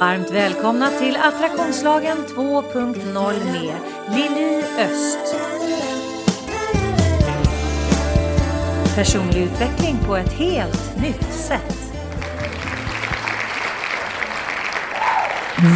Varmt 0.00 0.30
välkomna 0.30 0.90
till 0.90 1.16
Attraktionslagen 1.16 2.16
2.0 2.36 3.44
med 3.52 3.74
Lili 4.16 4.64
Öst. 4.78 5.36
Personlig 8.94 9.42
utveckling 9.42 9.98
på 10.06 10.16
ett 10.16 10.32
helt 10.32 11.02
nytt 11.02 11.32
sätt. 11.32 11.92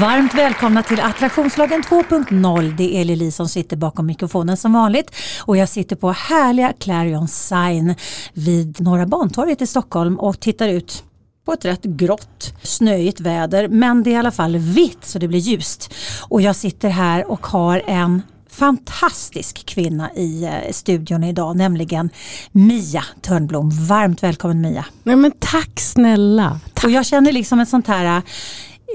Varmt 0.00 0.35
välkomna 0.35 0.82
till 0.82 1.00
Attraktionslagen 1.00 1.82
2.0. 1.82 2.77
Det 2.77 2.96
är 2.96 3.05
Lili 3.05 3.30
som 3.30 3.48
sitter 3.48 3.77
bakom 3.77 4.07
mikrofonen 4.07 4.57
som 4.57 4.73
vanligt 4.73 5.11
och 5.45 5.57
jag 5.57 5.69
sitter 5.69 5.96
på 5.96 6.12
härliga 6.12 6.73
Clarion 6.73 7.29
Sign 7.29 7.95
vid 8.32 8.80
Norra 8.80 9.07
Bantorget 9.07 9.62
i 9.62 9.66
Stockholm 9.66 10.19
och 10.19 10.41
tittar 10.41 10.69
ut 10.69 11.05
på 11.49 11.53
ett 11.53 11.65
rätt 11.65 11.85
grått, 11.85 12.55
snöigt 12.62 13.21
väder. 13.21 13.69
Men 13.69 14.03
det 14.03 14.11
är 14.11 14.12
i 14.12 14.17
alla 14.17 14.31
fall 14.31 14.57
vitt 14.57 15.05
så 15.05 15.18
det 15.18 15.29
blir 15.29 15.39
ljust. 15.39 15.95
Och 16.29 16.43
jag 16.43 16.57
sitter 16.57 16.89
här 16.89 17.31
och 17.31 17.46
har 17.46 17.82
en 17.86 18.22
fantastisk 18.50 19.67
kvinna 19.67 20.11
i 20.14 20.45
eh, 20.45 20.72
studion 20.72 21.25
idag, 21.25 21.57
nämligen 21.57 22.11
Mia 22.53 23.05
Törnblom. 23.21 23.71
Varmt 23.71 24.22
välkommen 24.22 24.61
Mia. 24.61 24.85
Nej, 25.03 25.17
men 25.17 25.32
tack 25.39 25.81
snälla. 25.81 26.61
Tack. 26.75 26.85
Och 26.85 26.91
jag 26.91 27.07
känner 27.07 27.32
liksom 27.32 27.61
ett 27.61 27.69
sånt 27.69 27.86
här 27.86 28.22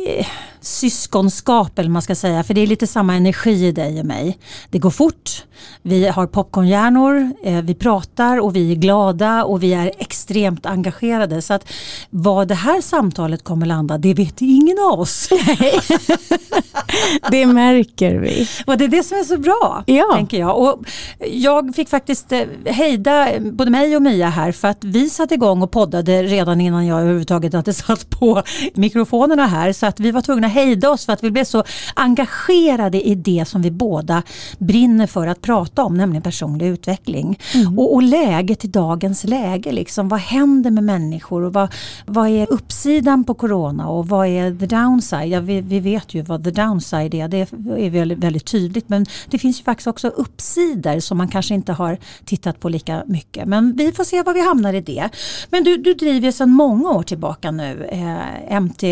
eh, 0.08 0.26
syskonskap 0.64 1.80
eller 1.80 1.90
man 1.90 2.02
ska 2.02 2.16
säga. 2.16 2.44
För 2.44 2.54
det 2.54 2.62
är 2.62 2.68
lite 2.68 2.88
samma 2.88 3.16
energi 3.16 3.68
i 3.68 3.72
dig 3.72 4.00
och 4.00 4.06
mig. 4.06 4.38
Det 4.70 4.80
går 4.80 4.90
fort, 4.90 5.44
vi 5.82 6.08
har 6.08 6.28
popcornhjärnor, 6.28 7.32
eh, 7.44 7.62
vi 7.62 7.76
pratar 7.76 8.40
och 8.40 8.56
vi 8.56 8.72
är 8.72 8.76
glada 8.76 9.44
och 9.44 9.64
vi 9.64 9.74
är 9.74 9.92
extremt 9.98 10.66
engagerade. 10.66 11.42
Så 11.42 11.54
att 11.54 11.72
vad 12.10 12.48
det 12.48 12.56
här 12.56 12.82
samtalet 12.82 13.44
kommer 13.44 13.66
landa, 13.66 13.98
det 13.98 14.14
vet 14.14 14.42
ingen 14.42 14.78
av 14.92 15.00
oss. 15.00 15.30
det 17.32 17.46
märker 17.46 18.16
vi. 18.16 18.48
Och 18.66 18.78
det 18.78 18.84
är 18.84 18.88
det 18.88 19.04
som 19.04 19.18
är 19.18 19.24
så 19.24 19.38
bra, 19.38 19.84
ja. 19.86 20.12
tänker 20.14 20.40
jag. 20.40 20.58
Och 20.58 20.86
jag 21.32 21.76
fick 21.76 21.90
faktiskt 21.90 22.32
eh, 22.32 22.42
hejda 22.66 23.28
både 23.40 23.72
mig 23.72 23.96
och 23.96 24.02
Mia 24.02 24.30
här 24.30 24.52
för 24.52 24.68
att 24.68 24.84
vi 24.84 25.10
satte 25.10 25.34
igång 25.34 25.62
och 25.62 25.72
poddade 25.72 26.24
redan 26.24 26.62
innan 26.62 26.86
jag 26.86 27.02
överhuvudtaget 27.02 27.54
hade 27.54 27.74
satt 27.74 28.10
på 28.10 28.44
mikrofonerna 28.74 29.48
här. 29.48 29.74
Så 29.74 29.86
att 29.86 30.00
vi 30.00 30.12
var 30.12 30.22
tvungna 30.22 30.48
hejda 30.54 30.90
oss 30.90 31.06
för 31.06 31.14
att 31.14 31.24
vi 31.24 31.32
blev 31.32 31.44
så 31.44 31.64
engagerade 31.94 33.08
i 33.08 33.16
det 33.16 33.46
som 33.48 33.62
vi 33.62 33.72
båda 33.72 34.24
brinner 34.58 35.08
för 35.08 35.28
att 35.28 35.42
prata 35.42 35.84
om, 35.84 35.98
nämligen 35.98 36.24
personlig 36.24 36.68
utveckling. 36.68 37.40
Mm. 37.54 37.80
Och, 37.80 37.94
och 37.94 38.04
läget 38.04 38.66
i 38.66 38.68
dagens 38.68 39.24
läge, 39.24 39.72
liksom, 39.72 40.10
vad 40.10 40.20
händer 40.20 40.72
med 40.72 40.84
människor 40.84 41.44
och 41.44 41.54
vad, 41.54 41.74
vad 42.06 42.30
är 42.30 42.54
uppsidan 42.54 43.24
på 43.24 43.34
corona 43.34 43.90
och 43.90 44.08
vad 44.08 44.28
är 44.28 44.56
the 44.60 44.66
downside? 44.66 45.30
Ja, 45.30 45.40
vi, 45.40 45.62
vi 45.62 45.80
vet 45.80 46.14
ju 46.14 46.22
vad 46.22 46.44
the 46.44 46.52
downside 46.52 47.14
är, 47.14 47.28
det 47.28 47.38
är 47.38 47.90
väldigt, 47.90 48.18
väldigt 48.18 48.46
tydligt 48.46 48.90
men 48.90 49.06
det 49.30 49.38
finns 49.38 49.60
ju 49.60 49.64
faktiskt 49.64 49.88
också 49.88 50.08
uppsidor 50.08 51.00
som 51.00 51.18
man 51.18 51.28
kanske 51.28 51.54
inte 51.54 51.74
har 51.74 51.98
tittat 52.26 52.60
på 52.60 52.70
lika 52.70 53.04
mycket. 53.08 53.48
Men 53.48 53.76
vi 53.76 53.92
får 53.92 54.04
se 54.04 54.24
var 54.24 54.34
vi 54.34 54.46
hamnar 54.48 54.74
i 54.74 54.82
det. 54.82 55.10
Men 55.50 55.64
du, 55.64 55.78
du 55.78 55.94
driver 55.94 56.32
sedan 56.32 56.50
många 56.50 56.90
år 56.90 57.04
tillbaka 57.04 57.52
nu 57.52 57.86
eh, 57.86 58.62
MT, 58.62 58.84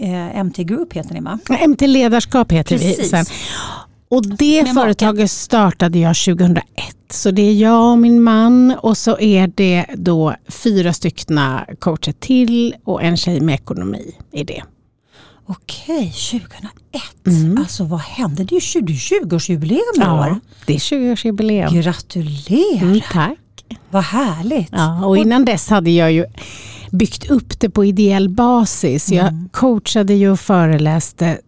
eh, 0.00 0.44
MT 0.44 0.56
Group 0.56 0.96
heter 1.08 1.14
ni 1.14 1.56
va? 1.58 1.66
MT 1.68 1.86
Ledarskap 1.86 2.52
heter 2.52 2.78
Precis. 2.78 2.98
vi 2.98 3.04
sen. 3.08 3.24
Och 4.10 4.26
det 4.26 4.62
Med 4.62 4.74
företaget 4.74 5.14
maken. 5.14 5.28
startade 5.28 5.98
jag 5.98 6.16
2001. 6.16 6.62
Så 7.10 7.30
det 7.30 7.42
är 7.42 7.52
jag 7.54 7.92
och 7.92 7.98
min 7.98 8.22
man 8.22 8.74
och 8.78 8.96
så 8.96 9.18
är 9.18 9.52
det 9.54 9.86
då 9.94 10.34
fyra 10.48 10.92
styckna 10.92 11.66
coacher 11.78 12.12
till 12.12 12.74
och 12.84 13.02
en 13.02 13.16
tjej 13.16 13.40
med 13.40 13.54
ekonomi 13.54 14.14
i 14.32 14.44
det. 14.44 14.62
Okej, 15.46 16.12
2001. 16.12 16.72
Mm. 17.26 17.58
Alltså 17.58 17.84
vad 17.84 18.00
hände? 18.00 18.44
Det 18.44 18.56
är 18.56 18.60
20-årsjubileum 18.60 19.74
i 19.76 20.00
ja, 20.00 20.20
år. 20.28 20.40
det 20.66 20.74
är 20.74 20.78
20-årsjubileum. 20.78 21.82
Gratulerar. 21.82 22.82
Mm, 22.82 23.00
tack. 23.12 23.38
Vad 23.90 24.02
härligt. 24.04 24.68
Ja, 24.72 25.04
och 25.06 25.16
innan 25.18 25.44
dess 25.44 25.68
hade 25.68 25.90
jag 25.90 26.12
ju 26.12 26.24
byggt 26.90 27.30
upp 27.30 27.60
det 27.60 27.70
på 27.70 27.84
ideell 27.84 28.28
basis. 28.28 29.10
Jag 29.10 29.28
mm. 29.28 29.48
coachade 29.48 30.14
ju 30.14 30.30
och 30.30 30.40
föreläste 30.40 31.38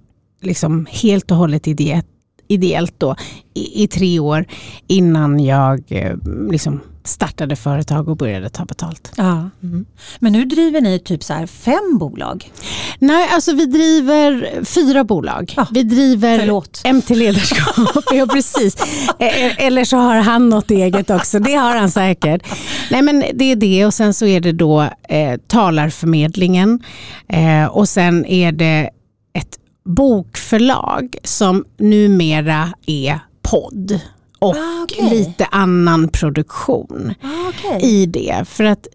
liksom 0.40 0.86
helt 0.90 1.30
och 1.30 1.36
hållet 1.36 1.68
ideellt, 1.68 2.06
ideellt 2.48 2.94
då, 2.98 3.16
i, 3.54 3.82
i, 3.82 3.88
tre 3.88 4.18
år 4.18 4.44
innan 4.86 5.40
jag 5.40 5.82
eh, 5.88 6.16
liksom 6.50 6.80
startade 7.10 7.56
företag 7.56 8.08
och 8.08 8.16
började 8.16 8.48
ta 8.48 8.64
betalt. 8.64 9.12
Ja. 9.16 9.50
Mm. 9.62 9.86
Men 10.18 10.32
nu 10.32 10.44
driver 10.44 10.80
ni 10.80 10.98
typ 10.98 11.22
så 11.22 11.46
fem 11.46 11.98
bolag? 11.98 12.52
Nej, 12.98 13.28
alltså 13.32 13.52
vi 13.52 13.66
driver 13.66 14.64
fyra 14.64 15.04
bolag. 15.04 15.54
Ja. 15.56 15.66
Vi 15.70 15.82
driver 15.82 16.38
Förlåt. 16.38 16.82
MT 16.92 17.10
Ledarskap, 17.10 18.04
ja 18.12 18.26
precis. 18.26 18.76
Eh, 19.18 19.46
eh, 19.46 19.66
eller 19.66 19.84
så 19.84 19.96
har 19.96 20.16
han 20.16 20.48
något 20.48 20.70
eget 20.70 21.10
också, 21.10 21.38
det 21.38 21.54
har 21.54 21.76
han 21.76 21.90
säkert. 21.90 22.42
Nej 22.90 23.02
men 23.02 23.24
det 23.34 23.44
är 23.44 23.56
det 23.56 23.86
och 23.86 23.94
sen 23.94 24.14
så 24.14 24.26
är 24.26 24.40
det 24.40 24.52
då 24.52 24.82
eh, 25.08 25.40
talarförmedlingen 25.46 26.82
eh, 27.28 27.64
och 27.64 27.88
sen 27.88 28.26
är 28.26 28.52
det 28.52 28.90
ett 29.32 29.58
bokförlag 29.84 31.16
som 31.24 31.64
numera 31.78 32.72
är 32.86 33.18
podd 33.42 34.00
och 34.40 34.56
ah, 34.56 34.82
okay. 34.82 35.10
lite 35.10 35.44
annan 35.50 36.08
produktion 36.08 37.14
ah, 37.22 37.48
okay. 37.48 37.90
i 37.90 38.06
det. 38.06 38.44
För 38.48 38.64
att 38.64 38.86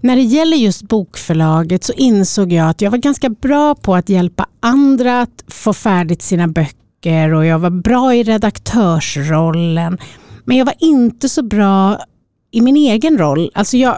när 0.00 0.16
det 0.16 0.22
gäller 0.22 0.56
just 0.56 0.82
bokförlaget 0.82 1.84
så 1.84 1.92
insåg 1.92 2.52
jag 2.52 2.68
att 2.68 2.80
jag 2.80 2.90
var 2.90 2.98
ganska 2.98 3.28
bra 3.28 3.74
på 3.74 3.94
att 3.94 4.08
hjälpa 4.08 4.46
andra 4.60 5.20
att 5.20 5.44
få 5.48 5.72
färdigt 5.72 6.22
sina 6.22 6.48
böcker 6.48 7.34
och 7.34 7.46
jag 7.46 7.58
var 7.58 7.70
bra 7.70 8.14
i 8.14 8.22
redaktörsrollen. 8.22 9.98
Men 10.44 10.56
jag 10.56 10.64
var 10.64 10.74
inte 10.78 11.28
så 11.28 11.42
bra 11.42 11.98
i 12.50 12.60
min 12.60 12.76
egen 12.76 13.18
roll. 13.18 13.50
Alltså 13.54 13.76
jag 13.76 13.96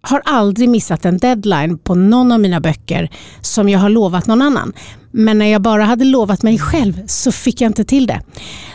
har 0.00 0.22
aldrig 0.24 0.68
missat 0.68 1.04
en 1.04 1.18
deadline 1.18 1.78
på 1.78 1.94
någon 1.94 2.32
av 2.32 2.40
mina 2.40 2.60
böcker 2.60 3.10
som 3.40 3.68
jag 3.68 3.78
har 3.78 3.88
lovat 3.88 4.26
någon 4.26 4.42
annan. 4.42 4.72
Men 5.12 5.38
när 5.38 5.46
jag 5.46 5.62
bara 5.62 5.84
hade 5.84 6.04
lovat 6.04 6.42
mig 6.42 6.58
själv 6.58 7.06
så 7.06 7.32
fick 7.32 7.60
jag 7.60 7.68
inte 7.68 7.84
till 7.84 8.06
det. 8.06 8.20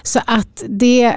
Så 0.04 0.20
att 0.26 0.64
det, 0.70 1.16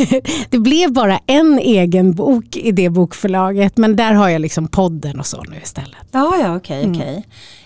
det 0.50 0.58
blev 0.58 0.92
bara 0.92 1.20
en 1.26 1.58
egen 1.58 2.14
bok 2.14 2.56
i 2.56 2.72
det 2.72 2.90
bokförlaget. 2.90 3.76
Men 3.76 3.96
där 3.96 4.12
har 4.12 4.28
jag 4.28 4.40
liksom 4.40 4.68
podden 4.68 5.20
och 5.20 5.26
så 5.26 5.42
nu 5.42 5.56
istället. 5.62 5.96
Ja, 6.12 6.36
ja 6.40 6.56
okej. 6.56 6.80
Okay, 6.80 6.90
okay. 6.90 7.12
Mm. 7.12 7.22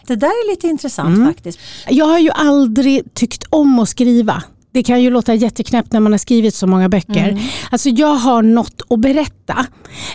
Det 0.07 0.17
där 0.17 0.29
är 0.29 0.51
lite 0.51 0.67
intressant 0.67 1.17
mm. 1.17 1.27
faktiskt. 1.27 1.59
Jag 1.89 2.05
har 2.05 2.19
ju 2.19 2.31
aldrig 2.31 3.15
tyckt 3.15 3.45
om 3.51 3.79
att 3.79 3.89
skriva. 3.89 4.43
Det 4.73 4.83
kan 4.83 5.03
ju 5.03 5.11
låta 5.11 5.35
jätteknäppt 5.35 5.93
när 5.93 6.01
man 6.01 6.13
har 6.13 6.19
skrivit 6.19 6.55
så 6.55 6.67
många 6.67 6.89
böcker. 6.89 7.29
Mm. 7.29 7.45
Alltså 7.71 7.89
jag 7.89 8.15
har 8.15 8.43
något 8.43 8.83
att 8.91 9.01
berätta. 9.01 9.67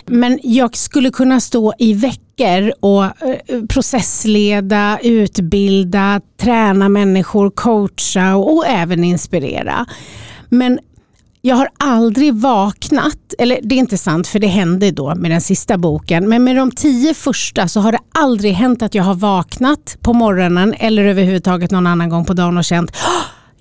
Men 0.06 0.38
jag 0.42 0.76
skulle 0.76 1.10
kunna 1.10 1.40
stå 1.40 1.74
i 1.78 1.92
veckor 1.94 2.72
och 2.80 3.04
eh, 3.04 3.62
processleda, 3.68 4.98
utbilda, 5.02 6.20
träna 6.40 6.88
människor, 6.88 7.50
coacha 7.50 8.36
och, 8.36 8.56
och 8.56 8.66
även 8.66 9.04
inspirera. 9.04 9.86
Men 10.48 10.78
jag 11.46 11.56
har 11.56 11.68
aldrig 11.78 12.34
vaknat, 12.34 13.34
eller 13.38 13.58
det 13.62 13.74
är 13.74 13.78
inte 13.78 13.98
sant 13.98 14.26
för 14.26 14.38
det 14.38 14.46
hände 14.46 14.90
då 14.90 15.14
med 15.14 15.30
den 15.30 15.40
sista 15.40 15.78
boken, 15.78 16.28
men 16.28 16.44
med 16.44 16.56
de 16.56 16.70
tio 16.70 17.14
första 17.14 17.68
så 17.68 17.80
har 17.80 17.92
det 17.92 17.98
aldrig 18.14 18.52
hänt 18.52 18.82
att 18.82 18.94
jag 18.94 19.04
har 19.04 19.14
vaknat 19.14 19.96
på 20.00 20.12
morgonen 20.12 20.74
eller 20.78 21.04
överhuvudtaget 21.04 21.70
någon 21.70 21.86
annan 21.86 22.08
gång 22.08 22.24
på 22.24 22.32
dagen 22.32 22.58
och 22.58 22.64
känt 22.64 22.96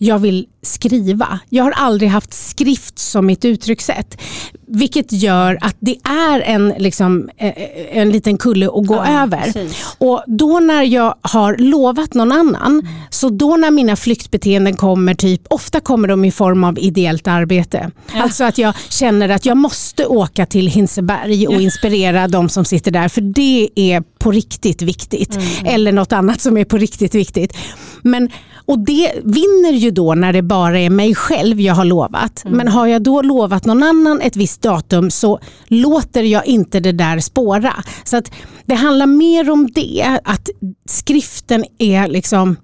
jag 0.03 0.19
vill 0.19 0.45
skriva. 0.61 1.39
Jag 1.49 1.63
har 1.63 1.71
aldrig 1.71 2.09
haft 2.09 2.33
skrift 2.33 2.99
som 2.99 3.25
mitt 3.25 3.45
uttryckssätt. 3.45 4.21
Vilket 4.67 5.11
gör 5.11 5.57
att 5.61 5.75
det 5.79 5.97
är 6.03 6.41
en, 6.41 6.73
liksom, 6.77 7.29
eh, 7.37 7.47
eh, 7.47 7.97
en 7.97 8.09
liten 8.09 8.37
kulle 8.37 8.65
att 8.65 8.87
gå 8.87 8.95
ja, 8.95 9.23
över. 9.23 9.41
Precis. 9.41 9.95
Och 9.97 10.23
då 10.27 10.59
när 10.59 10.83
jag 10.83 11.15
har 11.21 11.57
lovat 11.57 12.13
någon 12.13 12.31
annan, 12.31 12.71
mm. 12.71 12.85
så 13.09 13.29
då 13.29 13.55
när 13.57 13.71
mina 13.71 13.95
flyktbeteenden 13.95 14.75
kommer, 14.75 15.13
typ, 15.13 15.41
ofta 15.49 15.79
kommer 15.79 16.07
de 16.07 16.25
i 16.25 16.31
form 16.31 16.63
av 16.63 16.79
ideellt 16.79 17.27
arbete. 17.27 17.91
Ja. 18.13 18.23
Alltså 18.23 18.43
att 18.43 18.57
jag 18.57 18.73
känner 18.89 19.29
att 19.29 19.45
jag 19.45 19.57
måste 19.57 20.05
åka 20.05 20.45
till 20.45 20.67
Hinseberg 20.67 21.47
och 21.47 21.53
ja. 21.53 21.59
inspirera 21.59 22.27
de 22.27 22.49
som 22.49 22.65
sitter 22.65 22.91
där, 22.91 23.09
för 23.09 23.21
det 23.21 23.69
är 23.75 24.03
på 24.19 24.31
riktigt 24.31 24.81
viktigt. 24.81 25.35
Mm. 25.35 25.65
Eller 25.65 25.91
något 25.91 26.13
annat 26.13 26.41
som 26.41 26.57
är 26.57 26.65
på 26.65 26.77
riktigt 26.77 27.15
viktigt. 27.15 27.57
Men 28.03 28.29
och 28.65 28.79
det 28.79 29.11
vinner 29.23 29.71
ju 29.71 29.91
då 29.91 30.15
när 30.15 30.33
det 30.33 30.41
bara 30.41 30.79
är 30.79 30.89
mig 30.89 31.15
själv 31.15 31.61
jag 31.61 31.73
har 31.73 31.85
lovat. 31.85 32.45
Mm. 32.45 32.57
Men 32.57 32.67
har 32.67 32.87
jag 32.87 33.01
då 33.01 33.21
lovat 33.21 33.65
någon 33.65 33.83
annan 33.83 34.21
ett 34.21 34.35
visst 34.35 34.61
datum 34.61 35.11
så 35.11 35.39
låter 35.67 36.23
jag 36.23 36.45
inte 36.45 36.79
det 36.79 36.91
där 36.91 37.19
spåra. 37.19 37.73
Så 38.03 38.17
att 38.17 38.31
det 38.65 38.75
handlar 38.75 39.05
mer 39.05 39.49
om 39.49 39.71
det, 39.71 40.19
att 40.23 40.49
skriften 40.85 41.65
är 41.77 42.07
liksom 42.07 42.55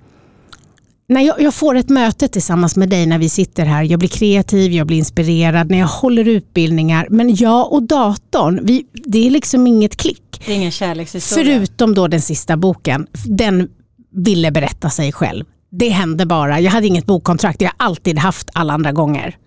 när 1.07 1.21
jag, 1.21 1.41
jag, 1.41 1.53
får 1.53 1.75
ett 1.75 1.89
möte 1.89 2.27
tillsammans 2.27 2.75
med 2.75 2.89
dig 2.89 3.05
när 3.05 3.17
vi 3.17 3.29
sitter 3.29 3.65
här, 3.65 3.83
jag 3.83 3.99
blir 3.99 4.09
kreativ, 4.09 4.71
jag 4.71 4.87
blir 4.87 4.97
inspirerad, 4.97 5.69
när 5.71 5.79
jag 5.79 5.87
håller 5.87 6.27
utbildningar. 6.27 7.07
Men 7.09 7.35
jag 7.35 7.73
och 7.73 7.83
datorn, 7.83 8.59
vi, 8.63 8.85
det 8.93 9.27
är 9.27 9.31
liksom 9.31 9.67
inget 9.67 9.95
klick. 9.95 10.41
Det 10.45 10.51
är 10.51 10.55
ingen 10.55 10.71
kärlekshistoria. 10.71 11.45
Förutom 11.45 11.93
då 11.93 12.07
den 12.07 12.21
sista 12.21 12.57
boken, 12.57 13.07
den 13.25 13.69
ville 14.11 14.51
berätta 14.51 14.89
sig 14.89 15.11
själv 15.11 15.45
det 15.69 15.89
hände 15.89 16.25
bara. 16.25 16.59
Jag 16.59 16.71
hade 16.71 16.87
inget 16.87 17.05
bokkontrakt, 17.05 17.59
det 17.59 17.65
har 17.65 17.73
jag 17.77 17.85
alltid 17.85 18.17
haft 18.17 18.49
alla 18.53 18.73
andra 18.73 18.91
gånger. 18.91 19.37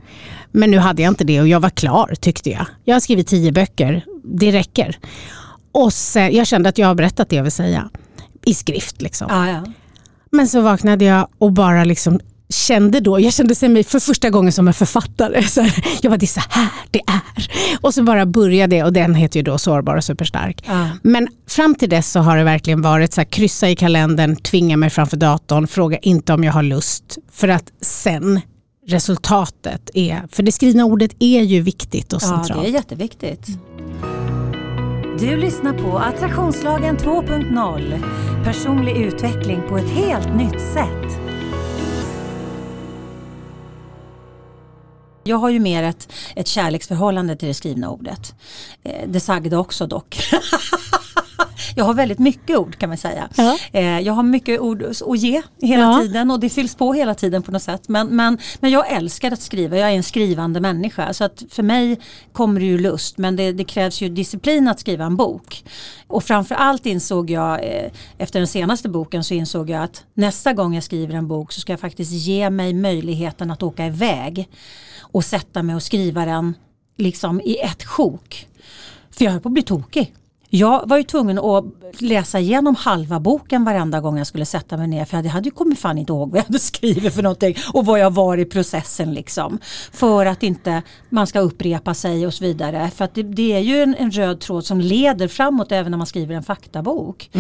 Men 0.51 0.71
nu 0.71 0.79
hade 0.79 1.03
jag 1.03 1.11
inte 1.11 1.25
det 1.25 1.41
och 1.41 1.49
jag 1.49 1.61
var 1.61 1.71
klar 1.71 2.15
tyckte 2.21 2.51
jag. 2.51 2.67
Jag 2.85 2.95
har 2.95 3.01
skrivit 3.01 3.27
tio 3.27 3.53
böcker, 3.53 4.05
det 4.25 4.53
räcker. 4.53 4.99
Och 5.73 5.93
sen, 5.93 6.37
jag 6.37 6.47
kände 6.47 6.69
att 6.69 6.79
jag 6.79 6.87
har 6.87 6.95
berättat 6.95 7.29
det 7.29 7.37
jag 7.37 7.43
vill 7.43 7.53
säga. 7.53 7.91
I 8.45 8.55
skrift 8.55 9.03
liksom. 9.03 9.27
Ja, 9.31 9.49
ja. 9.49 9.65
Men 10.31 10.49
så 10.49 10.61
vaknade 10.61 11.05
jag 11.05 11.29
och 11.39 11.53
bara 11.53 11.85
liksom 11.85 12.21
kände 12.53 13.01
då, 13.01 13.21
jag 13.21 13.33
kände 13.33 13.69
mig 13.69 13.85
för 13.85 14.01
första 14.01 14.31
gången 14.31 14.53
som 14.53 14.69
en 14.69 14.75
författare. 14.75 15.43
Så 15.49 15.67
jag 16.03 16.11
var 16.11 16.17
det 16.17 16.25
är 16.25 16.27
så 16.27 16.41
här 16.51 16.69
det 16.91 17.01
är. 17.07 17.49
Och 17.81 17.95
så 17.95 18.03
bara 18.03 18.27
började 18.27 18.77
det 18.77 18.83
och 18.83 18.93
den 18.93 19.15
heter 19.15 19.41
ju 19.41 19.43
då 19.43 19.59
Sårbar 19.59 19.97
och 19.97 20.05
superstark. 20.05 20.65
Ja. 20.67 20.89
Men 21.03 21.29
fram 21.49 21.75
till 21.75 21.89
dess 21.89 22.11
så 22.11 22.21
har 22.21 22.37
det 22.37 22.45
verkligen 22.45 22.83
varit 22.83 23.13
så 23.13 23.21
här, 23.21 23.27
kryssa 23.27 23.69
i 23.69 23.77
kalendern, 23.77 24.37
tvinga 24.37 24.77
mig 24.77 24.91
framför 24.91 25.17
datorn, 25.17 25.67
fråga 25.67 25.99
inte 25.99 26.33
om 26.33 26.45
jag 26.45 26.53
har 26.53 26.63
lust. 26.63 27.19
För 27.33 27.49
att 27.49 27.73
sen 27.81 28.41
resultatet 28.87 29.91
är, 29.95 30.23
för 30.33 30.43
det 30.43 30.53
skrivna 30.53 30.85
ordet 30.85 31.11
är 31.19 31.43
ju 31.43 31.61
viktigt 31.61 32.13
och 32.13 32.23
ja, 32.23 32.27
centralt. 32.27 32.63
det 32.63 32.69
är 32.69 32.73
jätteviktigt. 32.73 33.47
Du 35.19 35.37
lyssnar 35.37 35.73
på 35.73 35.99
Attraktionslagen 35.99 36.97
2.0. 36.97 38.03
Personlig 38.45 38.97
utveckling 38.97 39.63
på 39.69 39.79
ett 39.79 39.91
helt 39.91 40.35
nytt 40.37 40.61
sätt. 40.61 41.32
Jag 45.25 45.37
har 45.37 45.51
ju 45.51 45.61
mer 45.61 45.83
ett, 45.83 46.13
ett 46.37 46.49
kärleksförhållande 46.49 47.37
till 47.37 47.49
det 47.49 47.55
skrivna 47.55 47.91
ordet. 47.91 48.35
Eh, 48.85 49.09
det 49.09 49.21
sagda 49.21 49.59
också 49.59 49.87
dock. 49.87 50.19
jag 51.77 51.85
har 51.85 51.95
väldigt 51.95 52.19
mycket 52.19 52.59
ord 52.59 52.79
kan 52.79 52.89
man 52.89 52.99
säga. 52.99 53.29
Ja. 53.37 53.59
Eh, 53.73 54.01
jag 54.01 54.13
har 54.13 54.23
mycket 54.23 54.61
ord 54.61 54.83
att 54.83 55.19
ge 55.19 55.43
hela 55.63 55.83
Ja. 55.83 55.99
tiden 56.03 56.31
och 56.31 56.41
det 56.41 56.49
fylls 56.51 56.75
på 56.75 56.93
hela 56.93 57.15
tiden 57.15 57.43
på 57.43 57.53
något 57.53 57.63
sätt. 57.63 57.89
Men, 57.89 58.07
men, 58.17 58.39
men 58.61 58.71
jag 58.71 58.93
älskar 58.93 59.33
att 59.33 59.41
skriva, 59.43 59.77
jag 59.77 59.91
är 59.91 59.97
en 59.97 60.03
skrivande 60.03 60.61
människa. 60.61 61.13
Så 61.13 61.25
att 61.25 61.43
för 61.51 61.63
mig 61.63 62.01
kommer 62.33 62.61
det 62.61 62.67
ju 62.67 62.79
lust 62.79 63.19
men 63.19 63.37
det, 63.37 63.53
det 63.53 63.65
krävs 63.65 64.01
ju 64.01 64.09
disciplin 64.09 64.69
att 64.69 64.81
skriva 64.81 65.05
en 65.05 65.17
bok. 65.17 65.65
Och 66.07 66.25
framförallt 66.25 66.87
insåg 66.87 67.31
jag, 67.31 67.53
eh, 67.65 67.91
efter 68.19 68.41
den 68.41 68.47
senaste 68.49 68.89
boken 68.89 69.25
så 69.25 69.35
insåg 69.35 69.71
jag 69.71 69.83
att 69.83 70.05
nästa 70.15 70.53
gång 70.53 70.75
jag 70.75 70.85
skriver 70.85 71.15
en 71.15 71.29
bok 71.29 71.53
så 71.53 71.61
ska 71.61 71.73
jag 71.73 71.81
faktiskt 71.81 72.13
ge 72.13 72.51
mig 72.51 72.73
möjligheten 72.75 73.51
att 73.51 73.63
åka 73.63 73.87
iväg 73.87 74.49
och 75.13 75.25
sätta 75.25 75.63
mig 75.63 75.75
och 75.75 75.83
skriva 75.83 76.25
den 76.25 76.55
liksom 76.97 77.41
i 77.41 77.57
ett 77.57 77.85
sjok. 77.85 78.49
För 79.11 79.25
jag 79.25 79.33
höll 79.33 79.41
på 79.41 79.49
att 79.49 79.53
bli 79.53 79.63
tokig. 79.63 80.15
Jag 80.55 80.89
var 80.89 80.97
ju 80.97 81.03
tvungen 81.03 81.39
att 81.39 81.65
läsa 81.99 82.41
igenom 82.41 82.75
halva 82.75 83.21
boken 83.21 83.65
varenda 83.65 84.01
gång 84.01 84.19
jag 84.19 84.27
skulle 84.27 84.45
sätta 84.45 84.77
mig 84.77 84.89
ner 84.89 85.05
för 85.05 85.17
jag 85.17 85.25
hade 85.25 85.45
ju 85.45 85.51
kommit 85.51 85.79
fan 85.79 85.99
inte 85.99 86.13
ihåg 86.13 86.31
vad 86.31 86.39
jag 86.39 86.45
hade 86.45 86.59
skrivit 86.59 87.15
för 87.15 87.23
någonting 87.23 87.57
och 87.73 87.87
vad 87.87 87.99
jag 87.99 88.11
var 88.11 88.39
i 88.39 88.45
processen 88.45 89.15
liksom. 89.15 89.59
För 89.93 90.27
att 90.27 90.43
inte 90.43 90.83
man 91.09 91.27
ska 91.27 91.41
upprepa 91.41 91.95
sig 91.95 92.27
och 92.27 92.35
så 92.35 92.45
vidare. 92.45 92.91
För 92.95 93.05
att 93.05 93.15
det, 93.15 93.23
det 93.23 93.53
är 93.53 93.59
ju 93.59 93.83
en, 93.83 93.95
en 93.95 94.11
röd 94.11 94.41
tråd 94.41 94.65
som 94.65 94.81
leder 94.81 95.29
framåt 95.29 95.73
även 95.73 95.91
när 95.91 95.99
man 95.99 96.07
skriver 96.07 96.35
en 96.35 96.43
faktabok. 96.43 97.31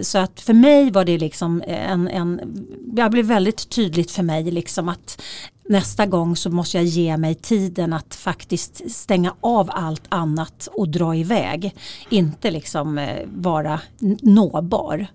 Så 0.00 0.18
att 0.18 0.40
för 0.40 0.54
mig 0.54 0.90
var 0.90 1.04
det 1.04 1.18
liksom 1.18 1.62
en, 1.66 2.08
en 2.08 2.40
det 2.80 3.10
blev 3.10 3.24
väldigt 3.24 3.68
tydligt 3.68 4.10
för 4.10 4.22
mig 4.22 4.50
liksom 4.50 4.88
att 4.88 5.22
nästa 5.68 6.06
gång 6.06 6.36
så 6.36 6.50
måste 6.50 6.76
jag 6.76 6.84
ge 6.84 7.16
mig 7.16 7.34
tiden 7.34 7.92
att 7.92 8.14
faktiskt 8.14 8.90
stänga 8.92 9.34
av 9.40 9.70
allt 9.72 10.04
annat 10.08 10.68
och 10.72 10.88
dra 10.88 11.16
iväg. 11.16 11.74
Inte 12.08 12.50
liksom 12.50 12.98
eh, 12.98 13.26
vara 13.34 13.80
nåbar. 14.22 15.06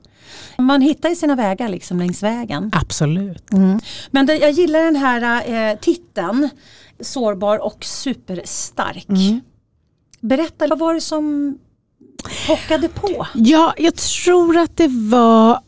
Man 0.58 0.82
hittar 0.82 1.10
ju 1.10 1.16
sina 1.16 1.36
vägar 1.36 1.70
liksom 1.70 2.00
längs 2.00 2.24
vägen. 2.24 2.72
Absolut. 2.74 3.44
Men 4.12 4.26
det, 4.26 4.38
jag 4.38 4.52
gillar 4.52 4.84
den 4.84 4.96
här 4.96 5.52
eh, 5.72 5.78
titeln, 5.80 6.50
sårbar 7.00 7.58
och 7.66 7.86
superstark. 7.86 9.08
Berätta, 10.20 10.68
vad 10.68 10.80
var 10.80 10.94
det 10.94 11.02
som 11.02 11.58
pockade 12.48 12.90
på? 12.90 13.28
Ja, 13.34 13.74
jag 13.78 13.96
tror 13.96 14.58
att 14.58 14.78
det 14.78 14.88
var... 14.88 15.60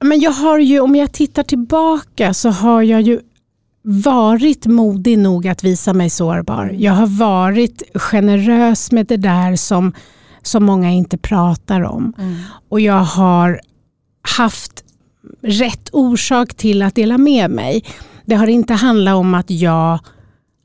Men 0.00 0.20
jag 0.20 0.30
har 0.30 0.58
ju, 0.58 0.80
om 0.80 0.96
jag 0.96 1.12
tittar 1.12 1.42
tillbaka 1.42 2.34
så 2.34 2.48
har 2.48 2.82
jag 2.82 3.00
ju 3.02 3.20
varit 3.88 4.66
modig 4.66 5.18
nog 5.18 5.48
att 5.48 5.64
visa 5.64 5.92
mig 5.92 6.10
sårbar. 6.10 6.74
Jag 6.78 6.92
har 6.92 7.06
varit 7.06 7.82
generös 7.94 8.92
med 8.92 9.06
det 9.06 9.16
där 9.16 9.56
som, 9.56 9.92
som 10.42 10.64
många 10.64 10.90
inte 10.90 11.18
pratar 11.18 11.80
om. 11.80 12.12
Och 12.68 12.80
jag 12.80 13.00
har 13.00 13.60
haft 14.36 14.84
rätt 15.42 15.88
orsak 15.92 16.54
till 16.54 16.82
att 16.82 16.94
dela 16.94 17.18
med 17.18 17.50
mig. 17.50 17.84
Det 18.24 18.34
har 18.34 18.46
inte 18.46 18.74
handlat 18.74 19.14
om 19.14 19.34
att 19.34 19.50
jag 19.50 19.98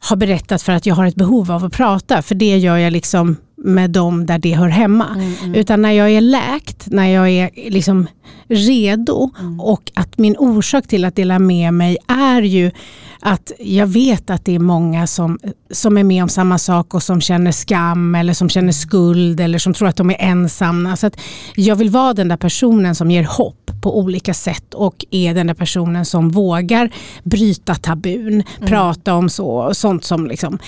har 0.03 0.15
berättat 0.15 0.61
för 0.61 0.71
att 0.71 0.85
jag 0.85 0.95
har 0.95 1.05
ett 1.05 1.15
behov 1.15 1.51
av 1.51 1.65
att 1.65 1.73
prata, 1.73 2.21
för 2.21 2.35
det 2.35 2.57
gör 2.57 2.77
jag 2.77 2.93
liksom 2.93 3.37
med 3.63 3.89
dem 3.89 4.25
där 4.25 4.39
det 4.39 4.53
hör 4.53 4.67
hemma. 4.67 5.33
Utan 5.53 5.81
när 5.81 5.91
jag 5.91 6.11
är 6.11 6.21
läkt, 6.21 6.87
när 6.87 7.07
jag 7.07 7.29
är 7.29 7.49
liksom 7.69 8.07
redo 8.47 9.29
och 9.59 9.91
att 9.93 10.17
min 10.17 10.35
orsak 10.37 10.87
till 10.87 11.05
att 11.05 11.15
dela 11.15 11.39
med 11.39 11.73
mig 11.73 11.97
är 12.07 12.41
ju 12.41 12.71
att 13.19 13.51
jag 13.59 13.87
vet 13.87 14.29
att 14.29 14.45
det 14.45 14.55
är 14.55 14.59
många 14.59 15.07
som, 15.07 15.39
som 15.71 15.97
är 15.97 16.03
med 16.03 16.23
om 16.23 16.29
samma 16.29 16.57
sak 16.57 16.93
och 16.93 17.03
som 17.03 17.21
känner 17.21 17.51
skam 17.51 18.15
eller 18.15 18.33
som 18.33 18.49
känner 18.49 18.71
skuld 18.71 19.39
eller 19.39 19.57
som 19.57 19.73
tror 19.73 19.87
att 19.87 19.95
de 19.95 20.09
är 20.09 20.17
ensamma. 20.19 20.95
Så 20.95 21.07
att 21.07 21.19
jag 21.55 21.75
vill 21.75 21.89
vara 21.89 22.13
den 22.13 22.27
där 22.27 22.37
personen 22.37 22.95
som 22.95 23.11
ger 23.11 23.23
hopp 23.23 23.71
på 23.81 23.99
olika 23.99 24.33
sätt 24.33 24.73
och 24.73 25.05
är 25.11 25.33
den 25.33 25.47
där 25.47 25.53
personen 25.53 26.05
som 26.05 26.29
vågar 26.29 26.91
bryta 27.23 27.75
tabun, 27.75 28.43
prata 28.59 29.13
om 29.13 29.29
så, 29.29 29.73
sånt 29.73 30.03
som 30.03 30.27
liksom 30.27 30.59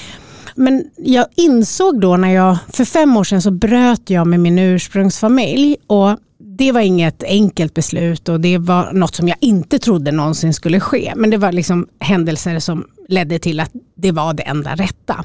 men 0.56 0.84
jag 0.98 1.26
insåg 1.36 2.02
då 2.02 2.18
när 2.18 2.30
jag, 2.34 2.58
för 2.74 2.86
fem 2.86 3.18
år 3.18 3.24
sedan 3.24 3.42
så 3.42 3.52
bröt 3.52 4.10
jag 4.10 4.28
med 4.28 4.40
min 4.40 4.60
ursprungsfamilj 4.60 5.76
och 5.88 6.18
det 6.58 6.72
var 6.72 6.82
inget 6.82 7.24
enkelt 7.24 7.74
beslut 7.74 8.30
och 8.30 8.40
det 8.40 8.58
var 8.58 8.94
något 8.94 9.16
som 9.16 9.28
jag 9.28 9.38
inte 9.42 9.80
trodde 9.80 10.12
någonsin 10.12 10.54
skulle 10.54 10.80
ske. 10.80 11.14
Men 11.16 11.30
det 11.30 11.38
var 11.38 11.52
liksom 11.52 11.88
händelser 12.00 12.60
som 12.60 12.86
ledde 13.08 13.40
till 13.40 13.60
att 13.60 13.72
det 13.96 14.12
var 14.12 14.34
det 14.34 14.44
enda 14.44 14.76
rätta. 14.76 15.24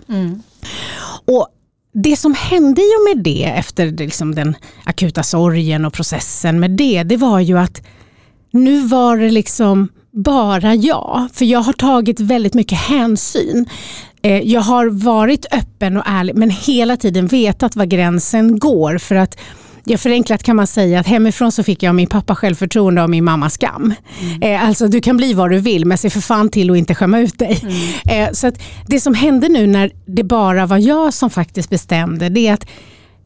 Och 1.25 1.49
det 1.95 2.17
som 2.17 2.35
hände 2.35 2.83
ju 2.83 3.15
med 3.15 3.25
det 3.25 3.45
efter 3.45 3.87
liksom 3.87 4.35
den 4.35 4.57
akuta 4.85 5.23
sorgen 5.23 5.85
och 5.85 5.93
processen 5.93 6.61
med 6.61 6.71
det, 6.71 7.03
det 7.03 7.17
var 7.17 7.41
ju 7.41 7.59
att 7.59 7.83
nu 8.51 8.81
var 8.87 9.17
det 9.17 9.31
liksom 9.31 9.89
bara 10.11 10.75
jag. 10.75 11.29
För 11.33 11.45
jag 11.45 11.61
har 11.61 11.73
tagit 11.73 12.21
väldigt 12.21 12.55
mycket 12.55 12.79
hänsyn. 12.79 13.67
Eh, 14.23 14.39
Jag 14.43 14.61
har 14.61 14.87
varit 14.87 15.47
öppen 15.53 15.97
och 15.97 16.03
ärlig 16.07 16.35
men 16.37 16.51
hela 16.51 16.97
tiden 16.97 17.27
vetat 17.27 17.77
var 17.77 17.85
gränsen 17.85 18.59
går. 18.59 18.99
För 18.99 19.15
att 19.15 19.39
Ja, 19.91 19.99
förenklat 19.99 20.43
kan 20.43 20.57
man 20.57 20.67
säga 20.67 21.01
att 21.01 21.07
hemifrån 21.07 21.53
så 21.53 21.63
fick 21.63 21.83
jag 21.83 21.95
min 21.95 22.07
pappa 22.07 22.35
självförtroende 22.35 23.03
och 23.03 23.11
min 23.11 23.25
mamma 23.25 23.51
skam. 23.51 23.95
Eh, 24.41 24.65
alltså 24.69 24.89
du 24.89 25.01
kan 25.01 25.17
bli 25.17 25.33
vad 25.35 25.51
du 25.51 25.59
vill 25.59 25.85
men 25.85 25.99
se 25.99 26.11
för 26.11 26.21
fan 26.21 26.49
till 26.49 26.71
att 26.71 26.77
inte 26.77 26.95
skämma 26.95 27.19
ut 27.19 27.39
dig. 27.39 27.63
Eh, 28.11 28.29
så 28.33 28.47
att 28.47 28.55
det 28.87 29.01
som 29.01 29.15
hände 29.15 29.49
nu 29.49 29.67
när 29.67 29.91
det 30.07 30.25
bara 30.25 30.67
var 30.67 30.79
jag 30.79 31.15
som 31.15 31.31
faktiskt 31.31 31.71
bestämde 31.71 32.29
det 32.29 32.47
är 32.49 32.53
att 32.55 32.67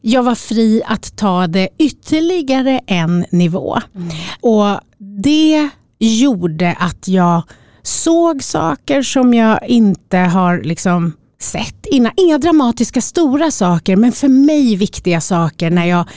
jag 0.01 0.23
var 0.23 0.35
fri 0.35 0.81
att 0.85 1.15
ta 1.17 1.47
det 1.47 1.69
ytterligare 1.79 2.79
en 2.87 3.25
nivå. 3.31 3.77
Och 4.41 4.79
det 5.23 5.69
gjorde 5.99 6.75
att 6.79 7.07
jag 7.07 7.43
såg 7.83 8.43
saker 8.43 9.01
som 9.01 9.33
jag 9.33 9.59
inte 9.67 10.17
har 10.17 10.61
liksom 10.63 11.13
sett 11.43 11.85
innan. 11.85 12.11
Inga 12.17 12.37
dramatiska 12.37 13.01
stora 13.01 13.51
saker 13.51 13.95
men 13.95 14.11
för 14.11 14.27
mig 14.27 14.75
viktiga 14.75 15.21
saker. 15.21 15.69
När 15.69 15.85
jag, 15.85 16.09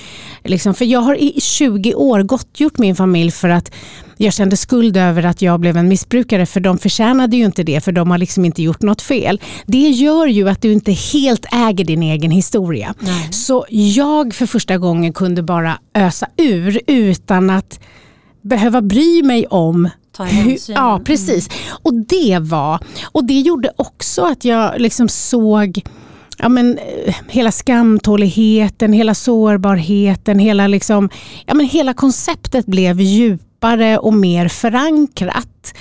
liksom, 0.44 0.75
för 0.75 0.85
jag 0.85 1.00
har 1.00 1.14
i 1.14 1.40
20 1.40 1.94
år 1.94 2.23
gottgjort 2.23 2.78
min 2.78 2.96
familj 2.96 3.30
för 3.30 3.49
att 3.49 3.75
jag 4.16 4.32
kände 4.32 4.56
skuld 4.56 4.96
över 4.96 5.26
att 5.26 5.42
jag 5.42 5.61
blev 5.61 5.76
en 5.76 5.88
missbrukare 5.88 6.46
för 6.46 6.61
de 6.61 6.78
förtjänade 6.78 7.37
ju 7.37 7.44
inte 7.44 7.62
det 7.62 7.80
för 7.80 7.92
de 7.92 8.11
har 8.11 8.18
liksom 8.18 8.44
inte 8.44 8.62
gjort 8.62 8.82
något 8.82 9.02
fel. 9.02 9.40
Det 9.66 9.88
gör 9.88 10.26
ju 10.26 10.49
att 10.49 10.62
du 10.62 10.73
inte 10.73 10.92
helt 10.92 11.46
äger 11.52 11.85
din 11.85 12.02
egen 12.02 12.30
historia. 12.30 12.94
Nej. 13.00 13.32
Så 13.32 13.66
jag 13.68 14.35
för 14.35 14.46
första 14.46 14.78
gången 14.78 15.12
kunde 15.12 15.42
bara 15.42 15.78
ösa 15.94 16.26
ur 16.37 16.80
utan 16.87 17.50
att 17.50 17.80
behöva 18.42 18.82
bry 18.82 19.23
mig 19.23 19.46
om 19.46 19.88
Ta 20.16 20.25
hänsyn. 20.25 20.75
Ja, 20.75 21.00
precis. 21.04 21.49
Och 21.82 21.94
det 21.94 22.38
var, 22.40 22.78
och 23.04 23.25
det 23.25 23.40
gjorde 23.40 23.70
också 23.76 24.23
att 24.23 24.44
jag 24.44 24.80
liksom 24.80 25.08
såg 25.08 25.82
ja, 26.38 26.49
men, 26.49 26.78
eh, 26.78 27.14
hela 27.28 27.52
skamtåligheten, 27.52 28.92
hela 28.92 29.14
sårbarheten, 29.14 30.38
hela, 30.38 30.66
liksom, 30.66 31.08
ja, 31.46 31.54
men 31.54 31.66
hela 31.66 31.94
konceptet 31.94 32.66
blev 32.66 33.00
djupare 33.00 33.99
och 33.99 34.14
mer 34.14 34.49
förankrat 34.49 35.75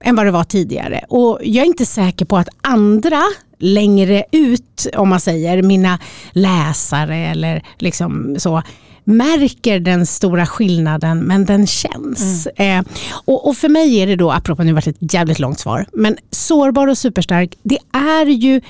än 0.00 0.16
vad 0.16 0.26
det 0.26 0.30
var 0.30 0.44
tidigare. 0.44 1.04
Och 1.08 1.38
jag 1.42 1.62
är 1.62 1.66
inte 1.66 1.86
säker 1.86 2.24
på 2.24 2.36
att 2.36 2.48
andra 2.62 3.22
längre 3.58 4.24
ut, 4.32 4.86
om 4.96 5.08
man 5.08 5.20
säger, 5.20 5.62
mina 5.62 5.98
läsare 6.30 7.16
eller 7.16 7.62
liksom 7.78 8.36
så, 8.38 8.62
märker 9.06 9.80
den 9.80 10.06
stora 10.06 10.46
skillnaden 10.46 11.18
men 11.18 11.44
den 11.44 11.66
känns. 11.66 12.48
Mm. 12.56 12.78
Eh, 12.78 12.92
och, 13.24 13.48
och, 13.48 13.56
för 13.56 13.68
mig 13.68 13.96
är 13.96 14.06
det 14.06 14.16
då, 14.16 14.30
apropå 14.30 14.62
nu 14.62 14.72
varit 14.72 14.86
ett 14.86 15.12
jävligt 15.14 15.38
långt 15.38 15.58
svar, 15.58 15.86
men 15.92 16.16
sårbar 16.30 16.88
och 16.88 16.98
superstark, 16.98 17.54
det 17.62 17.78
är 17.92 18.26
ju 18.26 18.60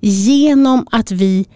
genom 0.00 0.86
att 0.90 1.10
vi 1.10 1.46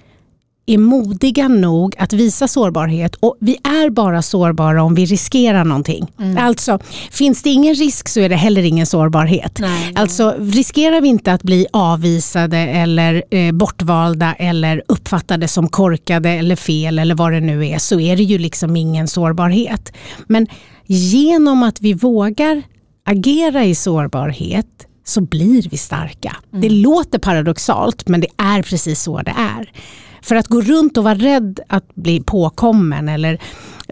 är 0.66 0.78
modiga 0.78 1.48
nog 1.48 1.94
att 1.98 2.12
visa 2.12 2.48
sårbarhet 2.48 3.14
och 3.14 3.36
vi 3.40 3.56
är 3.62 3.90
bara 3.90 4.22
sårbara 4.22 4.82
om 4.82 4.94
vi 4.94 5.06
riskerar 5.06 5.64
någonting. 5.64 6.12
Mm. 6.18 6.38
Alltså, 6.38 6.78
finns 7.10 7.42
det 7.42 7.50
ingen 7.50 7.74
risk 7.74 8.08
så 8.08 8.20
är 8.20 8.28
det 8.28 8.36
heller 8.36 8.62
ingen 8.62 8.86
sårbarhet. 8.86 9.58
Nej, 9.60 9.92
alltså, 9.94 10.34
riskerar 10.38 11.00
vi 11.00 11.08
inte 11.08 11.32
att 11.32 11.42
bli 11.42 11.66
avvisade 11.72 12.58
eller 12.58 13.22
eh, 13.30 13.52
bortvalda 13.52 14.34
eller 14.34 14.82
uppfattade 14.88 15.48
som 15.48 15.68
korkade 15.68 16.30
eller 16.30 16.56
fel 16.56 16.98
eller 16.98 17.14
vad 17.14 17.32
det 17.32 17.40
nu 17.40 17.66
är 17.66 17.78
så 17.78 18.00
är 18.00 18.16
det 18.16 18.22
ju 18.22 18.38
liksom 18.38 18.76
ingen 18.76 19.08
sårbarhet. 19.08 19.92
Men 20.26 20.46
genom 20.86 21.62
att 21.62 21.80
vi 21.80 21.94
vågar 21.94 22.62
agera 23.04 23.64
i 23.64 23.74
sårbarhet 23.74 24.66
så 25.04 25.20
blir 25.20 25.68
vi 25.70 25.76
starka. 25.76 26.36
Mm. 26.52 26.60
Det 26.60 26.68
låter 26.68 27.18
paradoxalt 27.18 28.08
men 28.08 28.20
det 28.20 28.28
är 28.36 28.62
precis 28.62 29.02
så 29.02 29.22
det 29.22 29.34
är. 29.38 29.70
För 30.26 30.36
att 30.36 30.46
gå 30.46 30.60
runt 30.60 30.96
och 30.98 31.04
vara 31.04 31.14
rädd 31.14 31.60
att 31.68 31.94
bli 31.94 32.20
påkommen 32.20 33.08
eller 33.08 33.42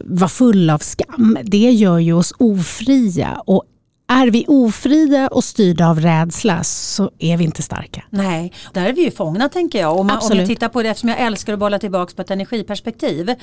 vara 0.04 0.28
full 0.28 0.70
av 0.70 0.78
skam, 0.78 1.38
det 1.42 1.70
gör 1.70 1.98
ju 1.98 2.12
oss 2.12 2.32
ofria. 2.38 3.42
Och 3.46 3.64
är 4.08 4.26
vi 4.26 4.44
ofria 4.48 5.28
och 5.28 5.44
styrda 5.44 5.88
av 5.88 6.00
rädsla 6.00 6.64
så 6.64 7.10
är 7.18 7.36
vi 7.36 7.44
inte 7.44 7.62
starka. 7.62 8.04
Nej, 8.10 8.52
där 8.72 8.86
är 8.86 8.92
vi 8.92 9.04
ju 9.04 9.10
fångna 9.10 9.48
tänker 9.48 9.78
jag. 9.78 9.98
Om, 9.98 10.06
man, 10.06 10.18
om 10.30 10.38
jag 10.38 10.46
tittar 10.46 10.68
på 10.68 10.82
det, 10.82 10.88
eftersom 10.88 11.08
jag 11.08 11.20
älskar 11.20 11.52
att 11.52 11.58
bolla 11.58 11.78
tillbaka 11.78 12.12
på 12.16 12.22
ett 12.22 12.30
energiperspektiv. 12.30 13.34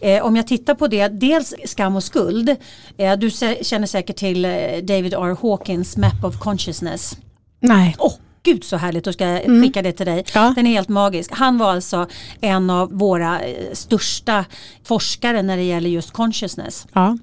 Eh, 0.00 0.24
om 0.24 0.36
jag 0.36 0.46
tittar 0.46 0.74
på 0.74 0.86
det, 0.86 1.08
dels 1.08 1.54
skam 1.64 1.96
och 1.96 2.04
skuld. 2.04 2.56
Eh, 2.96 3.16
du 3.16 3.30
känner 3.62 3.86
säkert 3.86 4.16
till 4.16 4.44
eh, 4.44 4.50
David 4.82 5.14
R. 5.14 5.36
Hawkins 5.42 5.96
Map 5.96 6.24
of 6.24 6.38
Consciousness. 6.38 7.16
Nej. 7.60 7.96
Oh, 7.98 8.12
gud 8.44 8.64
så 8.64 8.76
härligt, 8.76 9.04
då 9.04 9.12
ska 9.12 9.24
jag 9.24 9.44
mm. 9.44 9.62
skicka 9.62 9.82
det 9.82 9.92
till 9.92 10.06
dig. 10.06 10.24
Ja. 10.34 10.52
Den 10.56 10.66
är 10.66 10.70
helt 10.70 10.88
magisk. 10.88 11.30
Han 11.32 11.58
var 11.58 11.72
alltså 11.72 12.06
en 12.40 12.70
av 12.70 12.92
våra 12.92 13.40
eh, 13.40 13.72
största 13.72 14.44
forskare 14.84 15.42
när 15.42 15.56
det 15.56 15.62
gäller 15.62 15.90
just 15.90 16.10
consciousness. 16.10 16.86
Ja. 16.92 17.18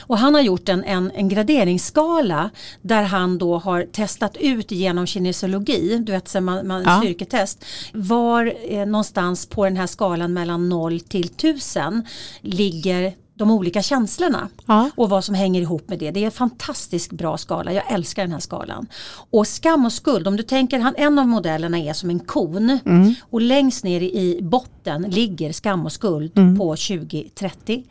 Och 0.00 0.18
han 0.18 0.34
har 0.34 0.40
gjort 0.40 0.68
en, 0.68 0.84
en, 0.84 1.10
en, 1.14 1.28
graderingsskala 1.28 2.50
där 2.82 3.02
han 3.02 3.38
då 3.38 3.58
har 3.58 3.82
testat 3.82 4.36
ut 4.36 4.70
genom 4.70 5.06
kinesiologi, 5.06 5.98
du 5.98 6.12
vet 6.12 6.42
man, 6.42 6.66
man 6.66 6.82
ja. 6.86 6.98
styrketest, 6.98 7.64
var 7.92 8.54
eh, 8.68 8.86
någonstans 8.86 9.46
på 9.46 9.64
den 9.64 9.76
här 9.76 9.86
skalan 9.86 10.32
mellan 10.32 10.68
0 10.68 11.00
till 11.00 11.26
1000 11.26 12.06
ligger 12.40 13.14
de 13.36 13.50
olika 13.50 13.82
känslorna 13.82 14.48
ja. 14.66 14.90
och 14.96 15.08
vad 15.08 15.24
som 15.24 15.34
hänger 15.34 15.60
ihop 15.60 15.88
med 15.88 15.98
det. 15.98 16.10
Det 16.10 16.20
är 16.20 16.24
en 16.24 16.30
fantastiskt 16.30 17.12
bra 17.12 17.38
skala, 17.38 17.72
jag 17.72 17.92
älskar 17.92 18.22
den 18.22 18.32
här 18.32 18.40
skalan. 18.40 18.86
Och 19.30 19.46
skam 19.46 19.84
och 19.84 19.92
skuld, 19.92 20.28
om 20.28 20.36
du 20.36 20.42
tänker, 20.42 20.78
han, 20.78 20.94
en 20.96 21.18
av 21.18 21.28
modellerna 21.28 21.78
är 21.78 21.92
som 21.92 22.10
en 22.10 22.20
kon 22.20 22.78
mm. 22.86 23.14
och 23.30 23.40
längst 23.40 23.84
ner 23.84 24.00
i 24.00 24.38
botten 24.42 25.02
ligger 25.02 25.52
skam 25.52 25.84
och 25.84 25.92
skuld 25.92 26.38
mm. 26.38 26.58
på 26.58 26.74
20-30. 26.74 27.84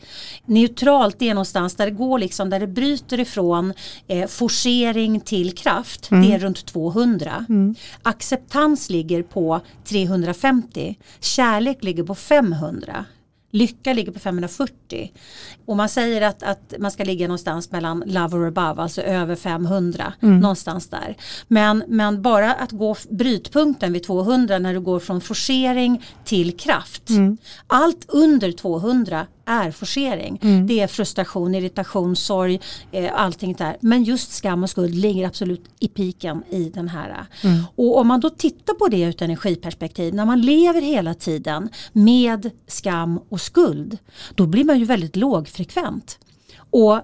Neutralt 0.46 1.22
är 1.22 1.34
någonstans 1.34 1.76
där 1.76 1.86
det 1.86 1.92
går 1.92 2.20
liksom, 2.20 2.50
där 2.50 2.60
det 2.60 2.68
bryter 2.68 3.20
ifrån 3.20 3.74
eh, 4.08 4.28
forcering 4.28 5.20
till 5.20 5.56
kraft, 5.56 6.12
mm. 6.12 6.28
det 6.28 6.36
är 6.36 6.40
runt 6.40 6.66
200. 6.66 7.46
Mm. 7.50 7.76
Acceptans 8.04 8.90
ligger 8.90 9.24
på 9.24 9.60
350, 9.86 10.98
kärlek 11.20 11.84
ligger 11.84 12.04
på 12.04 12.16
500. 12.16 13.06
Lycka 13.54 13.94
ligger 13.94 14.12
på 14.12 14.20
540. 14.20 15.12
Och 15.66 15.78
man 15.78 15.90
säger 15.90 16.22
att, 16.22 16.44
att 16.44 16.74
man 16.80 16.92
ska 16.92 17.04
ligga 17.04 17.28
någonstans 17.28 17.72
mellan 17.72 18.04
love 18.06 18.38
or 18.38 18.48
above, 18.48 18.82
alltså 18.82 19.02
över 19.02 19.36
500. 19.36 20.14
Mm. 20.22 20.40
Någonstans 20.40 20.90
där. 20.90 21.16
Men, 21.48 21.84
men 21.88 22.22
bara 22.22 22.54
att 22.54 22.72
gå 22.72 22.96
brytpunkten 23.10 23.94
vid 23.94 24.04
200 24.04 24.60
när 24.60 24.74
du 24.74 24.80
går 24.80 25.00
från 25.00 25.22
forcering 25.22 26.06
till 26.26 26.58
kraft. 26.58 27.10
Mm. 27.10 27.38
Allt 27.68 28.06
under 28.08 28.52
200 28.52 29.28
är 29.46 29.72
forcering. 29.72 30.40
Mm. 30.42 30.68
Det 30.68 30.80
är 30.80 30.88
frustration, 30.88 31.56
irritation, 31.56 32.16
sorg, 32.16 32.60
eh, 32.92 33.12
allting 33.14 33.54
där. 33.54 33.78
Men 33.80 34.04
just 34.04 34.32
skam 34.32 34.64
och 34.64 34.70
skuld 34.70 34.96
ligger 34.96 35.28
absolut 35.28 35.64
i 35.80 35.88
piken 35.88 36.44
i 36.50 36.70
den 36.70 36.88
här. 36.88 37.26
Mm. 37.44 37.64
Och 37.76 37.98
om 37.98 38.08
man 38.08 38.20
då 38.20 38.30
tittar 38.30 38.74
på 38.74 38.88
det 38.88 39.02
ur 39.02 39.10
ett 39.10 39.22
energiperspektiv, 39.22 40.14
när 40.14 40.26
man 40.26 40.42
lever 40.42 40.82
hela 40.82 41.14
tiden 41.14 41.70
med 41.94 42.50
skam 42.68 43.20
och 43.30 43.42
skuld, 43.42 43.98
då 44.36 44.46
blir 44.46 44.64
man 44.64 44.80
ju 44.80 44.86
väldigt 44.86 45.16
lågfrekvent. 45.16 46.20
Och 46.70 47.02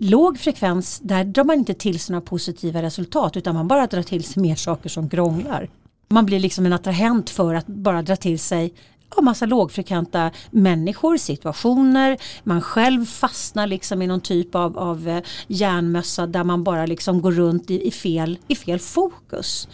låg 0.00 0.38
frekvens, 0.38 1.00
där 1.02 1.24
drar 1.24 1.44
man 1.44 1.58
inte 1.58 1.74
till 1.74 2.00
sig 2.00 2.12
några 2.12 2.26
positiva 2.26 2.82
resultat 2.82 3.36
utan 3.36 3.54
man 3.54 3.68
bara 3.68 3.86
drar 3.86 4.02
till 4.02 4.24
sig 4.24 4.42
mer 4.42 4.54
saker 4.54 4.88
som 4.88 5.08
krånglar. 5.08 5.70
Man 6.08 6.26
blir 6.26 6.40
liksom 6.40 6.66
en 6.66 6.72
attrahent 6.72 7.30
för 7.30 7.54
att 7.54 7.66
bara 7.66 8.02
dra 8.02 8.16
till 8.16 8.38
sig 8.38 8.72
ja, 9.16 9.22
massa 9.22 9.46
lågfrekventa 9.46 10.30
människor, 10.50 11.16
situationer. 11.16 12.16
Man 12.42 12.62
själv 12.62 13.04
fastnar 13.04 13.66
liksom 13.66 14.02
i 14.02 14.06
någon 14.06 14.20
typ 14.20 14.54
av, 14.54 14.78
av 14.78 15.08
eh, 15.08 15.22
järnmössa 15.46 16.26
där 16.26 16.44
man 16.44 16.64
bara 16.64 16.86
liksom 16.86 17.22
går 17.22 17.32
runt 17.32 17.70
i, 17.70 17.86
i, 17.86 17.90
fel, 17.90 18.38
i 18.48 18.56
fel 18.56 18.78
fokus. 18.78 19.68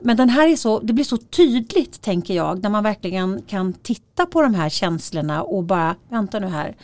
Men 0.00 0.16
den 0.16 0.28
här 0.28 0.48
är 0.48 0.56
så, 0.56 0.80
det 0.80 0.92
blir 0.92 1.04
så 1.04 1.16
tydligt 1.16 2.02
tänker 2.02 2.34
jag 2.34 2.62
när 2.62 2.70
man 2.70 2.84
verkligen 2.84 3.42
kan 3.42 3.72
titta 3.72 4.26
på 4.26 4.42
de 4.42 4.54
här 4.54 4.68
känslorna 4.68 5.42
och 5.42 5.64
bara 5.64 5.96
vänta 6.08 6.38
nu 6.38 6.46
här. 6.46 6.76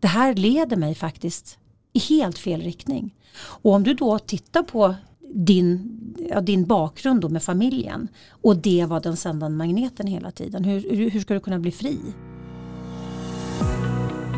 Det 0.00 0.08
här 0.08 0.34
leder 0.34 0.76
mig 0.76 0.94
faktiskt 0.94 1.58
i 1.92 1.98
helt 1.98 2.38
fel 2.38 2.60
riktning. 2.60 3.14
Och 3.38 3.72
om 3.72 3.82
du 3.82 3.94
då 3.94 4.18
tittar 4.18 4.62
på 4.62 4.94
din, 5.34 5.98
ja, 6.30 6.40
din 6.40 6.66
bakgrund 6.66 7.20
då 7.20 7.28
med 7.28 7.42
familjen 7.42 8.08
och 8.30 8.56
det 8.56 8.86
var 8.88 9.00
den 9.00 9.16
sändande 9.16 9.56
magneten 9.56 10.06
hela 10.06 10.30
tiden. 10.30 10.64
Hur, 10.64 11.10
hur 11.10 11.20
ska 11.20 11.34
du 11.34 11.40
kunna 11.40 11.58
bli 11.58 11.70
fri? 11.70 11.98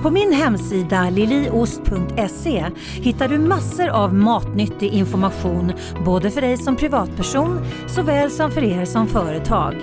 På 0.02 0.10
min 0.10 0.32
hemsida 0.32 1.10
liliost.se 1.10 2.64
hittar 3.02 3.28
du 3.28 3.38
massor 3.38 3.88
av 3.88 4.14
matnyttig 4.14 4.92
information 4.92 5.72
både 6.04 6.30
för 6.30 6.40
dig 6.40 6.56
som 6.56 6.76
privatperson 6.76 7.60
såväl 7.88 8.30
som 8.30 8.50
för 8.50 8.64
er 8.64 8.84
som 8.84 9.06
företag. 9.06 9.74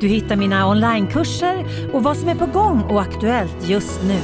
Du 0.00 0.08
hittar 0.08 0.36
mina 0.36 0.68
onlinekurser 0.70 1.66
och 1.94 2.02
vad 2.02 2.16
som 2.16 2.28
är 2.28 2.34
på 2.34 2.46
gång 2.46 2.82
och 2.82 3.00
aktuellt 3.00 3.68
just 3.68 4.02
nu. 4.02 4.20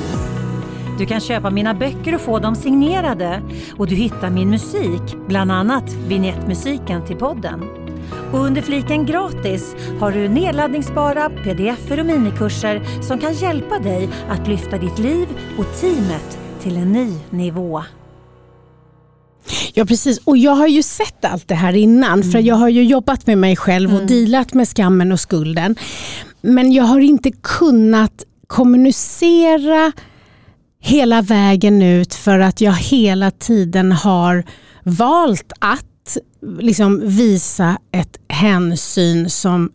Du 0.99 1.06
kan 1.06 1.20
köpa 1.20 1.50
mina 1.50 1.75
böcker 1.75 2.14
och 2.14 2.20
få 2.20 2.38
dem 2.38 2.56
signerade 2.56 3.42
och 3.78 3.87
du 3.87 3.94
hittar 3.94 4.30
min 4.30 4.50
musik, 4.50 5.02
bland 5.28 5.52
annat 5.52 5.92
vignettmusiken 6.08 7.06
till 7.06 7.16
podden. 7.16 7.61
Och 8.32 8.38
under 8.38 8.62
fliken 8.62 9.06
gratis 9.06 9.75
har 10.00 10.12
du 10.12 10.28
nedladdningsbara 10.28 11.30
pdf 11.30 11.90
och 11.90 12.06
minikurser 12.06 13.02
som 13.02 13.18
kan 13.18 13.34
hjälpa 13.34 13.78
dig 13.78 14.08
att 14.28 14.49
lyfta 14.49 14.78
ditt 14.78 14.99
liv 14.99 15.28
och 15.58 15.80
teamet 15.80 16.38
till 16.62 16.76
en 16.76 16.92
ny 16.92 17.12
nivå. 17.30 17.82
Ja 19.75 19.84
precis 19.84 20.18
och 20.18 20.38
jag 20.38 20.52
har 20.52 20.66
ju 20.66 20.82
sett 20.82 21.25
allt 21.25 21.49
det 21.49 21.54
här 21.54 21.72
innan 21.72 22.12
mm. 22.12 22.30
för 22.30 22.38
jag 22.38 22.54
har 22.54 22.68
ju 22.68 22.84
jobbat 22.84 23.26
med 23.26 23.38
mig 23.38 23.56
själv 23.56 23.90
och 23.90 24.02
mm. 24.02 24.06
dealat 24.06 24.54
med 24.54 24.68
skammen 24.68 25.12
och 25.12 25.20
skulden. 25.20 25.76
Men 26.40 26.72
jag 26.72 26.84
har 26.84 27.00
inte 27.00 27.30
kunnat 27.30 28.25
kommunicera 28.46 29.92
hela 30.84 31.22
vägen 31.22 31.82
ut 31.82 32.14
för 32.14 32.38
att 32.38 32.60
jag 32.60 32.72
hela 32.72 33.30
tiden 33.30 33.92
har 33.92 34.44
valt 34.84 35.52
att 35.58 36.16
liksom 36.60 37.00
visa 37.04 37.78
ett 37.92 38.18
hänsyn 38.28 39.30
som 39.30 39.70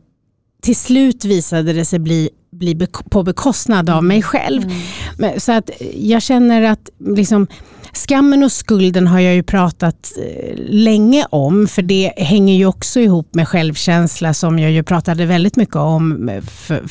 till 0.62 0.76
slut 0.76 1.26
visade 1.26 1.74
det 1.74 1.86
sig 1.86 2.00
bli, 2.00 2.30
bli 2.52 2.88
på 3.10 3.24
bekostnad 3.24 3.90
av 3.90 4.04
mig 4.04 4.22
själv. 4.22 4.64
Mm. 5.20 5.40
Så 5.40 5.52
att 5.52 5.70
jag 5.94 6.22
känner 6.22 6.62
att 6.62 6.90
liksom, 7.00 7.48
skammen 7.94 8.44
och 8.44 8.52
skulden 8.52 9.08
har 9.08 9.20
jag 9.20 9.36
ju 9.36 9.44
pratat 9.44 10.12
eh, 10.18 10.56
länge 10.58 11.26
om 11.30 11.68
för 11.68 11.82
det 11.82 12.14
hänger 12.18 12.56
ju 12.56 12.66
också 12.66 13.00
ihop 13.00 13.36
med 13.36 13.48
självkänsla 13.48 14.34
som 14.34 14.60
jag 14.60 14.72
ju 14.72 14.84
pratade 14.84 15.26
väldigt 15.26 15.56
mycket 15.56 15.76
om 15.76 16.32
för, 16.52 16.84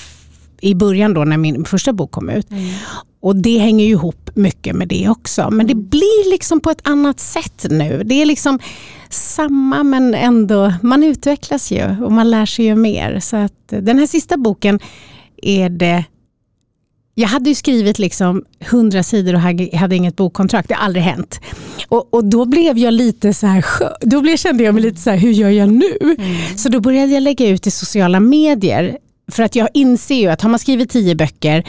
i 0.61 0.75
början 0.75 1.15
då 1.15 1.25
när 1.25 1.37
min 1.37 1.65
första 1.65 1.93
bok 1.93 2.11
kom 2.11 2.31
ut. 2.31 2.51
Mm. 2.51 2.75
Och 3.21 3.37
det 3.37 3.59
hänger 3.59 3.85
ju 3.85 3.91
ihop 3.91 4.31
mycket 4.35 4.77
med 4.77 4.89
det 4.89 5.09
också. 5.09 5.51
Men 5.51 5.67
det 5.67 5.73
mm. 5.73 5.89
blir 5.89 6.31
liksom 6.31 6.61
på 6.61 6.71
ett 6.71 6.89
annat 6.89 7.21
sätt 7.21 7.67
nu. 7.71 8.03
Det 8.05 8.23
är 8.23 8.27
liksom 8.27 8.59
samma 9.11 9.83
men 9.83 10.15
ändå, 10.15 10.73
man 10.83 11.05
utvecklas 11.05 11.73
ju 11.73 12.05
och 12.05 12.13
man 12.13 12.31
lär 12.31 12.47
sig 12.47 12.65
ju 12.65 12.75
mer. 12.75 13.21
Så 13.21 13.37
att 13.37 13.69
den 13.69 13.99
här 13.99 14.07
sista 14.07 14.37
boken 14.37 14.81
är 15.43 15.69
det 15.69 16.05
jag 17.19 17.29
hade 17.29 17.49
ju 17.49 17.55
skrivit 17.55 17.99
liksom 17.99 18.45
100 18.61 19.03
sidor 19.03 19.35
och 19.35 19.41
hade 19.79 19.97
inget 19.97 20.17
bokkontrakt. 20.17 20.69
Det 20.69 20.75
har 20.75 20.85
aldrig 20.85 21.05
hänt. 21.05 21.41
Och, 21.89 22.15
och 22.15 22.25
då 22.25 22.45
blev 22.45 22.79
jag 22.79 22.95
lite 22.95 23.35
så 23.35 23.47
här, 23.47 23.65
då 24.01 24.21
blev, 24.21 24.37
kände 24.37 24.65
jag 24.65 24.75
mig 24.75 24.83
lite 24.83 25.01
så 25.01 25.11
här, 25.11 25.17
hur 25.17 25.31
gör 25.31 25.51
jag 25.51 25.69
nu? 25.69 25.97
Mm. 26.01 26.37
Så 26.57 26.69
då 26.69 26.81
började 26.81 27.13
jag 27.13 27.23
lägga 27.23 27.49
ut 27.49 27.67
i 27.67 27.71
sociala 27.71 28.21
medier 28.21 28.99
för 29.31 29.43
att 29.43 29.55
jag 29.55 29.69
inser 29.75 30.15
ju 30.15 30.29
att 30.29 30.43
har 30.43 30.51
man 30.51 30.59
skrivit 30.59 30.91
tio 30.91 31.15
böcker 31.15 31.65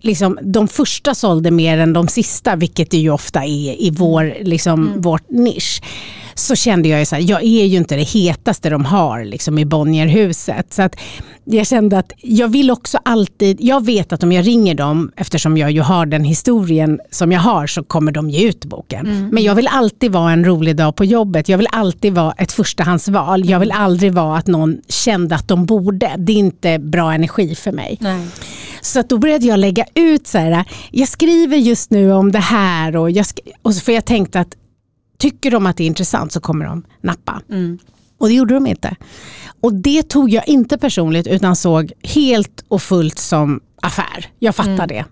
liksom, 0.00 0.38
de 0.42 0.68
första 0.68 1.14
sålde 1.14 1.50
mer 1.50 1.78
än 1.78 1.92
de 1.92 2.08
sista, 2.08 2.56
vilket 2.56 2.90
det 2.90 2.98
ju 2.98 3.10
ofta 3.10 3.44
är 3.44 3.82
i 3.82 3.90
vår, 3.90 4.34
liksom, 4.40 4.86
mm. 4.86 5.00
vårt 5.00 5.30
nisch 5.30 5.82
så 6.40 6.54
kände 6.54 6.88
jag 6.88 7.00
ju 7.00 7.06
så 7.06 7.14
här, 7.14 7.22
jag 7.22 7.42
är 7.42 7.64
ju 7.64 7.76
inte 7.76 7.96
det 7.96 8.02
hetaste 8.02 8.70
de 8.70 8.84
har 8.84 9.24
liksom 9.24 9.58
i 9.58 9.64
Bonnierhuset. 9.64 10.72
Så 10.72 10.82
att 10.82 10.96
jag 11.44 11.66
kände 11.66 11.98
att 11.98 12.12
jag 12.16 12.48
vill 12.48 12.70
också 12.70 12.98
alltid, 13.04 13.56
jag 13.60 13.84
vet 13.84 14.12
att 14.12 14.22
om 14.22 14.32
jag 14.32 14.46
ringer 14.46 14.74
dem, 14.74 15.12
eftersom 15.16 15.56
jag 15.56 15.70
ju 15.70 15.80
har 15.80 16.06
den 16.06 16.24
historien 16.24 17.00
som 17.10 17.32
jag 17.32 17.40
har, 17.40 17.66
så 17.66 17.84
kommer 17.84 18.12
de 18.12 18.30
ge 18.30 18.48
ut 18.48 18.64
boken. 18.64 19.06
Mm. 19.06 19.28
Men 19.28 19.42
jag 19.42 19.54
vill 19.54 19.68
alltid 19.68 20.12
vara 20.12 20.32
en 20.32 20.44
rolig 20.44 20.76
dag 20.76 20.96
på 20.96 21.04
jobbet, 21.04 21.48
jag 21.48 21.58
vill 21.58 21.68
alltid 21.72 22.14
vara 22.14 22.32
ett 22.32 22.52
förstahandsval. 22.52 23.48
Jag 23.48 23.60
vill 23.60 23.72
aldrig 23.72 24.12
vara 24.12 24.38
att 24.38 24.46
någon 24.46 24.80
kände 24.88 25.34
att 25.34 25.48
de 25.48 25.66
borde. 25.66 26.14
Det 26.18 26.32
är 26.32 26.36
inte 26.36 26.78
bra 26.78 27.12
energi 27.12 27.54
för 27.54 27.72
mig. 27.72 27.98
Nej. 28.00 28.26
Så 28.80 29.02
då 29.02 29.18
började 29.18 29.46
jag 29.46 29.58
lägga 29.58 29.84
ut 29.94 30.26
så 30.26 30.38
här, 30.38 30.64
jag 30.90 31.08
skriver 31.08 31.56
just 31.56 31.90
nu 31.90 32.12
om 32.12 32.32
det 32.32 32.38
här 32.38 32.96
och, 32.96 33.10
jag 33.10 33.26
och 33.62 33.74
så 33.74 33.80
för 33.80 33.92
jag 33.92 34.04
tänkte 34.04 34.40
att 34.40 34.56
tycker 35.18 35.50
de 35.50 35.66
att 35.66 35.76
det 35.76 35.84
är 35.84 35.86
intressant 35.86 36.32
så 36.32 36.40
kommer 36.40 36.64
de 36.64 36.84
nappa. 37.00 37.42
Mm. 37.50 37.78
Och 38.18 38.28
det 38.28 38.34
gjorde 38.34 38.54
de 38.54 38.66
inte. 38.66 38.96
Och 39.60 39.74
det 39.74 40.02
tog 40.02 40.30
jag 40.30 40.48
inte 40.48 40.78
personligt 40.78 41.26
utan 41.26 41.56
såg 41.56 41.92
helt 42.02 42.64
och 42.68 42.82
fullt 42.82 43.18
som 43.18 43.60
affär. 43.82 44.26
Jag 44.38 44.54
fattar 44.54 44.72
mm. 44.72 44.88
det. 44.88 45.04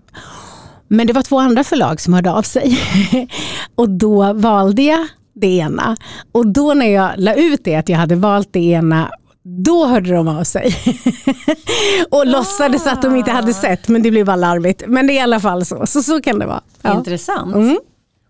Men 0.87 1.07
det 1.07 1.13
var 1.13 1.21
två 1.21 1.39
andra 1.39 1.63
förlag 1.63 2.01
som 2.01 2.13
hörde 2.13 2.31
av 2.31 2.41
sig. 2.41 2.79
och 3.75 3.89
då 3.89 4.33
valde 4.33 4.81
jag 4.81 5.07
det 5.33 5.47
ena. 5.47 5.97
Och 6.31 6.47
då 6.47 6.73
när 6.73 6.89
jag 6.89 7.11
la 7.17 7.33
ut 7.33 7.63
det 7.63 7.75
att 7.75 7.89
jag 7.89 7.97
hade 7.97 8.15
valt 8.15 8.53
det 8.53 8.59
ena 8.59 9.11
då 9.57 9.85
hörde 9.85 10.13
de 10.13 10.27
av 10.27 10.43
sig. 10.43 10.65
och 12.09 12.19
ah. 12.19 12.23
låtsades 12.23 12.87
att 12.87 13.01
de 13.01 13.15
inte 13.15 13.31
hade 13.31 13.53
sett 13.53 13.87
men 13.87 14.03
det 14.03 14.11
blev 14.11 14.25
bara 14.25 14.35
larvigt. 14.35 14.83
Men 14.87 15.07
det 15.07 15.13
är 15.13 15.15
i 15.15 15.19
alla 15.19 15.39
fall 15.39 15.65
så. 15.65 15.87
Så, 15.87 16.03
så 16.03 16.21
kan 16.21 16.39
det 16.39 16.45
vara. 16.45 16.61
Ja. 16.81 16.97
Intressant. 16.97 17.55
Mm. 17.55 17.79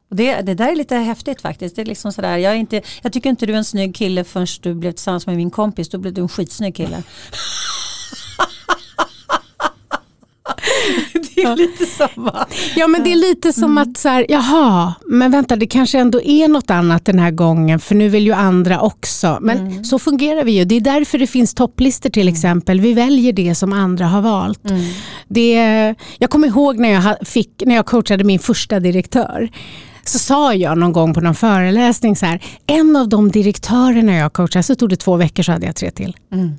Och 0.10 0.16
det, 0.16 0.42
det 0.42 0.54
där 0.54 0.72
är 0.72 0.76
lite 0.76 0.96
häftigt 0.96 1.42
faktiskt. 1.42 1.76
Det 1.76 1.82
är 1.82 1.86
liksom 1.86 2.12
sådär, 2.12 2.38
jag, 2.38 2.54
är 2.54 2.58
inte, 2.58 2.82
jag 3.02 3.14
tycker 3.14 3.30
inte 3.30 3.46
du 3.46 3.54
är 3.54 3.58
en 3.58 3.66
snygg 3.66 3.96
kille 3.96 4.24
förrän 4.24 4.48
du 4.62 4.74
blev 4.74 4.92
tillsammans 4.92 5.28
med 5.28 5.36
min 5.36 5.52
kompis. 5.52 5.90
Då 5.90 5.98
blev 5.98 6.14
du 6.14 6.22
en 6.22 6.30
skitsnygg 6.30 6.76
kille. 6.76 7.04
det 11.44 11.52
är 11.52 11.56
lite 11.56 11.86
samma. 11.86 12.48
Ja 12.76 12.88
men 12.88 13.04
det 13.04 13.12
är 13.12 13.16
lite 13.16 13.54
som 13.54 13.64
mm. 13.64 13.78
att 13.78 13.98
så 13.98 14.10
här, 14.10 14.26
jaha, 14.30 14.94
men 15.08 15.32
vänta 15.32 15.56
det 15.56 15.68
kanske 15.68 16.00
ändå 16.00 16.22
är 16.22 16.48
något 16.48 16.70
annat 16.70 17.06
den 17.06 17.20
här 17.20 17.32
gången 17.32 17.80
för 17.80 17.96
nu 17.96 18.10
vill 18.10 18.26
ju 18.26 18.34
andra 18.34 18.82
också. 18.82 19.38
Men 19.42 19.58
mm. 19.58 19.84
så 19.84 20.00
fungerar 20.00 20.44
vi 20.44 20.52
ju. 20.52 20.66
Det 20.66 20.76
är 20.76 20.82
därför 20.82 21.18
det 21.18 21.28
finns 21.28 21.54
topplistor 21.54 22.10
till 22.10 22.28
mm. 22.28 22.34
exempel. 22.34 22.82
Vi 22.82 22.94
väljer 22.94 23.34
det 23.34 23.56
som 23.56 23.74
andra 23.74 24.06
har 24.06 24.22
valt. 24.22 24.70
Mm. 24.70 24.82
Det, 25.28 25.96
jag 26.18 26.30
kommer 26.30 26.48
ihåg 26.48 26.80
när 26.80 26.90
jag, 26.90 27.28
fick, 27.28 27.64
när 27.66 27.76
jag 27.76 27.86
coachade 27.86 28.24
min 28.24 28.40
första 28.40 28.80
direktör 28.80 29.50
så 30.04 30.20
sa 30.20 30.54
jag 30.54 30.78
någon 30.78 30.94
gång 30.94 31.14
på 31.14 31.22
någon 31.22 31.36
föreläsning 31.36 32.16
så 32.16 32.26
här, 32.26 32.44
en 32.68 32.96
av 32.96 33.10
de 33.10 33.32
direktörerna 33.32 34.16
jag 34.16 34.34
coachade, 34.34 34.64
så 34.64 34.76
tog 34.76 34.90
det 34.90 34.96
två 34.96 35.16
veckor 35.16 35.44
så 35.44 35.52
hade 35.52 35.66
jag 35.66 35.76
tre 35.76 35.92
till. 35.92 36.18
Mm 36.32 36.52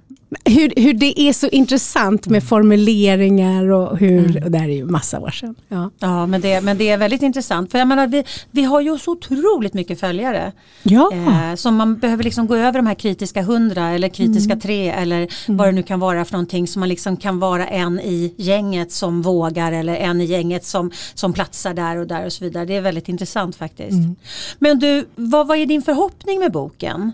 hur, 0.45 0.73
hur 0.77 0.93
det 0.93 1.21
är 1.21 1.33
så 1.33 1.49
intressant 1.49 2.27
med 2.27 2.45
formuleringar 2.45 3.71
och 3.71 3.99
hur, 3.99 4.31
mm. 4.31 4.45
och 4.45 4.51
det 4.51 4.59
här 4.59 4.69
är 4.69 4.75
ju 4.75 4.85
massa 4.85 5.21
år 5.21 5.31
sedan. 5.31 5.55
Ja, 5.69 5.91
ja 5.99 6.27
men, 6.27 6.41
det, 6.41 6.61
men 6.61 6.79
det 6.79 6.89
är 6.89 6.97
väldigt 6.97 7.23
intressant 7.23 7.71
för 7.71 7.79
jag 7.79 7.89
menar 7.89 8.07
vi, 8.07 8.25
vi 8.51 8.63
har 8.63 8.81
ju 8.81 8.99
så 8.99 9.13
otroligt 9.13 9.75
mycket 9.75 10.01
följare. 10.01 10.53
Ja. 10.83 11.11
Eh, 11.13 11.55
som 11.55 11.77
man 11.77 11.99
behöver 11.99 12.25
liksom 12.25 12.47
gå 12.47 12.57
över 12.57 12.73
de 12.73 12.87
här 12.87 12.95
kritiska 12.95 13.43
hundra 13.43 13.91
eller 13.91 14.09
kritiska 14.09 14.53
mm. 14.53 14.61
tre 14.61 14.89
eller 14.89 15.17
mm. 15.17 15.57
vad 15.57 15.69
det 15.69 15.73
nu 15.73 15.83
kan 15.83 16.01
vara 16.01 16.25
för 16.25 16.33
någonting 16.33 16.67
som 16.67 16.81
man 16.81 16.89
liksom 16.89 17.17
kan 17.17 17.39
vara 17.39 17.67
en 17.67 18.01
i 18.01 18.35
gänget 18.37 18.93
som 18.93 19.23
vågar 19.23 19.73
eller 19.73 19.97
en 19.97 20.21
i 20.21 20.25
gänget 20.25 20.65
som, 20.65 20.91
som 21.15 21.33
platsar 21.33 21.75
där 21.75 21.97
och 21.97 22.07
där 22.07 22.27
och 22.27 22.33
så 22.33 22.45
vidare. 22.45 22.65
Det 22.65 22.77
är 22.77 22.81
väldigt 22.81 23.09
intressant 23.09 23.57
faktiskt. 23.57 23.93
Mm. 23.93 24.17
Men 24.59 24.79
du, 24.79 25.07
vad, 25.15 25.47
vad 25.47 25.59
är 25.59 25.67
din 25.67 25.83
förhoppning 25.83 26.39
med 26.39 26.53
boken? 26.53 27.13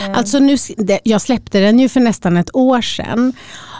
Eh. 0.00 0.18
Alltså 0.18 0.38
nu, 0.38 0.56
jag 1.02 1.20
släppte 1.20 1.60
den 1.60 1.78
ju 1.78 1.88
för 1.88 2.00
nästan 2.00 2.36
ett 2.36 2.50
år 2.56 2.80
sedan. 2.80 3.32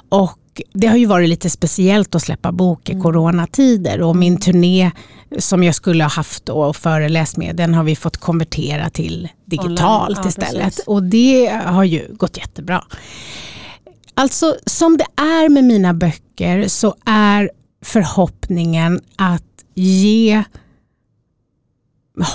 Och 0.08 0.62
det 0.72 0.86
har 0.86 0.96
ju 0.96 1.06
varit 1.06 1.28
lite 1.28 1.50
speciellt 1.50 2.14
att 2.14 2.22
släppa 2.22 2.52
bok 2.52 2.88
i 2.88 2.92
mm. 2.92 3.02
coronatider 3.02 4.00
och 4.00 4.16
min 4.16 4.36
turné 4.40 4.90
som 5.38 5.64
jag 5.64 5.74
skulle 5.74 6.04
ha 6.04 6.10
haft 6.10 6.48
och 6.48 6.76
föreläst 6.76 7.36
med 7.36 7.56
den 7.56 7.74
har 7.74 7.84
vi 7.84 7.96
fått 7.96 8.16
konvertera 8.16 8.90
till 8.90 9.28
digitalt 9.44 10.18
ja, 10.22 10.28
istället. 10.28 10.64
Precis. 10.64 10.84
Och 10.86 11.02
det 11.02 11.60
har 11.64 11.84
ju 11.84 12.08
gått 12.14 12.36
jättebra. 12.36 12.84
Alltså 14.14 14.56
som 14.66 14.96
det 14.96 15.22
är 15.22 15.48
med 15.48 15.64
mina 15.64 15.94
böcker 15.94 16.68
så 16.68 16.94
är 17.04 17.50
förhoppningen 17.84 19.00
att 19.16 19.42
ge 19.74 20.44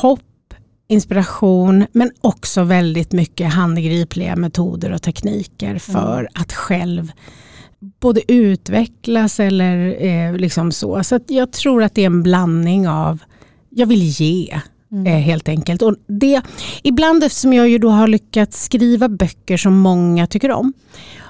hopp 0.02 0.21
inspiration 0.89 1.86
men 1.91 2.12
också 2.21 2.63
väldigt 2.63 3.12
mycket 3.12 3.54
handgripliga 3.54 4.36
metoder 4.36 4.91
och 4.91 5.02
tekniker 5.02 5.78
för 5.78 6.19
mm. 6.19 6.32
att 6.36 6.54
själv 6.54 7.12
både 7.99 8.32
utvecklas 8.32 9.39
eller 9.39 10.04
eh, 10.06 10.34
liksom 10.34 10.71
så. 10.71 11.04
Så 11.04 11.19
jag 11.28 11.52
tror 11.52 11.84
att 11.84 11.95
det 11.95 12.02
är 12.02 12.06
en 12.06 12.23
blandning 12.23 12.88
av, 12.88 13.19
jag 13.69 13.88
vill 13.88 14.04
ge 14.04 14.60
mm. 14.91 15.08
eh, 15.08 15.19
helt 15.19 15.49
enkelt. 15.49 15.82
Och 15.82 15.95
det, 16.08 16.41
ibland 16.84 17.23
eftersom 17.23 17.54
jag 17.54 17.69
ju 17.69 17.78
då 17.78 17.89
har 17.89 18.08
lyckats 18.08 18.63
skriva 18.63 19.10
böcker 19.10 19.58
som 19.58 19.80
många 19.80 20.28
tycker 20.28 20.52
om 20.52 20.73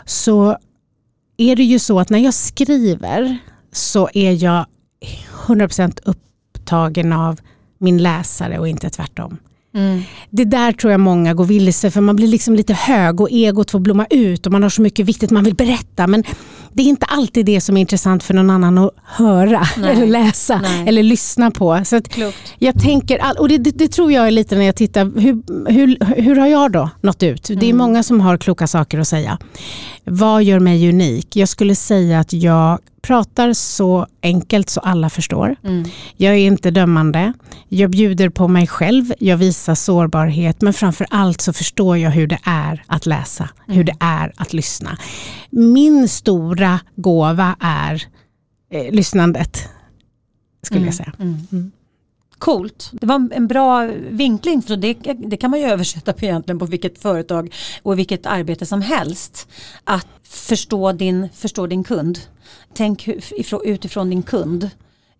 så 0.05 0.57
är 1.37 1.55
det 1.55 1.63
ju 1.63 1.79
så 1.79 1.99
att 1.99 2.09
när 2.09 2.19
jag 2.19 2.33
skriver 2.33 3.37
så 3.71 4.09
är 4.13 4.43
jag 4.43 4.65
100% 5.45 5.99
upptagen 6.03 7.13
av 7.13 7.39
min 7.77 7.97
läsare 7.97 8.59
och 8.59 8.67
inte 8.67 8.89
tvärtom. 8.89 9.37
Mm. 9.75 10.01
Det 10.29 10.45
där 10.45 10.71
tror 10.71 10.91
jag 10.91 10.99
många 10.99 11.33
går 11.33 11.45
vilse 11.45 11.91
för 11.91 12.01
man 12.01 12.15
blir 12.15 12.27
liksom 12.27 12.55
lite 12.55 12.73
hög 12.73 13.21
och 13.21 13.31
egot 13.31 13.71
får 13.71 13.79
blomma 13.79 14.05
ut 14.09 14.45
och 14.45 14.51
man 14.51 14.63
har 14.63 14.69
så 14.69 14.81
mycket 14.81 15.05
viktigt 15.05 15.31
man 15.31 15.43
vill 15.43 15.55
berätta 15.55 16.07
men 16.07 16.23
det 16.73 16.83
är 16.83 16.87
inte 16.87 17.05
alltid 17.05 17.45
det 17.45 17.61
som 17.61 17.77
är 17.77 17.81
intressant 17.81 18.23
för 18.23 18.33
någon 18.33 18.49
annan 18.49 18.77
att 18.77 18.91
höra 19.03 19.67
Nej. 19.77 19.91
eller 19.91 20.07
läsa 20.07 20.59
Nej. 20.61 20.87
eller 20.87 21.03
lyssna 21.03 21.51
på. 21.51 21.81
Så 21.85 22.01
jag 22.57 22.81
tänker, 22.81 23.39
och 23.39 23.49
det, 23.49 23.57
det, 23.57 23.71
det, 23.71 23.87
tror 23.87 24.11
jag 24.11 24.27
är 24.27 24.31
lite 24.31 24.55
när 24.55 24.65
jag 24.65 24.75
tittar, 24.75 25.19
hur, 25.19 25.69
hur, 25.71 26.15
hur 26.21 26.35
har 26.35 26.47
jag 26.47 26.71
då 26.71 26.89
nått 27.01 27.23
ut? 27.23 27.49
Mm. 27.49 27.59
Det 27.59 27.65
är 27.65 27.69
mm. 27.69 27.77
många 27.77 28.03
som 28.03 28.21
har 28.21 28.37
kloka 28.37 28.67
saker 28.67 28.99
att 28.99 29.07
säga. 29.07 29.37
Vad 30.03 30.43
gör 30.43 30.59
mig 30.59 30.89
unik? 30.89 31.35
Jag 31.35 31.49
skulle 31.49 31.75
säga 31.75 32.19
att 32.19 32.33
jag 32.33 32.79
pratar 33.01 33.53
så 33.53 34.07
enkelt 34.21 34.69
så 34.69 34.79
alla 34.79 35.09
förstår. 35.09 35.55
Mm. 35.63 35.89
Jag 36.17 36.33
är 36.33 36.37
inte 36.37 36.71
dömande. 36.71 37.33
Jag 37.69 37.89
bjuder 37.89 38.29
på 38.29 38.47
mig 38.47 38.67
själv. 38.67 39.13
Jag 39.19 39.37
visar 39.37 39.75
sårbarhet. 39.75 40.61
Men 40.61 40.73
framför 40.73 41.07
allt 41.09 41.41
så 41.41 41.53
förstår 41.53 41.97
jag 41.97 42.11
hur 42.11 42.27
det 42.27 42.39
är 42.43 42.83
att 42.87 43.05
läsa. 43.05 43.49
Mm. 43.65 43.77
Hur 43.77 43.83
det 43.83 43.95
är 43.99 44.33
att 44.37 44.53
lyssna. 44.53 44.97
Min 45.49 46.09
stora 46.09 46.79
gåva 46.95 47.55
är 47.59 48.03
eh, 48.71 48.91
lyssnandet. 48.93 49.69
Skulle 50.63 50.77
mm. 50.77 50.87
jag 50.87 50.95
säga. 50.95 51.13
Mm. 51.19 51.47
Mm. 51.51 51.71
Coolt. 52.37 52.89
Det 52.91 53.05
var 53.05 53.29
en 53.31 53.47
bra 53.47 53.89
vinkling 54.09 54.61
för 54.61 54.77
det, 54.77 54.93
det 55.17 55.37
kan 55.37 55.51
man 55.51 55.59
ju 55.59 55.65
översätta 55.71 56.13
på 56.13 56.25
egentligen 56.25 56.59
på 56.59 56.65
vilket 56.65 57.01
företag 57.01 57.53
och 57.83 57.99
vilket 57.99 58.25
arbete 58.25 58.65
som 58.65 58.81
helst. 58.81 59.47
Att 59.83 60.07
förstå 60.23 60.91
din, 60.91 61.29
förstå 61.33 61.67
din 61.67 61.83
kund. 61.83 62.19
Tänk 62.73 63.07
utifrån 63.63 64.09
din 64.09 64.23
kund. 64.23 64.69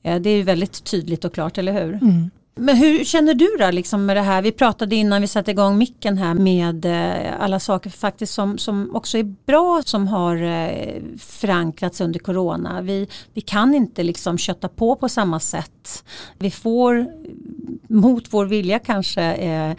Det 0.02 0.30
är 0.30 0.38
ju 0.38 0.44
väldigt 0.44 0.84
tydligt 0.84 1.26
och 1.26 1.34
klart, 1.34 1.58
eller 1.58 1.74
hur? 1.74 1.94
Mm. 1.94 2.30
Men 2.60 2.78
hur 2.78 3.04
känner 3.04 3.34
du 3.34 3.56
då 3.60 3.72
liksom 3.72 4.06
med 4.06 4.18
det 4.18 4.22
här? 4.22 4.42
Vi 4.42 4.52
pratade 4.52 4.96
innan 4.96 5.22
vi 5.22 5.28
satte 5.28 5.52
igång 5.52 5.78
micken 5.78 6.18
här 6.18 6.34
med 6.34 6.86
eh, 6.86 7.42
alla 7.42 7.60
saker 7.60 7.90
faktiskt 7.90 8.34
som, 8.34 8.58
som 8.58 8.96
också 8.96 9.18
är 9.18 9.24
bra 9.24 9.82
som 9.86 10.08
har 10.08 10.44
eh, 10.44 11.02
förankrats 11.18 12.02
under 12.02 12.20
corona. 12.20 12.82
Vi, 12.82 13.08
vi 13.34 13.42
kan 13.42 13.76
inte 13.76 14.04
liksom 14.04 14.38
kötta 14.38 14.68
på 14.68 14.96
på 14.96 15.10
samma 15.10 15.40
sätt. 15.40 16.04
Vi 16.38 16.52
får 16.52 17.08
mot 17.88 18.34
vår 18.34 18.46
vilja 18.46 18.80
kanske 18.80 19.24
eh, 19.34 19.76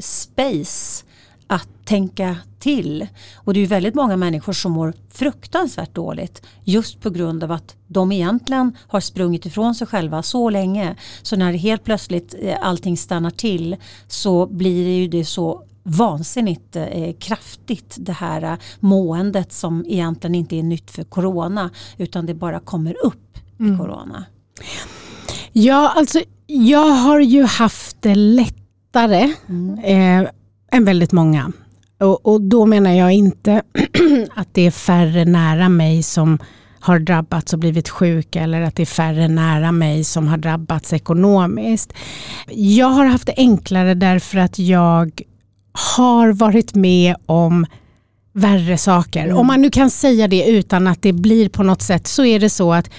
space 0.00 1.04
att 1.46 1.68
tänka 1.84 2.36
till. 2.58 3.06
Och 3.34 3.54
det 3.54 3.60
är 3.60 3.66
väldigt 3.66 3.94
många 3.94 4.16
människor 4.16 4.52
som 4.52 4.72
mår 4.72 4.94
fruktansvärt 5.10 5.94
dåligt 5.94 6.42
just 6.64 7.00
på 7.00 7.10
grund 7.10 7.44
av 7.44 7.52
att 7.52 7.76
de 7.86 8.12
egentligen 8.12 8.76
har 8.86 9.00
sprungit 9.00 9.46
ifrån 9.46 9.74
sig 9.74 9.86
själva 9.86 10.22
så 10.22 10.50
länge. 10.50 10.96
Så 11.22 11.36
när 11.36 11.52
det 11.52 11.58
helt 11.58 11.84
plötsligt 11.84 12.34
eh, 12.40 12.56
allting 12.60 12.96
stannar 12.96 13.30
till 13.30 13.76
så 14.08 14.46
blir 14.46 14.84
det 14.84 14.96
ju 14.96 15.08
det 15.08 15.24
så 15.24 15.64
vansinnigt 15.82 16.76
eh, 16.76 17.12
kraftigt 17.18 17.96
det 17.98 18.12
här 18.12 18.42
eh, 18.42 18.58
måendet 18.80 19.52
som 19.52 19.84
egentligen 19.88 20.34
inte 20.34 20.56
är 20.56 20.62
nytt 20.62 20.90
för 20.90 21.04
corona 21.04 21.70
utan 21.96 22.26
det 22.26 22.34
bara 22.34 22.60
kommer 22.60 23.06
upp 23.06 23.38
mm. 23.60 23.74
i 23.74 23.78
corona. 23.78 24.24
Ja, 25.52 25.92
alltså 25.96 26.20
jag 26.46 26.90
har 26.90 27.20
ju 27.20 27.42
haft 27.42 28.02
det 28.02 28.14
lättare 28.14 29.32
mm. 29.48 29.78
eh, 29.78 30.30
än 30.74 30.84
väldigt 30.84 31.12
många. 31.12 31.52
Och, 32.00 32.26
och 32.26 32.40
då 32.40 32.66
menar 32.66 32.92
jag 32.92 33.12
inte 33.12 33.62
att 34.34 34.48
det 34.52 34.66
är 34.66 34.70
färre 34.70 35.24
nära 35.24 35.68
mig 35.68 36.02
som 36.02 36.38
har 36.80 36.98
drabbats 36.98 37.52
och 37.52 37.58
blivit 37.58 37.88
sjuka 37.88 38.40
eller 38.40 38.62
att 38.62 38.76
det 38.76 38.82
är 38.82 38.86
färre 38.86 39.28
nära 39.28 39.72
mig 39.72 40.04
som 40.04 40.28
har 40.28 40.36
drabbats 40.36 40.92
ekonomiskt. 40.92 41.92
Jag 42.50 42.86
har 42.86 43.04
haft 43.04 43.26
det 43.26 43.34
enklare 43.36 43.94
därför 43.94 44.38
att 44.38 44.58
jag 44.58 45.20
har 45.72 46.32
varit 46.32 46.74
med 46.74 47.16
om 47.26 47.66
värre 48.32 48.78
saker. 48.78 49.24
Mm. 49.24 49.36
Om 49.36 49.46
man 49.46 49.62
nu 49.62 49.70
kan 49.70 49.90
säga 49.90 50.28
det 50.28 50.46
utan 50.46 50.86
att 50.86 51.02
det 51.02 51.12
blir 51.12 51.48
på 51.48 51.62
något 51.62 51.82
sätt 51.82 52.06
så 52.06 52.24
är 52.24 52.40
det 52.40 52.50
så 52.50 52.72
att 52.72 52.90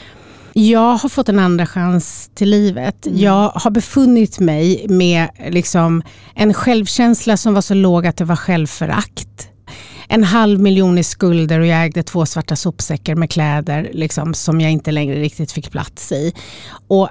jag 0.57 0.97
har 0.97 1.09
fått 1.09 1.29
en 1.29 1.39
andra 1.39 1.65
chans 1.65 2.29
till 2.33 2.49
livet. 2.49 3.05
Mm. 3.05 3.19
Jag 3.19 3.49
har 3.49 3.71
befunnit 3.71 4.39
mig 4.39 4.85
med 4.89 5.29
liksom 5.49 6.03
en 6.35 6.53
självkänsla 6.53 7.37
som 7.37 7.53
var 7.53 7.61
så 7.61 7.73
låg 7.73 8.07
att 8.07 8.17
det 8.17 8.25
var 8.25 8.35
självförakt. 8.35 9.49
En 10.07 10.23
halv 10.23 10.59
miljon 10.59 10.97
i 10.97 11.03
skulder 11.03 11.59
och 11.59 11.65
jag 11.65 11.83
ägde 11.83 12.03
två 12.03 12.25
svarta 12.25 12.55
sopsäckar 12.55 13.15
med 13.15 13.29
kläder 13.29 13.89
liksom, 13.93 14.33
som 14.33 14.61
jag 14.61 14.71
inte 14.71 14.91
längre 14.91 15.19
riktigt 15.19 15.51
fick 15.51 15.71
plats 15.71 16.11
i. 16.11 16.33
Och 16.87 17.09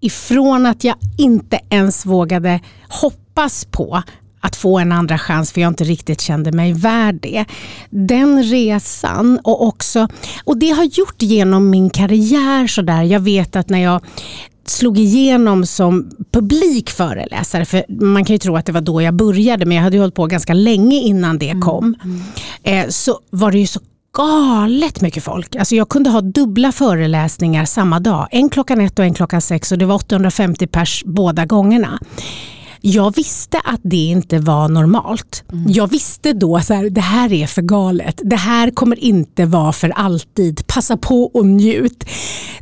ifrån 0.00 0.66
att 0.66 0.84
jag 0.84 0.96
inte 1.18 1.60
ens 1.70 2.06
vågade 2.06 2.60
hoppas 2.88 3.64
på 3.64 4.02
att 4.46 4.56
få 4.56 4.78
en 4.78 4.92
andra 4.92 5.18
chans 5.18 5.52
för 5.52 5.60
jag 5.60 5.68
inte 5.68 5.84
riktigt 5.84 6.20
kände 6.20 6.52
mig 6.52 6.72
värd 6.72 7.18
det. 7.22 7.44
Den 7.90 8.42
resan 8.42 9.38
och 9.44 9.66
också, 9.66 10.08
och 10.44 10.58
det 10.58 10.70
har 10.70 10.84
gjort 10.84 11.22
genom 11.22 11.70
min 11.70 11.90
karriär 11.90 12.66
sådär. 12.66 13.02
Jag 13.02 13.20
vet 13.20 13.56
att 13.56 13.68
när 13.68 13.82
jag 13.82 14.00
slog 14.64 14.98
igenom 14.98 15.66
som 15.66 16.10
publikföreläsare, 16.32 17.64
för 17.64 17.84
man 17.88 18.24
kan 18.24 18.34
ju 18.34 18.38
tro 18.38 18.56
att 18.56 18.66
det 18.66 18.72
var 18.72 18.80
då 18.80 19.02
jag 19.02 19.14
började, 19.14 19.66
men 19.66 19.76
jag 19.76 19.84
hade 19.84 19.98
hållit 19.98 20.14
på 20.14 20.26
ganska 20.26 20.54
länge 20.54 21.00
innan 21.00 21.38
det 21.38 21.50
mm, 21.50 21.62
kom, 21.62 21.94
mm. 22.04 22.22
Eh, 22.62 22.88
så 22.88 23.20
var 23.30 23.52
det 23.52 23.58
ju 23.58 23.66
så 23.66 23.80
galet 24.16 25.00
mycket 25.00 25.24
folk. 25.24 25.56
Alltså 25.56 25.74
jag 25.74 25.88
kunde 25.88 26.10
ha 26.10 26.20
dubbla 26.20 26.72
föreläsningar 26.72 27.64
samma 27.64 28.00
dag. 28.00 28.28
En 28.30 28.48
klockan 28.48 28.80
ett 28.80 28.98
och 28.98 29.04
en 29.04 29.14
klockan 29.14 29.40
sex 29.40 29.72
och 29.72 29.78
det 29.78 29.86
var 29.86 29.94
850 29.94 30.66
pers 30.66 31.02
båda 31.06 31.44
gångerna. 31.44 31.98
Jag 32.88 33.16
visste 33.16 33.60
att 33.64 33.80
det 33.82 33.96
inte 33.96 34.38
var 34.38 34.68
normalt. 34.68 35.44
Mm. 35.52 35.72
Jag 35.72 35.90
visste 35.90 36.32
då 36.32 36.56
att 36.56 36.68
det 36.90 37.00
här 37.00 37.32
är 37.32 37.46
för 37.46 37.62
galet. 37.62 38.20
Det 38.24 38.36
här 38.36 38.70
kommer 38.70 39.04
inte 39.04 39.44
vara 39.44 39.72
för 39.72 39.90
alltid. 39.90 40.66
Passa 40.66 40.96
på 40.96 41.24
och 41.24 41.46
njut. 41.46 42.04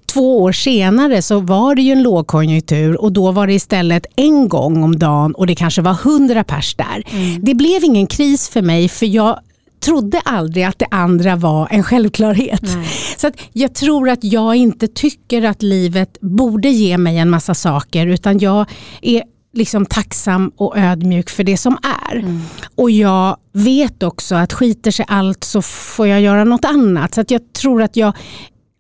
Två 0.06 0.42
år 0.42 0.52
senare 0.52 1.22
så 1.22 1.40
var 1.40 1.74
det 1.74 1.82
ju 1.82 1.92
en 1.92 2.02
lågkonjunktur 2.02 3.00
och 3.00 3.12
då 3.12 3.32
var 3.32 3.46
det 3.46 3.52
istället 3.52 4.06
en 4.16 4.48
gång 4.48 4.82
om 4.82 4.98
dagen 4.98 5.34
och 5.34 5.46
det 5.46 5.54
kanske 5.54 5.82
var 5.82 5.94
hundra 5.94 6.44
pers 6.44 6.74
där. 6.74 7.02
Mm. 7.10 7.44
Det 7.44 7.54
blev 7.54 7.84
ingen 7.84 8.06
kris 8.06 8.48
för 8.48 8.62
mig 8.62 8.88
för 8.88 9.06
jag 9.06 9.38
trodde 9.80 10.20
aldrig 10.20 10.64
att 10.64 10.78
det 10.78 10.87
andra 10.90 11.37
var 11.37 11.68
en 11.70 11.82
självklarhet. 11.82 12.62
Nej. 12.62 12.87
Så 13.16 13.30
jag 13.52 13.74
tror 13.74 14.08
att 14.08 14.24
jag 14.24 14.56
inte 14.56 14.88
tycker 14.88 15.42
att 15.42 15.62
livet 15.62 16.20
borde 16.20 16.68
ge 16.68 16.98
mig 16.98 17.18
en 17.18 17.30
massa 17.30 17.54
saker 17.54 18.06
utan 18.06 18.38
jag 18.38 18.66
är 19.02 19.22
liksom 19.54 19.86
tacksam 19.86 20.52
och 20.56 20.78
ödmjuk 20.78 21.30
för 21.30 21.44
det 21.44 21.56
som 21.56 21.78
är. 22.10 22.16
Mm. 22.16 22.42
Och 22.74 22.90
jag 22.90 23.36
vet 23.52 24.02
också 24.02 24.34
att 24.34 24.52
skiter 24.52 24.90
sig 24.90 25.06
allt 25.08 25.44
så 25.44 25.62
får 25.62 26.06
jag 26.06 26.20
göra 26.20 26.44
något 26.44 26.64
annat. 26.64 27.14
Så 27.14 27.20
att 27.20 27.30
jag 27.30 27.52
tror 27.52 27.82
att 27.82 27.96
jag 27.96 28.12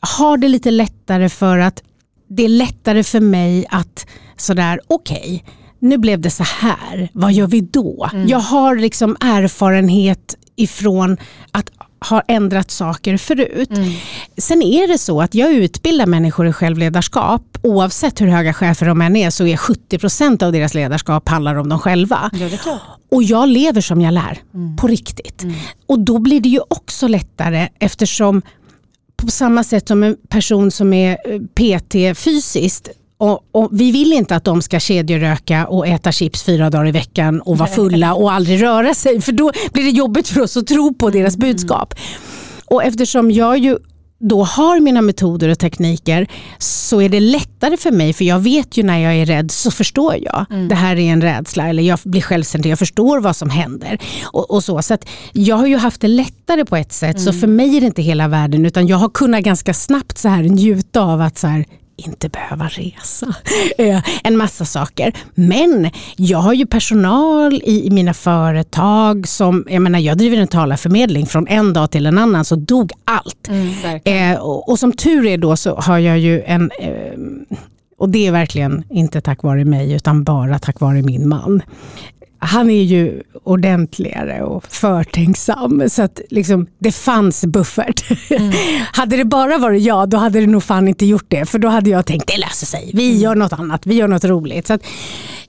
har 0.00 0.36
det 0.36 0.48
lite 0.48 0.70
lättare 0.70 1.28
för 1.28 1.58
att 1.58 1.82
det 2.28 2.44
är 2.44 2.48
lättare 2.48 3.04
för 3.04 3.20
mig 3.20 3.66
att 3.70 4.06
sådär, 4.36 4.80
okej, 4.86 5.42
okay, 5.44 5.54
nu 5.78 5.98
blev 5.98 6.20
det 6.20 6.30
så 6.30 6.44
här, 6.44 7.08
vad 7.12 7.32
gör 7.32 7.46
vi 7.46 7.60
då? 7.60 8.08
Mm. 8.12 8.28
Jag 8.28 8.38
har 8.38 8.76
liksom 8.76 9.16
erfarenhet 9.20 10.36
ifrån 10.56 11.16
att 11.50 11.70
har 12.04 12.22
ändrat 12.28 12.70
saker 12.70 13.16
förut. 13.16 13.70
Mm. 13.70 13.92
Sen 14.36 14.62
är 14.62 14.88
det 14.88 14.98
så 14.98 15.20
att 15.20 15.34
jag 15.34 15.52
utbildar 15.52 16.06
människor 16.06 16.46
i 16.46 16.52
självledarskap. 16.52 17.58
Oavsett 17.62 18.20
hur 18.20 18.26
höga 18.26 18.52
chefer 18.52 18.86
de 18.86 19.00
än 19.00 19.16
är 19.16 19.30
så 19.30 19.46
är 19.46 19.56
70% 19.56 20.44
av 20.44 20.52
deras 20.52 20.74
ledarskap 20.74 21.28
handlar 21.28 21.54
om 21.54 21.68
dem 21.68 21.78
själva. 21.78 22.30
Ja, 22.32 22.78
och 23.10 23.22
jag 23.22 23.48
lever 23.48 23.80
som 23.80 24.00
jag 24.00 24.14
lär, 24.14 24.38
mm. 24.54 24.76
på 24.76 24.86
riktigt. 24.86 25.42
Mm. 25.42 25.54
Och 25.86 25.98
då 25.98 26.18
blir 26.18 26.40
det 26.40 26.48
ju 26.48 26.60
också 26.68 27.08
lättare 27.08 27.68
eftersom 27.78 28.42
på 29.16 29.30
samma 29.30 29.64
sätt 29.64 29.88
som 29.88 30.02
en 30.02 30.16
person 30.28 30.70
som 30.70 30.92
är 30.92 31.18
eh, 31.24 31.40
PT 31.40 32.18
fysiskt 32.18 32.88
och, 33.18 33.40
och, 33.52 33.68
vi 33.72 33.92
vill 33.92 34.12
inte 34.12 34.36
att 34.36 34.44
de 34.44 34.62
ska 34.62 34.80
kedjeröka 34.80 35.66
och 35.66 35.86
äta 35.86 36.12
chips 36.12 36.42
fyra 36.42 36.70
dagar 36.70 36.88
i 36.88 36.92
veckan 36.92 37.40
och 37.40 37.58
vara 37.58 37.68
fulla 37.68 38.14
och 38.14 38.32
aldrig 38.32 38.62
röra 38.62 38.94
sig. 38.94 39.20
För 39.20 39.32
då 39.32 39.52
blir 39.72 39.84
det 39.84 39.90
jobbigt 39.90 40.28
för 40.28 40.40
oss 40.40 40.56
att 40.56 40.66
tro 40.66 40.94
på 40.94 41.10
deras 41.10 41.36
mm. 41.36 41.48
budskap. 41.48 41.94
Och 42.66 42.84
eftersom 42.84 43.30
jag 43.30 43.58
ju 43.58 43.78
då 44.28 44.44
har 44.44 44.80
mina 44.80 45.02
metoder 45.02 45.48
och 45.48 45.58
tekniker 45.58 46.26
så 46.58 47.00
är 47.00 47.08
det 47.08 47.20
lättare 47.20 47.76
för 47.76 47.90
mig 47.90 48.12
för 48.12 48.24
jag 48.24 48.38
vet 48.38 48.76
ju 48.76 48.82
när 48.82 48.98
jag 48.98 49.14
är 49.14 49.26
rädd 49.26 49.50
så 49.50 49.70
förstår 49.70 50.16
jag. 50.22 50.46
Mm. 50.50 50.68
Det 50.68 50.74
här 50.74 50.96
är 50.96 51.12
en 51.12 51.22
rädsla 51.22 51.68
eller 51.68 51.82
jag 51.82 51.98
blir 52.04 52.20
självständig, 52.20 52.70
jag 52.70 52.78
förstår 52.78 53.20
vad 53.20 53.36
som 53.36 53.50
händer. 53.50 53.98
Och, 54.24 54.50
och 54.50 54.64
så 54.64 54.82
så 54.82 54.96
jag 55.32 55.56
har 55.56 55.66
ju 55.66 55.76
haft 55.76 56.00
det 56.00 56.08
lättare 56.08 56.64
på 56.64 56.76
ett 56.76 56.92
sätt 56.92 57.16
mm. 57.16 57.32
så 57.32 57.40
för 57.40 57.46
mig 57.46 57.76
är 57.76 57.80
det 57.80 57.86
inte 57.86 58.02
hela 58.02 58.28
världen 58.28 58.66
utan 58.66 58.86
jag 58.86 58.96
har 58.96 59.08
kunnat 59.08 59.42
ganska 59.42 59.74
snabbt 59.74 60.18
så 60.18 60.28
här 60.28 60.42
njuta 60.42 61.00
av 61.00 61.20
att 61.20 61.38
så 61.38 61.46
här, 61.46 61.64
inte 61.96 62.28
behöva 62.28 62.68
resa. 62.68 63.34
Eh, 63.78 64.02
en 64.24 64.36
massa 64.36 64.64
saker. 64.64 65.12
Men 65.34 65.90
jag 66.16 66.38
har 66.38 66.52
ju 66.52 66.66
personal 66.66 67.62
i, 67.64 67.90
mina 67.90 68.14
företag 68.14 69.28
som, 69.28 69.64
jag 69.68 69.82
menar 69.82 69.98
jag 69.98 70.18
driver 70.18 70.36
en 70.36 70.48
talarförmedling 70.48 71.26
från 71.26 71.48
en 71.48 71.72
dag 71.72 71.90
till 71.90 72.06
en 72.06 72.18
annan 72.18 72.44
så 72.44 72.56
dog 72.56 72.92
allt. 73.04 73.48
Mm, 73.48 74.00
eh, 74.04 74.38
och, 74.40 74.68
och, 74.68 74.78
som 74.78 74.92
tur 74.92 75.26
är 75.26 75.38
då 75.38 75.56
så 75.56 75.76
har 75.76 75.98
jag 75.98 76.18
ju 76.18 76.42
en 76.42 76.70
eh, 76.80 77.12
och 77.98 78.08
det 78.08 78.26
är 78.26 78.32
verkligen 78.32 78.84
inte 78.90 79.20
tack 79.20 79.42
vare 79.42 79.64
mig 79.64 79.92
utan 79.92 80.24
bara 80.24 80.58
tack 80.58 80.80
vare 80.80 81.02
min 81.02 81.28
man 81.28 81.62
han 82.44 82.70
är 82.70 82.82
ju 82.82 83.22
ordentligare 83.42 84.42
och 84.42 84.64
förtänksam. 84.66 85.88
Så 85.88 86.02
att 86.02 86.20
liksom, 86.30 86.66
det 86.78 86.92
fanns 86.92 87.44
buffert. 87.44 88.30
Mm. 88.30 88.52
hade 88.92 89.16
det 89.16 89.24
bara 89.24 89.58
varit 89.58 89.82
jag, 89.82 90.08
då 90.08 90.16
hade 90.16 90.40
det 90.40 90.46
nog 90.46 90.62
fan 90.62 90.88
inte 90.88 91.06
gjort 91.06 91.26
det. 91.28 91.46
För 91.46 91.58
då 91.58 91.68
hade 91.68 91.90
jag 91.90 92.06
tänkt, 92.06 92.26
det 92.26 92.38
löser 92.38 92.66
sig. 92.66 92.90
Vi 92.94 93.08
mm. 93.08 93.22
gör 93.22 93.34
något 93.34 93.52
annat, 93.52 93.86
vi 93.86 93.94
gör 93.94 94.08
något 94.08 94.24
roligt. 94.24 94.66
Så 94.66 94.74
att 94.74 94.82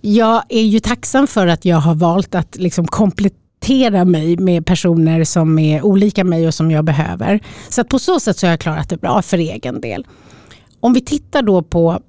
jag 0.02 0.44
är 0.50 0.64
ju 0.64 0.80
tacksam 0.80 1.28
för 1.28 1.48
att 1.48 1.66
jag 1.66 1.78
har 1.78 1.96
valt 1.96 2.36
att 2.36 2.56
liksom 2.56 2.88
komplettera 2.88 4.06
mig 4.06 4.38
med 4.38 4.66
personer 4.66 5.24
som 5.24 5.60
är 5.60 5.86
olika 5.86 6.24
mig 6.24 6.48
och 6.48 6.54
som 6.54 6.72
jag 6.72 6.86
behöver. 6.86 7.40
Så 7.70 7.82
att 7.82 7.90
på 7.90 8.00
så 8.00 8.20
sätt 8.20 8.38
så 8.38 8.48
har 8.48 8.52
jag 8.52 8.60
klarat 8.60 8.90
det 8.90 8.98
bra 8.98 9.22
för 9.22 9.38
egen 9.38 9.82
del. 9.82 10.08
Om 10.80 10.94
vi 10.94 11.02
tittar 11.02 11.42
då 11.42 11.62
på 11.62 12.00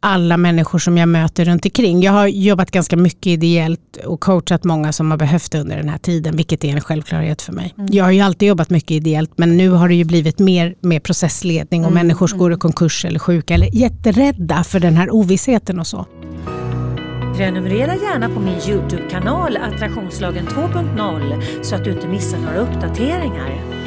alla 0.00 0.36
människor 0.36 0.78
som 0.78 0.98
jag 0.98 1.08
möter 1.08 1.44
runt 1.44 1.64
omkring. 1.64 2.02
Jag 2.02 2.12
har 2.12 2.26
jobbat 2.26 2.70
ganska 2.70 2.96
mycket 2.96 3.26
ideellt 3.26 3.96
och 4.04 4.20
coachat 4.20 4.64
många 4.64 4.92
som 4.92 5.10
har 5.10 5.18
behövt 5.18 5.54
under 5.54 5.76
den 5.76 5.88
här 5.88 5.98
tiden, 5.98 6.36
vilket 6.36 6.64
är 6.64 6.68
en 6.68 6.80
självklarhet 6.80 7.42
för 7.42 7.52
mig. 7.52 7.74
Mm. 7.78 7.88
Jag 7.92 8.04
har 8.04 8.10
ju 8.10 8.20
alltid 8.20 8.48
jobbat 8.48 8.70
mycket 8.70 8.90
ideellt, 8.90 9.30
men 9.36 9.56
nu 9.56 9.68
har 9.68 9.88
det 9.88 9.94
ju 9.94 10.04
blivit 10.04 10.38
mer 10.38 10.74
med 10.80 11.02
processledning 11.02 11.84
och 11.84 11.90
mm. 11.90 12.06
människor 12.06 12.26
som 12.26 12.38
går 12.38 12.52
i 12.52 12.56
konkurs 12.56 13.04
eller 13.04 13.18
sjuka 13.18 13.54
eller 13.54 13.76
jätterädda 13.76 14.64
för 14.64 14.80
den 14.80 14.96
här 14.96 15.14
ovissheten 15.14 15.80
och 15.80 15.86
så. 15.86 16.06
Prenumerera 17.36 17.94
gärna 17.94 18.28
på 18.28 18.40
min 18.40 18.58
Youtube-kanal 18.68 19.56
Attraktionslagen 19.56 20.46
2.0 20.46 21.62
så 21.62 21.74
att 21.74 21.84
du 21.84 21.92
inte 21.92 22.08
missar 22.08 22.38
några 22.38 22.58
uppdateringar. 22.58 23.80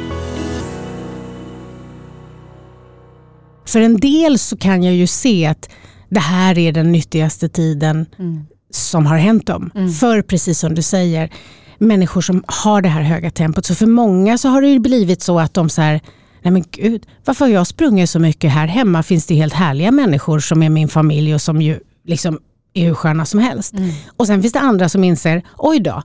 För 3.66 3.80
en 3.80 3.96
del 3.96 4.38
så 4.38 4.56
kan 4.56 4.82
jag 4.82 4.94
ju 4.94 5.06
se 5.06 5.46
att 5.46 5.68
det 6.14 6.20
här 6.20 6.58
är 6.58 6.72
den 6.72 6.92
nyttigaste 6.92 7.48
tiden 7.48 8.06
mm. 8.18 8.46
som 8.70 9.06
har 9.06 9.16
hänt 9.16 9.46
dem. 9.46 9.70
Mm. 9.74 9.92
För 9.92 10.22
precis 10.22 10.58
som 10.58 10.74
du 10.74 10.82
säger, 10.82 11.30
människor 11.78 12.20
som 12.20 12.44
har 12.46 12.82
det 12.82 12.88
här 12.88 13.02
höga 13.02 13.30
tempot. 13.30 13.66
Så 13.66 13.74
för 13.74 13.86
många 13.86 14.38
så 14.38 14.48
har 14.48 14.62
det 14.62 14.78
blivit 14.78 15.22
så 15.22 15.40
att 15.40 15.54
de 15.54 15.68
så 15.68 15.82
här, 15.82 16.00
nej 16.42 16.52
men 16.52 16.64
gud, 16.70 17.06
varför 17.24 17.44
har 17.44 17.52
jag 17.52 17.66
sprungit 17.66 18.10
så 18.10 18.18
mycket 18.18 18.50
här 18.50 18.66
hemma? 18.66 19.02
Finns 19.02 19.26
det 19.26 19.34
helt 19.34 19.54
härliga 19.54 19.90
människor 19.90 20.38
som 20.38 20.62
är 20.62 20.70
min 20.70 20.88
familj 20.88 21.34
och 21.34 21.40
som 21.40 21.62
ju 21.62 21.80
liksom 22.06 22.38
är 22.74 22.86
hur 22.86 22.94
sköna 22.94 23.26
som 23.26 23.40
helst. 23.40 23.72
Mm. 23.72 23.90
Och 24.16 24.26
sen 24.26 24.42
finns 24.42 24.52
det 24.52 24.60
andra 24.60 24.88
som 24.88 25.04
inser, 25.04 25.42
oj 25.58 25.80
då, 25.80 26.02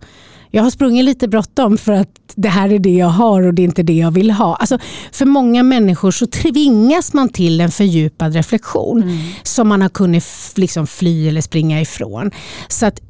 jag 0.51 0.63
har 0.63 0.69
sprungit 0.69 1.05
lite 1.05 1.27
bråttom 1.27 1.77
för 1.77 1.93
att 1.93 2.09
det 2.35 2.49
här 2.49 2.73
är 2.73 2.79
det 2.79 2.93
jag 2.93 3.07
har 3.07 3.41
och 3.41 3.53
det 3.53 3.61
är 3.61 3.63
inte 3.63 3.83
det 3.83 3.93
jag 3.93 4.11
vill 4.11 4.31
ha. 4.31 4.55
Alltså, 4.55 4.79
för 5.11 5.25
många 5.25 5.63
människor 5.63 6.11
så 6.11 6.27
tvingas 6.27 7.13
man 7.13 7.29
till 7.29 7.61
en 7.61 7.71
fördjupad 7.71 8.33
reflektion 8.33 9.03
mm. 9.03 9.17
som 9.43 9.67
man 9.67 9.81
har 9.81 9.89
kunnat 9.89 10.23
liksom 10.55 10.87
fly 10.87 11.27
eller 11.27 11.41
springa 11.41 11.81
ifrån. 11.81 12.31
Så 12.67 12.85
att 12.85 13.01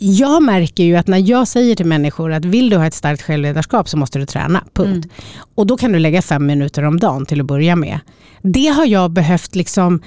jag 0.00 0.42
märker 0.42 0.84
ju 0.84 0.96
att 0.96 1.06
när 1.06 1.30
jag 1.30 1.48
säger 1.48 1.74
till 1.74 1.86
människor 1.86 2.32
att 2.32 2.44
vill 2.44 2.70
du 2.70 2.76
ha 2.76 2.86
ett 2.86 2.94
starkt 2.94 3.22
självledarskap 3.22 3.88
så 3.88 3.96
måste 3.96 4.18
du 4.18 4.26
träna, 4.26 4.64
punkt. 4.72 5.04
Mm. 5.04 5.10
Och 5.54 5.66
då 5.66 5.76
kan 5.76 5.92
du 5.92 5.98
lägga 5.98 6.22
fem 6.22 6.46
minuter 6.46 6.82
om 6.82 7.00
dagen 7.00 7.26
till 7.26 7.40
att 7.40 7.46
börja 7.46 7.76
med. 7.76 8.00
Det 8.42 8.66
har 8.66 8.86
jag 8.86 9.10
behövt 9.10 9.56
liksom 9.56 10.02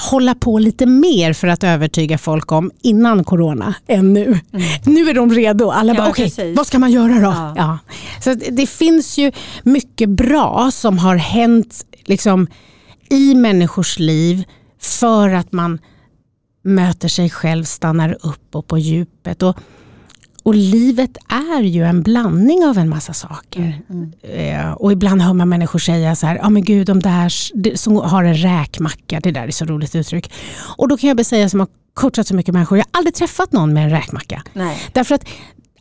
hålla 0.00 0.34
på 0.34 0.58
lite 0.58 0.86
mer 0.86 1.32
för 1.32 1.48
att 1.48 1.64
övertyga 1.64 2.18
folk 2.18 2.52
om 2.52 2.70
innan 2.82 3.24
corona 3.24 3.74
än 3.86 4.12
nu. 4.12 4.24
Mm. 4.24 4.40
Nu 4.84 5.10
är 5.10 5.14
de 5.14 5.32
redo. 5.32 5.70
Alla 5.70 5.94
bara, 5.94 6.08
okej, 6.08 6.26
okay, 6.26 6.54
vad 6.54 6.66
ska 6.66 6.78
man 6.78 6.90
göra 6.90 7.14
då? 7.14 7.34
Ja. 7.36 7.54
ja. 7.56 7.78
Så 8.24 8.34
det 8.34 8.66
finns 8.66 9.18
ju 9.18 9.32
mycket 9.62 10.08
bra 10.08 10.70
som 10.72 10.98
har 10.98 11.16
hänt 11.16 11.86
liksom, 12.04 12.46
i 13.10 13.34
människors 13.34 13.98
liv 13.98 14.44
för 14.80 15.28
att 15.28 15.52
man 15.52 15.78
möter 16.64 17.08
sig 17.08 17.30
själv, 17.30 17.64
stannar 17.64 18.16
upp 18.20 18.54
och 18.54 18.66
på 18.66 18.78
djupet. 18.78 19.42
Och, 19.42 19.56
och 20.48 20.54
livet 20.54 21.16
är 21.28 21.62
ju 21.62 21.84
en 21.84 22.02
blandning 22.02 22.64
av 22.64 22.78
en 22.78 22.88
massa 22.88 23.12
saker. 23.12 23.82
Mm, 23.90 24.12
mm. 24.22 24.60
Eh, 24.60 24.72
och 24.72 24.92
ibland 24.92 25.22
hör 25.22 25.32
man 25.32 25.48
människor 25.48 25.78
säga 25.78 26.16
så 26.16 26.26
här, 26.26 26.36
ja 26.36 26.46
ah, 26.46 26.50
men 26.50 26.64
gud 26.64 26.86
de 26.86 27.00
där 27.00 27.28
som 27.76 27.96
har 27.96 28.24
en 28.24 28.34
räkmacka, 28.34 29.20
det 29.20 29.30
där 29.30 29.46
är 29.46 29.50
så 29.50 29.64
roligt 29.64 29.94
uttryck. 29.94 30.32
Och 30.76 30.88
då 30.88 30.96
kan 30.96 31.08
jag 31.08 31.16
bara 31.16 31.24
säga 31.24 31.48
som 31.48 31.60
har 31.60 31.68
coachat 31.94 32.26
så 32.26 32.34
mycket 32.34 32.54
människor, 32.54 32.78
jag 32.78 32.84
har 32.92 32.98
aldrig 32.98 33.14
träffat 33.14 33.52
någon 33.52 33.72
med 33.72 33.84
en 33.84 33.90
räkmacka. 33.90 34.42
Nej. 34.52 34.78
Därför 34.92 35.14
att 35.14 35.24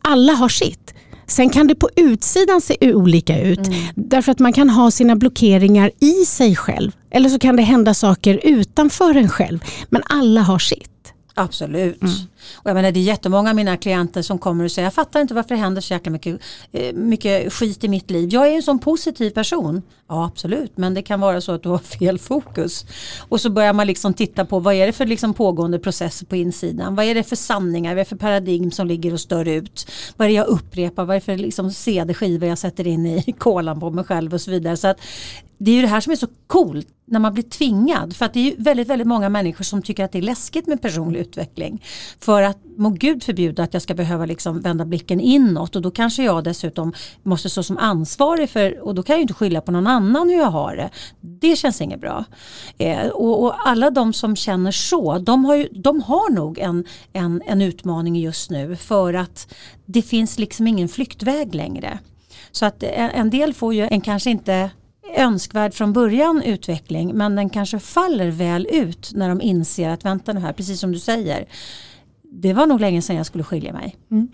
alla 0.02 0.34
har 0.34 0.50
sitt. 0.50 0.94
Sen 1.28 1.50
kan 1.50 1.68
det 1.68 1.76
på 1.76 1.90
utsidan 1.96 2.62
se 2.62 2.94
olika 2.94 3.42
ut. 3.42 3.68
Mm. 3.68 3.80
Därför 3.96 4.32
att 4.32 4.40
man 4.40 4.54
kan 4.54 4.70
ha 4.70 4.92
sina 4.92 5.16
blockeringar 5.16 5.92
i 6.00 6.26
sig 6.26 6.56
själv. 6.56 6.92
Eller 7.12 7.30
så 7.30 7.40
kan 7.40 7.56
det 7.56 7.64
hända 7.64 7.94
saker 7.94 8.40
utanför 8.44 9.16
en 9.16 9.30
själv. 9.30 9.64
Men 9.90 10.04
alla 10.06 10.42
har 10.42 10.60
sitt. 10.60 11.14
Absolut. 11.34 12.02
Mm. 12.02 12.14
Och 12.56 12.70
jag 12.70 12.76
menar, 12.76 12.92
det 12.92 13.00
är 13.00 13.04
jättemånga 13.04 13.50
av 13.50 13.56
mina 13.56 13.78
klienter 13.78 14.22
som 14.22 14.38
kommer 14.38 14.64
och 14.64 14.72
säger 14.72 14.86
jag 14.86 14.94
fattar 14.94 15.22
inte 15.22 15.34
varför 15.34 15.50
det 15.50 15.62
händer 15.62 15.82
så 15.82 15.94
jäkla 15.94 16.12
mycket, 16.12 16.42
eh, 16.72 16.94
mycket 16.94 17.54
skit 17.54 17.84
i 17.84 17.88
mitt 17.88 18.12
liv. 18.12 18.30
Jag 18.32 18.48
är 18.48 18.56
en 18.56 18.64
sån 18.64 18.80
positiv 18.80 19.30
person. 19.30 19.82
Ja 20.10 20.26
absolut 20.26 20.78
men 20.78 20.94
det 20.94 21.02
kan 21.02 21.20
vara 21.20 21.42
så 21.42 21.52
att 21.52 21.64
du 21.64 21.70
har 21.70 21.78
fel 21.78 22.20
fokus. 22.20 22.86
Och 23.30 23.42
så 23.42 23.50
börjar 23.50 23.74
man 23.74 23.88
liksom 23.88 24.14
titta 24.14 24.46
på 24.46 24.60
vad 24.60 24.74
är 24.74 24.86
det 24.86 24.94
för 24.94 25.06
liksom 25.06 25.34
pågående 25.34 25.80
processer 25.80 26.26
på 26.26 26.36
insidan. 26.36 26.96
Vad 26.96 27.06
är 27.06 27.16
det 27.16 27.24
för 27.24 27.36
sanningar, 27.36 27.92
vad 27.92 28.00
är 28.00 28.04
det 28.04 28.10
för 28.10 28.16
paradigm 28.16 28.72
som 28.72 28.88
ligger 28.88 29.14
och 29.14 29.20
stör 29.20 29.48
ut. 29.48 29.92
Vad 30.18 30.26
är 30.26 30.30
det 30.30 30.36
jag 30.36 30.48
upprepar, 30.48 31.06
vad 31.06 31.16
är 31.16 31.20
det 31.20 31.26
för 31.26 31.38
liksom 31.38 31.72
CD-skivor 31.72 32.50
jag 32.50 32.58
sätter 32.58 32.88
in 32.88 33.06
i 33.06 33.32
kolan 33.38 33.80
på 33.80 33.90
mig 33.90 34.04
själv 34.04 34.34
och 34.34 34.42
så 34.42 34.52
vidare. 34.52 34.78
Så 34.78 34.88
att 34.88 34.98
det 35.58 35.72
är 35.72 35.76
ju 35.76 35.82
det 35.82 35.88
här 35.88 36.02
som 36.02 36.12
är 36.12 36.16
så 36.16 36.28
coolt 36.48 36.88
när 37.06 37.20
man 37.20 37.34
blir 37.34 37.44
tvingad. 37.44 38.16
För 38.16 38.26
att 38.26 38.34
det 38.34 38.40
är 38.40 38.44
ju 38.44 38.56
väldigt, 38.58 38.88
väldigt 38.88 39.08
många 39.08 39.30
människor 39.30 39.64
som 39.64 39.82
tycker 39.82 40.04
att 40.04 40.12
det 40.12 40.18
är 40.18 40.22
läskigt 40.22 40.68
med 40.68 40.82
personlig 40.82 41.20
utveckling. 41.20 41.84
För 42.28 42.42
att 42.42 42.58
må 42.78 42.90
gud 42.90 43.24
förbjuda 43.24 43.64
att 43.64 43.74
jag 43.74 43.82
ska 43.82 43.94
behöva 43.94 44.26
liksom 44.26 44.62
vända 44.62 44.86
blicken 44.86 45.20
inåt 45.20 45.76
och 45.76 45.82
då 45.82 45.92
kanske 45.92 46.24
jag 46.24 46.44
dessutom 46.44 46.94
måste 47.24 47.50
stå 47.50 47.64
som 47.64 47.78
ansvarig 47.78 48.50
för 48.50 48.80
och 48.80 48.96
då 48.96 49.04
kan 49.04 49.14
jag 49.14 49.18
ju 49.18 49.22
inte 49.22 49.34
skylla 49.34 49.62
på 49.62 49.72
någon 49.72 49.88
annan 49.88 50.30
hur 50.30 50.38
jag 50.38 50.52
har 50.52 50.76
det. 50.76 50.90
Det 51.22 51.56
känns 51.56 51.82
inget 51.82 52.02
bra. 52.02 52.26
Eh, 52.78 53.08
och, 53.08 53.44
och, 53.44 53.68
alla 53.68 53.90
de 53.90 54.14
som 54.14 54.36
känner 54.36 54.72
så 54.72 55.18
de 55.18 55.46
har, 55.46 55.56
ju, 55.56 55.68
de 55.72 56.02
har 56.02 56.32
nog 56.34 56.60
en, 56.60 56.86
en, 57.14 57.42
en 57.48 57.62
utmaning 57.62 58.16
just 58.16 58.50
nu 58.50 58.76
för 58.76 59.14
att 59.14 59.54
det 59.86 60.02
finns 60.02 60.40
liksom 60.40 60.68
ingen 60.68 60.88
flyktväg 60.88 61.56
längre. 61.56 62.00
Så 62.52 62.66
att 62.66 62.84
en, 62.84 63.10
en 63.10 63.30
del 63.30 63.54
får 63.54 63.74
ju 63.74 63.88
en 63.92 64.02
kanske 64.02 64.30
inte 64.30 64.70
önskvärd 65.18 65.74
från 65.74 65.94
början 65.94 66.42
utveckling 66.42 67.12
men 67.14 67.36
den 67.36 67.50
kanske 67.50 67.80
faller 67.80 68.32
väl 68.32 68.68
ut 68.72 69.12
när 69.14 69.30
de 69.30 69.42
inser 69.42 69.90
att 69.90 70.06
vänta 70.06 70.34
nu 70.34 70.40
här, 70.40 70.54
precis 70.54 70.80
som 70.80 70.92
du 70.92 71.00
säger. 71.00 71.48
Det 72.32 72.54
var 72.54 72.66
nog 72.66 72.80
länge 72.80 73.02
sedan 73.02 73.16
jag 73.16 73.26
skulle 73.26 73.44
skilja 73.44 73.74
mig. 73.74 73.96
Mm. 74.12 74.28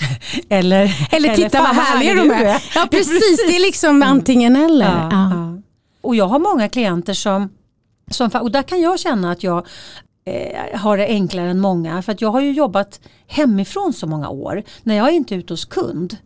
eller, 0.48 1.06
eller 1.10 1.36
titta 1.36 1.58
vad 1.58 1.76
härliga 1.76 2.14
de 2.14 2.30
är. 2.30 2.44
är. 2.44 2.62
Ja 2.74 2.86
precis, 2.90 3.46
det 3.48 3.56
är 3.56 3.60
liksom 3.60 3.90
mm. 3.90 4.08
antingen 4.08 4.56
eller. 4.56 4.86
Ja, 4.86 5.08
ja. 5.10 5.62
Och 6.00 6.16
jag 6.16 6.26
har 6.26 6.38
många 6.38 6.68
klienter 6.68 7.14
som, 7.14 7.48
som 8.10 8.30
och 8.40 8.50
där 8.50 8.62
kan 8.62 8.80
jag 8.80 9.00
känna 9.00 9.30
att 9.30 9.42
jag 9.42 9.66
eh, 10.24 10.80
har 10.80 10.96
det 10.96 11.06
enklare 11.06 11.50
än 11.50 11.60
många. 11.60 12.02
För 12.02 12.12
att 12.12 12.20
jag 12.20 12.30
har 12.30 12.40
ju 12.40 12.52
jobbat 12.52 13.00
hemifrån 13.26 13.92
så 13.92 14.06
många 14.06 14.28
år. 14.28 14.62
När 14.82 14.96
jag 14.96 15.08
är 15.08 15.12
inte 15.12 15.34
ute 15.34 15.52
hos 15.52 15.64
kund 15.64 16.16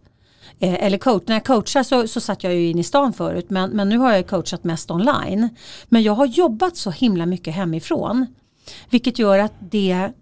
Eh, 0.59 0.85
eller 0.85 0.99
coach, 0.99 1.23
när 1.27 1.35
jag 1.35 1.45
coachar 1.45 1.83
så, 1.83 2.09
så 2.09 2.21
satt 2.21 2.45
jag 2.45 2.55
ju 2.55 2.71
in 2.71 2.79
i 2.79 2.85
stan 2.85 3.13
förut 3.13 3.51
men, 3.51 3.71
men 3.71 3.89
nu 3.89 3.99
har 3.99 4.13
jag 4.13 4.27
coachat 4.27 4.65
mest 4.65 4.91
online. 4.91 5.49
Men 5.89 6.03
jag 6.03 6.13
har 6.13 6.27
jobbat 6.27 6.77
så 6.77 6.91
himla 6.91 7.27
mycket 7.27 7.55
hemifrån. 7.55 8.27
Vilket 8.91 9.19
gör 9.19 9.39
att 9.39 9.53
det, 9.59 10.13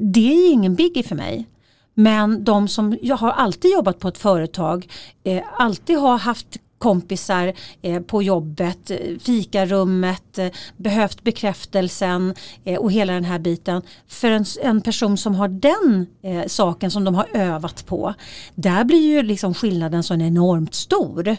det 0.00 0.32
är 0.32 0.52
ingen 0.52 0.74
biggie 0.74 1.02
för 1.02 1.16
mig. 1.16 1.48
Men 1.94 2.44
de 2.44 2.68
som, 2.68 2.98
jag 3.02 3.16
har 3.16 3.30
alltid 3.30 3.70
jobbat 3.70 3.98
på 3.98 4.08
ett 4.08 4.18
företag, 4.18 4.88
eh, 5.24 5.42
alltid 5.58 5.98
har 5.98 6.18
haft 6.18 6.58
kompisar 6.78 7.52
eh, 7.82 8.02
på 8.02 8.22
jobbet, 8.22 8.90
eh, 8.90 9.18
fikarummet, 9.20 10.38
eh, 10.38 10.48
behövt 10.76 11.22
bekräftelsen 11.22 12.34
eh, 12.64 12.78
och 12.80 12.92
hela 12.92 13.12
den 13.12 13.24
här 13.24 13.38
biten. 13.38 13.82
För 14.08 14.30
en, 14.30 14.44
en 14.62 14.80
person 14.80 15.18
som 15.18 15.34
har 15.34 15.48
den 15.48 16.06
eh, 16.22 16.46
saken 16.46 16.90
som 16.90 17.04
de 17.04 17.14
har 17.14 17.26
övat 17.34 17.86
på, 17.86 18.14
där 18.54 18.84
blir 18.84 19.06
ju 19.06 19.22
liksom 19.22 19.54
skillnaden 19.54 20.02
så 20.02 20.14
enormt 20.14 20.74
stor. 20.74 21.36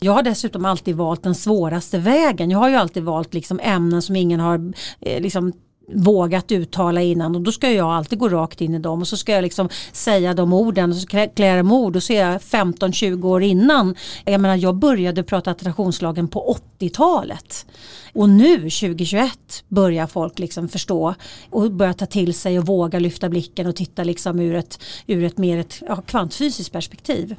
Jag 0.00 0.12
har 0.12 0.22
dessutom 0.22 0.64
alltid 0.64 0.96
valt 0.96 1.22
den 1.22 1.34
svåraste 1.34 1.98
vägen. 1.98 2.50
Jag 2.50 2.58
har 2.58 2.68
ju 2.68 2.76
alltid 2.76 3.02
valt 3.02 3.34
liksom 3.34 3.60
ämnen 3.62 4.02
som 4.02 4.16
ingen 4.16 4.40
har 4.40 4.72
eh, 5.00 5.22
liksom 5.22 5.52
vågat 5.94 6.52
uttala 6.52 7.02
innan. 7.02 7.36
Och 7.36 7.42
då 7.42 7.52
ska 7.52 7.70
jag 7.70 7.88
alltid 7.88 8.18
gå 8.18 8.28
rakt 8.28 8.60
in 8.60 8.74
i 8.74 8.78
dem. 8.78 9.00
Och 9.00 9.08
så 9.08 9.16
ska 9.16 9.32
jag 9.32 9.42
liksom 9.42 9.68
säga 9.92 10.34
de 10.34 10.52
orden. 10.52 10.90
Och 10.90 10.96
så 10.96 11.06
klär 11.06 11.56
jag 11.56 11.72
ord. 11.72 11.96
Och 11.96 12.02
så 12.02 12.12
är 12.12 12.30
jag 12.30 12.40
15-20 12.40 13.24
år 13.24 13.42
innan. 13.42 13.94
Jag 14.24 14.40
menar 14.40 14.56
jag 14.56 14.74
började 14.76 15.22
prata 15.22 15.50
attraktionslagen 15.50 16.28
på 16.28 16.56
80-talet 16.78 17.66
och 18.12 18.28
nu 18.28 18.56
2021 18.56 19.30
börjar 19.68 20.06
folk 20.06 20.38
liksom 20.38 20.68
förstå. 20.68 21.14
Och 21.50 21.72
börja 21.72 21.94
ta 21.94 22.06
till 22.06 22.34
sig 22.34 22.58
och 22.58 22.66
våga 22.66 22.98
lyfta 22.98 23.28
blicken 23.28 23.66
och 23.66 23.76
titta 23.76 24.04
liksom 24.04 24.40
ur 24.40 24.54
ett, 24.54 24.82
ur 25.06 25.24
ett 25.24 25.38
mer 25.38 25.58
ett 25.58 25.82
ja, 25.86 25.96
kvantfysiskt 25.96 26.72
perspektiv. 26.72 27.36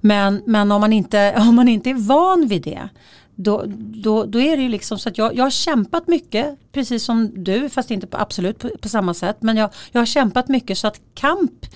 Men, 0.00 0.42
men 0.46 0.72
om, 0.72 0.80
man 0.80 0.92
inte, 0.92 1.34
om 1.48 1.54
man 1.54 1.68
inte 1.68 1.90
är 1.90 1.94
van 1.94 2.46
vid 2.46 2.62
det 2.62 2.88
då, 3.36 3.64
då, 3.78 4.24
då 4.24 4.40
är 4.40 4.56
det 4.56 4.62
ju 4.62 4.68
liksom 4.68 4.98
så 4.98 5.08
att 5.08 5.18
jag, 5.18 5.36
jag 5.36 5.44
har 5.44 5.50
kämpat 5.50 6.08
mycket, 6.08 6.72
precis 6.72 7.04
som 7.04 7.44
du, 7.44 7.68
fast 7.68 7.90
inte 7.90 8.06
på, 8.06 8.16
absolut 8.16 8.58
på, 8.58 8.70
på, 8.80 8.88
samma 8.88 9.14
sätt. 9.14 9.36
Men 9.40 9.56
jag, 9.56 9.70
jag 9.92 10.00
har 10.00 10.06
kämpat 10.06 10.48
mycket 10.48 10.78
så 10.78 10.86
att 10.86 11.00
kamp, 11.14 11.66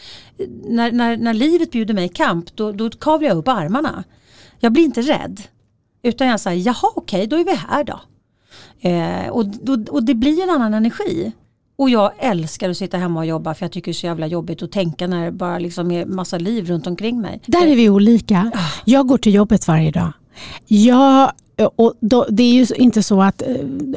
när, 0.65 0.93
när, 0.93 1.17
när 1.17 1.35
livet 1.35 1.71
bjuder 1.71 1.95
mig 1.95 2.09
kamp, 2.09 2.57
då, 2.57 2.73
då 2.73 2.91
kavlar 2.91 3.29
jag 3.29 3.37
upp 3.37 3.49
armarna. 3.49 4.05
Jag 4.59 4.73
blir 4.73 4.85
inte 4.85 5.03
rädd. 5.03 5.41
Utan 6.03 6.27
jag 6.27 6.41
säger, 6.41 6.67
jaha 6.67 6.91
okej, 6.97 7.27
då 7.27 7.37
är 7.37 7.45
vi 7.45 7.55
här 7.55 7.85
då. 7.85 8.01
Eh, 8.89 9.29
och, 9.29 9.45
och, 9.69 9.89
och 9.89 10.05
det 10.05 10.15
blir 10.15 10.43
en 10.43 10.51
annan 10.51 10.75
energi. 10.75 11.33
Och 11.77 11.91
jag 11.91 12.13
älskar 12.19 12.71
att 12.71 12.77
sitta 12.77 12.97
hemma 12.97 13.21
och 13.21 13.27
jobba 13.27 13.55
för 13.55 13.65
jag 13.65 13.73
tycker 13.73 13.91
det 13.91 13.93
är 13.93 14.01
så 14.01 14.07
jävla 14.07 14.27
jobbigt 14.27 14.63
att 14.63 14.73
tänka 14.73 15.07
när 15.07 15.25
det 15.25 15.33
bara 15.33 15.59
liksom 15.59 15.91
är 15.91 16.07
massa 16.07 16.39
liv 16.39 16.67
runt 16.67 16.87
omkring 16.87 17.21
mig. 17.21 17.41
Där 17.47 17.67
är 17.67 17.77
vi 17.77 17.91
olika. 17.91 18.53
Ah. 18.55 18.83
Jag 18.85 19.07
går 19.07 19.19
till 19.19 19.35
jobbet 19.35 19.69
varje 19.69 19.91
dag. 19.91 20.13
Jag 20.67 21.33
och 21.67 21.95
då, 22.01 22.27
det 22.31 22.43
är 22.43 22.53
ju 22.53 22.67
inte 22.77 23.03
så 23.03 23.23
att 23.23 23.43
eh, 23.43 23.49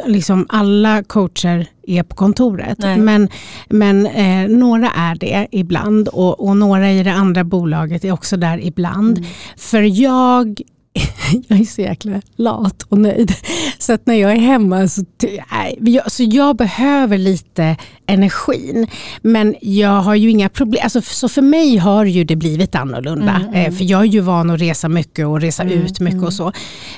liksom 0.06 0.46
alla 0.50 1.04
coacher 1.04 1.68
är 1.88 2.04
på 2.04 2.16
kontoret. 2.16 2.78
Nej. 2.78 2.98
Men, 2.98 3.30
men 3.70 4.08
eh, 4.08 4.48
några 4.48 4.90
är 4.90 5.16
det 5.16 5.48
ibland 5.52 6.08
och, 6.08 6.48
och, 6.48 6.58
några 6.58 6.92
i 6.92 7.04
det 7.04 7.14
andra 7.14 7.44
bolaget 7.44 8.06
är 8.06 8.12
också 8.12 8.38
där 8.38 8.66
ibland. 8.66 9.18
Mm. 9.18 9.30
För 9.58 9.82
jag 9.82 10.62
jag 11.48 11.60
är 11.60 11.66
så 11.66 11.82
jäkla 11.82 12.22
lat 12.36 12.84
och 12.90 12.98
nöjd. 12.98 13.34
Så 13.78 13.94
att 13.94 14.06
när 14.06 14.16
jag 14.16 14.32
är 14.32 14.40
hemma 14.40 14.88
så, 14.88 15.04
nej, 15.52 16.02
så 16.08 16.24
jag 16.24 16.56
behöver 16.56 17.18
lite 17.18 17.78
energin. 18.06 18.88
Men 19.22 19.56
jag 19.62 20.02
har 20.02 20.16
ju 20.16 20.30
inga 20.30 20.50
problem. 20.50 20.82
Alltså, 20.84 21.02
så 21.02 21.30
för 21.30 21.42
mig 21.42 21.78
har 21.78 22.06
ju 22.06 22.24
det 22.24 22.36
blivit 22.36 22.76
annorlunda. 22.76 23.36
Mm, 23.36 23.54
mm. 23.54 23.76
För 23.76 23.84
jag 23.84 24.02
är 24.02 24.06
ju 24.06 24.20
van 24.20 24.50
att 24.50 24.62
resa 24.62 24.90
mycket 24.90 25.28
och 25.28 25.42
resa 25.42 25.64
mm, 25.64 25.82
ut 25.82 26.00
mycket 26.00 26.24
och 26.24 26.24
mm. 26.24 26.32
så. 26.32 26.52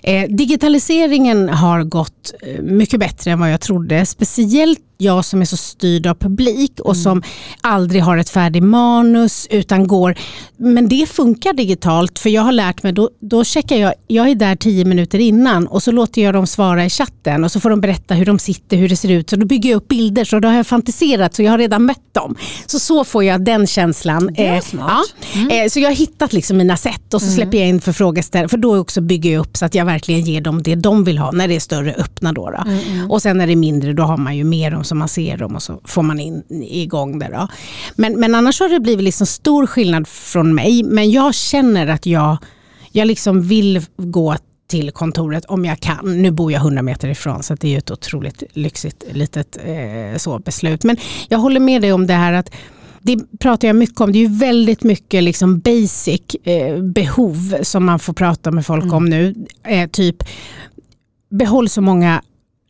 Eh, 0.03 0.29
digitaliseringen 0.29 1.49
har 1.49 1.83
gått 1.83 2.33
eh, 2.41 2.61
mycket 2.61 2.99
bättre 2.99 3.31
än 3.31 3.39
vad 3.39 3.51
jag 3.51 3.61
trodde. 3.61 4.05
Speciellt 4.05 4.79
jag 4.97 5.25
som 5.25 5.41
är 5.41 5.45
så 5.45 5.57
styrd 5.57 6.07
av 6.07 6.15
publik 6.15 6.79
och 6.79 6.93
mm. 6.93 7.03
som 7.03 7.23
aldrig 7.61 8.01
har 8.01 8.17
ett 8.17 8.29
färdigt 8.29 8.63
manus 8.63 9.47
utan 9.49 9.87
går. 9.87 10.15
Men 10.57 10.87
det 10.89 11.09
funkar 11.09 11.53
digitalt 11.53 12.19
för 12.19 12.29
jag 12.29 12.41
har 12.41 12.51
lärt 12.51 12.83
mig, 12.83 12.93
då, 12.93 13.09
då 13.19 13.43
checkar 13.43 13.75
jag, 13.75 13.93
jag 14.07 14.29
är 14.29 14.35
där 14.35 14.55
tio 14.55 14.85
minuter 14.85 15.19
innan 15.19 15.67
och 15.67 15.83
så 15.83 15.91
låter 15.91 16.21
jag 16.21 16.33
dem 16.33 16.47
svara 16.47 16.85
i 16.85 16.89
chatten 16.89 17.43
och 17.43 17.51
så 17.51 17.59
får 17.59 17.69
de 17.69 17.81
berätta 17.81 18.13
hur 18.13 18.25
de 18.25 18.39
sitter, 18.39 18.77
hur 18.77 18.89
det 18.89 18.95
ser 18.95 19.11
ut. 19.11 19.29
Så 19.29 19.35
då 19.35 19.45
bygger 19.45 19.69
jag 19.69 19.77
upp 19.77 19.87
bilder 19.87 20.23
så 20.23 20.39
då 20.39 20.47
har 20.47 20.55
jag 20.55 20.67
fantiserat 20.95 21.35
så 21.35 21.43
jag 21.43 21.51
har 21.51 21.57
redan 21.57 21.85
mött 21.85 22.13
dem. 22.13 22.35
Så 22.65 22.79
så 22.79 23.03
får 23.03 23.23
jag 23.23 23.45
den 23.45 23.67
känslan. 23.67 24.29
Det 24.33 24.47
är 24.47 24.55
eh, 24.55 24.61
smart. 24.61 25.15
Ja. 25.33 25.39
Mm. 25.39 25.63
Eh, 25.65 25.69
så 25.69 25.79
jag 25.79 25.89
har 25.89 25.95
hittat 25.95 26.33
liksom 26.33 26.57
mina 26.57 26.77
sätt 26.77 27.13
och 27.13 27.21
så 27.21 27.27
mm. 27.27 27.35
släpper 27.35 27.57
jag 27.57 27.67
in 27.67 27.81
för 27.81 27.91
frågeställningar 27.91 28.47
för 28.47 28.57
då 28.57 28.77
också 28.77 29.01
bygger 29.01 29.33
jag 29.33 29.39
upp 29.39 29.57
så 29.57 29.65
att 29.65 29.75
jag 29.75 29.85
verkligen 29.85 30.21
ger 30.21 30.41
dem 30.41 30.63
det 30.63 30.75
de 30.75 31.03
vill 31.03 31.17
ha 31.17 31.31
när 31.31 31.47
det 31.47 31.55
är 31.55 31.59
större 31.59 31.93
öppna. 31.93 32.33
Då, 32.33 32.49
då. 32.49 32.57
Mm, 32.57 32.79
mm. 32.79 33.11
Och 33.11 33.21
sen 33.21 33.37
när 33.37 33.47
det 33.47 33.53
är 33.53 33.55
mindre 33.55 33.93
då 33.93 34.03
har 34.03 34.17
man 34.17 34.37
ju 34.37 34.43
mer 34.43 34.75
om 34.75 34.83
som 34.83 34.97
man 34.97 35.07
ser 35.07 35.37
dem 35.37 35.55
och 35.55 35.63
så 35.63 35.81
får 35.83 36.03
man 36.03 36.19
in 36.19 36.43
igång 36.49 37.19
det. 37.19 37.29
Då. 37.33 37.47
Men, 37.95 38.19
men 38.19 38.35
annars 38.35 38.59
har 38.59 38.69
det 38.69 38.79
blivit 38.79 39.03
liksom 39.03 39.27
stor 39.27 39.67
skillnad 39.67 40.07
från 40.07 40.55
mig. 40.55 40.83
Men 40.83 41.11
jag 41.11 41.35
känner 41.35 41.87
att 41.87 42.05
jag, 42.05 42.37
jag 42.91 43.07
liksom 43.07 43.41
vill 43.41 43.85
gå 43.97 44.35
till 44.67 44.91
kontoret 44.91 45.45
om 45.45 45.65
jag 45.65 45.79
kan. 45.79 46.21
Nu 46.21 46.31
bor 46.31 46.51
jag 46.51 46.59
100 46.59 46.81
meter 46.81 47.07
ifrån 47.07 47.43
så 47.43 47.55
det 47.55 47.73
är 47.73 47.77
ett 47.77 47.91
otroligt 47.91 48.43
lyxigt 48.51 49.03
litet 49.11 49.57
eh, 49.65 50.17
så 50.17 50.39
beslut. 50.39 50.83
Men 50.83 50.97
jag 51.29 51.37
håller 51.37 51.59
med 51.59 51.81
dig 51.81 51.93
om 51.93 52.07
det 52.07 52.13
här 52.13 52.33
att 52.33 52.49
det 53.01 53.39
pratar 53.39 53.67
jag 53.67 53.75
mycket 53.75 54.01
om. 54.01 54.11
Det 54.11 54.17
är 54.17 54.27
ju 54.29 54.37
väldigt 54.37 54.83
mycket 54.83 55.23
liksom 55.23 55.59
basic 55.59 56.21
eh, 56.43 56.81
behov 56.81 57.55
som 57.61 57.85
man 57.85 57.99
får 57.99 58.13
prata 58.13 58.51
med 58.51 58.65
folk 58.65 58.83
mm. 58.83 58.95
om 58.95 59.05
nu. 59.05 59.35
Eh, 59.63 59.89
typ 59.89 60.23
behåll 61.29 61.69
så 61.69 61.81
många 61.81 62.21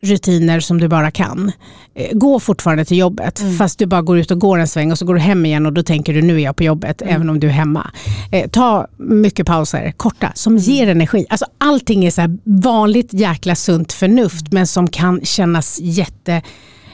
rutiner 0.06 0.60
som 0.60 0.80
du 0.80 0.88
bara 0.88 1.10
kan. 1.10 1.52
Eh, 1.94 2.12
gå 2.12 2.40
fortfarande 2.40 2.84
till 2.84 2.98
jobbet 2.98 3.40
mm. 3.40 3.56
fast 3.56 3.78
du 3.78 3.86
bara 3.86 4.02
går 4.02 4.18
ut 4.18 4.30
och 4.30 4.40
går 4.40 4.58
en 4.58 4.68
sväng 4.68 4.92
och 4.92 4.98
så 4.98 5.04
går 5.04 5.14
du 5.14 5.20
hem 5.20 5.46
igen 5.46 5.66
och 5.66 5.72
då 5.72 5.82
tänker 5.82 6.14
du 6.14 6.22
nu 6.22 6.34
är 6.36 6.44
jag 6.44 6.56
på 6.56 6.64
jobbet 6.64 7.02
mm. 7.02 7.14
även 7.14 7.30
om 7.30 7.40
du 7.40 7.46
är 7.46 7.52
hemma. 7.52 7.90
Eh, 8.32 8.50
ta 8.50 8.86
mycket 8.96 9.46
pauser, 9.46 9.92
korta, 9.96 10.32
som 10.34 10.52
mm. 10.52 10.62
ger 10.62 10.88
energi. 10.88 11.26
Alltså, 11.28 11.46
allting 11.58 12.04
är 12.04 12.10
så 12.10 12.38
vanligt 12.44 13.12
jäkla 13.12 13.54
sunt 13.54 13.92
förnuft 13.92 14.52
men 14.52 14.66
som 14.66 14.88
kan 14.88 15.20
kännas 15.24 15.78
jätte 15.80 16.42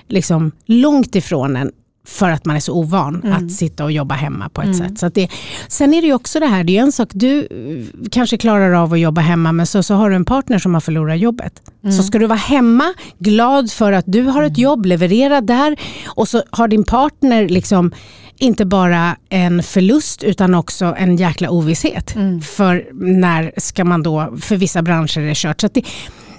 liksom, 0.08 0.52
långt 0.66 1.14
ifrån 1.14 1.56
en 1.56 1.72
för 2.04 2.30
att 2.30 2.44
man 2.44 2.56
är 2.56 2.60
så 2.60 2.74
ovan 2.74 3.22
mm. 3.24 3.32
att 3.32 3.52
sitta 3.52 3.84
och 3.84 3.92
jobba 3.92 4.14
hemma 4.14 4.48
på 4.48 4.60
ett 4.62 4.76
mm. 4.76 4.78
sätt. 4.78 4.98
Så 4.98 5.08
det, 5.08 5.28
sen 5.68 5.94
är 5.94 6.00
det 6.00 6.06
ju 6.06 6.14
också 6.14 6.40
det 6.40 6.46
här, 6.46 6.64
det 6.64 6.78
är 6.78 6.82
en 6.82 6.92
sak, 6.92 7.08
du 7.12 7.48
kanske 8.10 8.36
klarar 8.36 8.72
av 8.72 8.92
att 8.92 9.00
jobba 9.00 9.20
hemma 9.20 9.52
men 9.52 9.66
så, 9.66 9.82
så 9.82 9.94
har 9.94 10.10
du 10.10 10.16
en 10.16 10.24
partner 10.24 10.58
som 10.58 10.74
har 10.74 10.80
förlorat 10.80 11.18
jobbet. 11.18 11.62
Mm. 11.84 11.96
Så 11.96 12.02
ska 12.02 12.18
du 12.18 12.26
vara 12.26 12.38
hemma, 12.38 12.94
glad 13.18 13.70
för 13.70 13.92
att 13.92 14.04
du 14.08 14.22
har 14.22 14.42
ett 14.42 14.48
mm. 14.48 14.62
jobb, 14.62 14.86
leverera 14.86 15.40
där 15.40 15.76
och 16.06 16.28
så 16.28 16.42
har 16.50 16.68
din 16.68 16.84
partner 16.84 17.48
liksom 17.48 17.92
inte 18.38 18.64
bara 18.64 19.16
en 19.28 19.62
förlust 19.62 20.22
utan 20.22 20.54
också 20.54 20.94
en 20.98 21.16
jäkla 21.16 21.50
ovisshet. 21.50 22.14
Mm. 22.14 22.40
För 22.40 22.88
när 22.92 23.52
ska 23.56 23.84
man 23.84 24.02
då, 24.02 24.36
för 24.40 24.56
vissa 24.56 24.82
branscher 24.82 25.18
är 25.18 25.26
det 25.26 25.36
kört. 25.36 25.60
Så 25.60 25.68
det, 25.72 25.82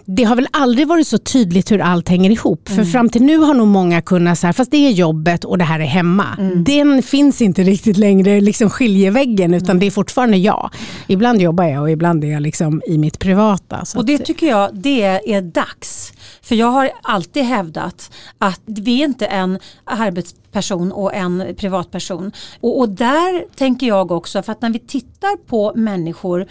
det 0.05 0.23
har 0.23 0.35
väl 0.35 0.47
aldrig 0.51 0.87
varit 0.87 1.07
så 1.07 1.17
tydligt 1.17 1.71
hur 1.71 1.81
allt 1.81 2.09
hänger 2.09 2.29
ihop. 2.29 2.69
Mm. 2.69 2.85
För 2.85 2.91
fram 2.91 3.09
till 3.09 3.23
nu 3.23 3.37
har 3.37 3.53
nog 3.53 3.67
många 3.67 4.01
kunnat 4.01 4.39
säga, 4.39 4.53
fast 4.53 4.71
det 4.71 4.77
är 4.77 4.91
jobbet 4.91 5.43
och 5.45 5.57
det 5.57 5.63
här 5.63 5.79
är 5.79 5.85
hemma. 5.85 6.37
Mm. 6.39 6.63
Den 6.63 7.03
finns 7.03 7.41
inte 7.41 7.63
riktigt 7.63 7.97
längre, 7.97 8.41
liksom 8.41 8.69
skiljeväggen, 8.69 9.53
utan 9.53 9.69
mm. 9.69 9.79
det 9.79 9.85
är 9.85 9.91
fortfarande 9.91 10.37
jag. 10.37 10.69
Ibland 11.07 11.41
jobbar 11.41 11.63
jag 11.63 11.81
och 11.81 11.91
ibland 11.91 12.23
är 12.23 12.27
jag 12.27 12.41
liksom 12.41 12.81
i 12.87 12.97
mitt 12.97 13.19
privata. 13.19 13.83
och 13.95 14.05
det 14.05 14.17
tycker 14.17 14.47
jag 14.47 14.75
det 14.75 15.03
är 15.03 15.41
dags. 15.41 16.13
För 16.41 16.55
jag 16.55 16.67
har 16.67 16.91
alltid 17.01 17.43
hävdat 17.43 18.11
att 18.37 18.61
vi 18.65 19.01
är 19.01 19.05
inte 19.05 19.25
en 19.25 19.59
arbetsperson 19.83 20.91
och 20.91 21.13
en 21.13 21.55
privatperson. 21.57 22.31
Och, 22.59 22.79
och 22.79 22.89
där 22.89 23.55
tänker 23.55 23.87
jag 23.87 24.11
också, 24.11 24.43
för 24.43 24.51
att 24.51 24.61
när 24.61 24.69
vi 24.69 24.79
tittar 24.79 25.37
på 25.37 25.73
människor 25.75 26.47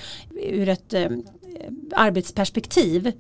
ur 0.50 0.68
ett 0.68 0.94
eh, 0.94 1.06
arbetsperspektiv 1.96 3.12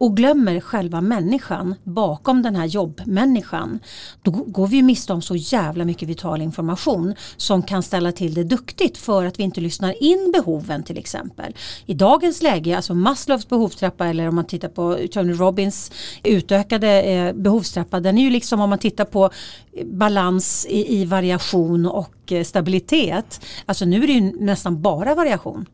och 0.00 0.16
glömmer 0.16 0.60
själva 0.60 1.00
människan 1.00 1.74
bakom 1.84 2.42
den 2.42 2.56
här 2.56 2.66
jobbmänniskan 2.66 3.78
då 4.22 4.30
går 4.30 4.66
vi 4.66 4.82
miste 4.82 5.12
om 5.12 5.22
så 5.22 5.36
jävla 5.36 5.84
mycket 5.84 6.08
vital 6.08 6.42
information 6.42 7.14
som 7.36 7.62
kan 7.62 7.82
ställa 7.82 8.12
till 8.12 8.34
det 8.34 8.44
duktigt 8.44 8.98
för 8.98 9.24
att 9.24 9.38
vi 9.38 9.42
inte 9.42 9.60
lyssnar 9.60 10.02
in 10.02 10.32
behoven 10.32 10.82
till 10.82 10.98
exempel. 10.98 11.54
I 11.86 11.94
dagens 11.94 12.42
läge, 12.42 12.76
alltså 12.76 12.94
Maslows 12.94 13.48
behovstrappa 13.48 14.06
eller 14.06 14.28
om 14.28 14.34
man 14.34 14.44
tittar 14.44 14.68
på 14.68 14.98
Tony 15.10 15.32
Robbins 15.32 15.92
utökade 16.24 17.02
eh, 17.02 17.32
behovstrappa 17.32 18.00
den 18.00 18.18
är 18.18 18.22
ju 18.22 18.30
liksom 18.30 18.60
om 18.60 18.70
man 18.70 18.78
tittar 18.78 19.04
på 19.04 19.30
eh, 19.72 19.86
balans 19.86 20.66
i, 20.70 21.00
i 21.00 21.04
variation 21.04 21.86
och 21.86 22.32
eh, 22.32 22.44
stabilitet. 22.44 23.40
Alltså 23.66 23.84
nu 23.84 24.02
är 24.02 24.06
det 24.06 24.12
ju 24.12 24.44
nästan 24.44 24.82
bara 24.82 25.14
variation. 25.14 25.66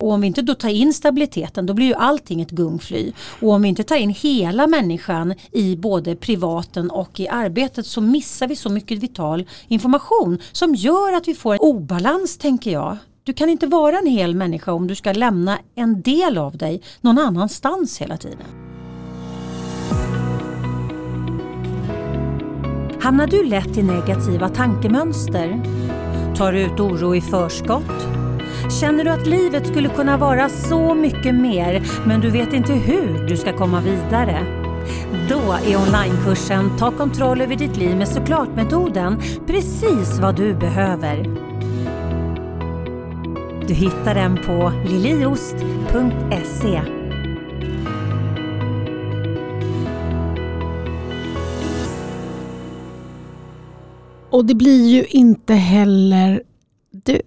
Och 0.00 0.10
om 0.10 0.20
vi 0.20 0.26
inte 0.26 0.42
då 0.42 0.54
tar 0.54 0.68
in 0.68 0.94
stabiliteten 0.94 1.66
då 1.66 1.74
blir 1.74 1.86
ju 1.86 1.94
allting 1.94 2.40
ett 2.40 2.50
gungfly. 2.50 3.12
Och 3.40 3.50
om 3.50 3.62
vi 3.62 3.68
inte 3.68 3.84
tar 3.84 3.96
in 3.96 4.10
hela 4.10 4.66
människan 4.66 5.34
i 5.52 5.76
både 5.76 6.16
privaten 6.16 6.90
och 6.90 7.20
i 7.20 7.28
arbetet 7.28 7.86
så 7.86 8.00
missar 8.00 8.48
vi 8.48 8.56
så 8.56 8.68
mycket 8.70 8.98
vital 8.98 9.46
information 9.68 10.38
som 10.52 10.74
gör 10.74 11.16
att 11.16 11.28
vi 11.28 11.34
får 11.34 11.54
en 11.54 11.60
obalans 11.60 12.38
tänker 12.38 12.70
jag. 12.70 12.96
Du 13.24 13.32
kan 13.32 13.48
inte 13.48 13.66
vara 13.66 13.98
en 13.98 14.06
hel 14.06 14.34
människa 14.34 14.72
om 14.72 14.86
du 14.86 14.94
ska 14.94 15.12
lämna 15.12 15.58
en 15.74 16.02
del 16.02 16.38
av 16.38 16.56
dig 16.56 16.82
någon 17.00 17.18
annanstans 17.18 17.98
hela 17.98 18.16
tiden. 18.16 18.46
Hamnar 23.00 23.26
du 23.26 23.44
lätt 23.44 23.78
i 23.78 23.82
negativa 23.82 24.48
tankemönster? 24.48 25.62
Tar 26.36 26.52
du 26.52 26.60
ut 26.60 26.80
oro 26.80 27.16
i 27.16 27.20
förskott? 27.20 28.27
Känner 28.70 29.04
du 29.04 29.10
att 29.10 29.26
livet 29.26 29.66
skulle 29.66 29.88
kunna 29.88 30.16
vara 30.16 30.48
så 30.48 30.94
mycket 30.94 31.34
mer 31.34 31.82
men 32.06 32.20
du 32.20 32.30
vet 32.30 32.52
inte 32.52 32.72
hur 32.72 33.26
du 33.28 33.36
ska 33.36 33.52
komma 33.52 33.80
vidare? 33.80 34.46
Då 35.28 35.40
är 35.40 35.76
onlinekursen 35.76 36.78
Ta 36.78 36.90
kontroll 36.90 37.40
över 37.40 37.56
ditt 37.56 37.76
liv 37.76 37.96
med 37.96 38.08
såklart-metoden 38.08 39.20
precis 39.46 40.18
vad 40.18 40.36
du 40.36 40.54
behöver. 40.54 41.22
Du 43.66 43.74
hittar 43.74 44.14
den 44.14 44.36
på 44.36 44.72
liliost.se 44.86 46.80
Och 54.30 54.44
det 54.44 54.54
blir 54.54 54.88
ju 54.88 55.04
inte 55.04 55.54
heller 55.54 56.42
du. 56.90 57.20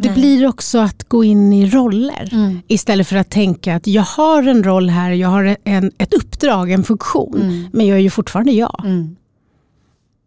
Det 0.00 0.08
Nej. 0.08 0.18
blir 0.18 0.46
också 0.46 0.78
att 0.78 1.08
gå 1.08 1.24
in 1.24 1.52
i 1.52 1.70
roller 1.70 2.28
mm. 2.32 2.62
istället 2.66 3.08
för 3.08 3.16
att 3.16 3.30
tänka 3.30 3.74
att 3.74 3.86
jag 3.86 4.02
har 4.02 4.42
en 4.42 4.64
roll 4.64 4.88
här, 4.90 5.10
jag 5.10 5.28
har 5.28 5.56
en, 5.64 5.92
ett 5.98 6.14
uppdrag, 6.14 6.70
en 6.70 6.84
funktion, 6.84 7.42
mm. 7.42 7.68
men 7.72 7.86
jag 7.86 7.98
är 7.98 8.02
ju 8.02 8.10
fortfarande 8.10 8.52
jag. 8.52 8.82
Mm. 8.84 9.16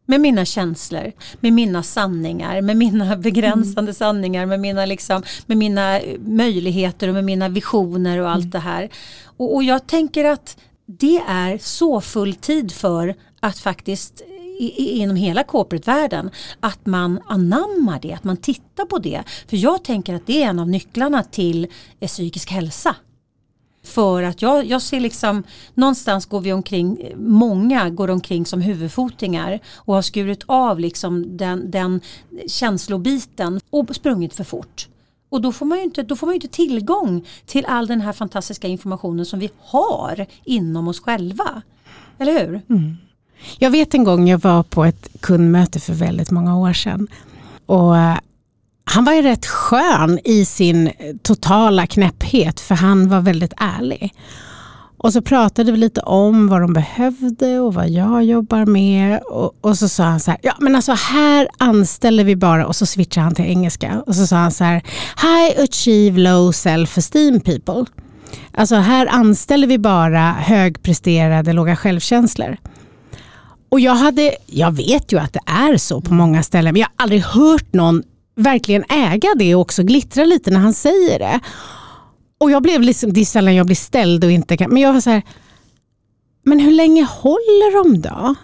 Med 0.05 0.21
mina 0.21 0.45
känslor, 0.45 1.12
med 1.39 1.53
mina 1.53 1.84
sanningar, 1.84 2.62
med 2.62 2.77
mina 2.77 3.15
begränsande 3.17 3.81
mm. 3.81 3.93
sanningar, 3.93 4.45
med 4.45 4.60
mina, 4.60 4.86
liksom, 4.86 5.23
med 5.45 5.57
mina 5.57 5.99
möjligheter 6.25 7.07
och 7.07 7.13
med 7.13 7.23
mina 7.23 7.49
visioner 7.49 8.17
och 8.17 8.29
allt 8.29 8.43
mm. 8.43 8.49
det 8.49 8.60
här. 8.60 8.89
Och, 9.25 9.55
och 9.55 9.63
jag 9.63 9.88
tänker 9.88 10.25
att 10.25 10.57
det 10.86 11.21
är 11.27 11.57
så 11.57 12.01
full 12.01 12.34
tid 12.34 12.71
för 12.71 13.15
att 13.39 13.60
faktiskt 13.60 14.21
inom 14.69 15.15
hela 15.15 15.43
corporate-världen 15.43 16.30
att 16.60 16.86
man 16.86 17.19
anammar 17.28 18.00
det, 18.02 18.13
att 18.13 18.24
man 18.24 18.38
tittar 18.38 18.86
på 18.86 18.97
det. 18.97 19.24
För 19.47 19.58
jag 19.58 19.84
tänker 19.84 20.13
att 20.13 20.28
det 20.28 20.43
är 20.43 20.50
en 20.50 20.60
av 20.60 20.69
nycklarna 20.69 21.24
till 21.24 21.67
eh, 22.00 22.08
psykisk 22.08 22.52
hälsa. 22.52 22.95
För 23.84 24.24
att 24.24 24.41
jag, 24.41 24.65
jag 24.65 24.82
ser 24.82 25.00
liksom, 25.00 25.43
någonstans 25.74 26.26
går 26.26 26.41
vi 26.41 26.54
omkring, 26.54 27.13
många 27.15 27.89
går 27.89 28.10
omkring 28.10 28.45
som 28.45 28.62
huvudfotingar 28.62 29.60
och 29.76 29.95
har 29.95 30.02
skurit 30.02 30.43
av 30.45 30.80
liksom 30.80 31.38
den, 31.38 31.71
den 31.71 32.02
känslobiten 32.47 33.60
och 33.69 33.95
sprungit 33.95 34.34
för 34.34 34.43
fort. 34.43 34.88
Och 35.30 35.41
då 35.41 35.52
får, 35.52 35.65
man 35.65 35.78
ju 35.78 35.84
inte, 35.84 36.04
då 36.04 36.15
får 36.15 36.28
man 36.28 36.34
ju 36.34 36.36
inte 36.36 36.47
tillgång 36.47 37.28
till 37.45 37.65
all 37.65 37.88
den 37.88 38.02
här 38.02 38.13
fantastiska 38.13 38.67
informationen 38.67 39.26
som 39.26 39.39
vi 39.39 39.50
har 39.60 40.26
inom 40.43 40.88
oss 40.88 41.00
själva. 41.00 41.62
Eller 42.17 42.39
hur? 42.39 42.62
Mm. 42.69 42.97
Jag 43.60 43.71
vet 43.71 43.93
en 43.93 44.04
gång 44.04 44.27
jag 44.27 44.41
var 44.41 44.63
på 44.63 44.86
ett 44.86 45.08
kundmöte 45.19 45.80
för 45.80 45.93
väldigt 45.93 46.32
många 46.32 46.58
år 46.58 46.73
sedan. 46.73 47.08
Och 47.65 47.97
eh, 47.97 48.17
han 48.86 49.06
var 49.06 49.13
ju 49.13 49.21
rätt 49.21 49.45
skön 49.45 50.19
i 50.23 50.45
sin 50.45 50.91
totala 51.21 51.88
knäpphet 51.88 52.60
för 52.60 52.75
han 52.75 53.10
var 53.10 53.21
väldigt 53.21 53.54
ärlig. 53.58 54.13
Och 55.04 55.13
så 55.13 55.21
pratade 55.21 55.71
vi 55.71 55.77
lite 55.77 56.01
om 56.01 56.47
vad 56.47 56.62
de 56.62 56.73
behövde 56.73 57.60
och 57.60 57.73
vad 57.73 57.89
jag 57.89 58.23
jobbar 58.23 58.65
med. 58.65 59.21
Och, 59.21 59.56
och 59.62 59.77
så 59.77 59.89
sa 59.89 60.04
han 60.04 60.19
så 60.19 60.32
här, 60.32 60.39
ja 60.43 60.54
men 60.60 60.75
alltså 60.75 60.91
här 60.91 61.47
anställer 61.58 62.23
vi 62.23 62.36
bara, 62.36 62.65
och 62.67 62.75
så 62.75 62.86
switchade 62.86 63.23
han 63.23 63.36
till 63.36 63.45
engelska. 63.45 64.04
Och 64.08 64.15
så 64.15 64.27
sa 64.27 64.36
han 64.36 64.51
så 64.51 64.63
här, 64.63 64.84
high 65.21 65.63
achieve 65.63 66.19
low 66.19 66.51
self-esteem 66.51 67.39
people. 67.39 67.86
Alltså 68.54 68.75
här 68.75 69.08
anställer 69.08 69.67
vi 69.67 69.77
bara 69.77 70.32
högpresterade, 70.32 71.54
låga 71.54 71.75
självkänslor. 71.75 72.58
Och 73.71 73.79
jag, 73.79 73.95
hade, 73.95 74.36
jag 74.45 74.71
vet 74.71 75.12
ju 75.12 75.19
att 75.19 75.34
det 75.34 75.39
är 75.45 75.77
så 75.77 76.01
på 76.01 76.13
många 76.13 76.43
ställen, 76.43 76.73
men 76.73 76.79
jag 76.79 76.88
har 76.88 77.03
aldrig 77.03 77.21
hört 77.21 77.73
någon 77.73 78.03
verkligen 78.36 78.84
äga 78.89 79.29
det 79.36 79.55
och 79.55 79.62
också 79.62 79.84
glittra 79.84 80.25
lite 80.25 80.51
när 80.51 80.60
han 80.60 80.73
säger 80.73 81.19
det. 81.19 81.39
Och 82.39 82.51
jag 82.51 82.63
blev 82.63 82.81
liksom, 82.81 83.13
det 83.13 83.21
är 83.21 83.25
sällan 83.25 83.55
jag 83.55 83.65
blir 83.65 83.75
ställd 83.75 84.23
och 84.23 84.31
inte 84.31 84.58
kan, 84.58 84.73
men 84.73 84.81
jag 84.81 84.93
var 84.93 85.02
så 85.02 85.10
här, 85.10 85.21
men 86.43 86.60
hur 86.60 86.71
länge 86.71 87.04
håller 87.04 87.83
de 87.83 88.02
då? 88.02 88.35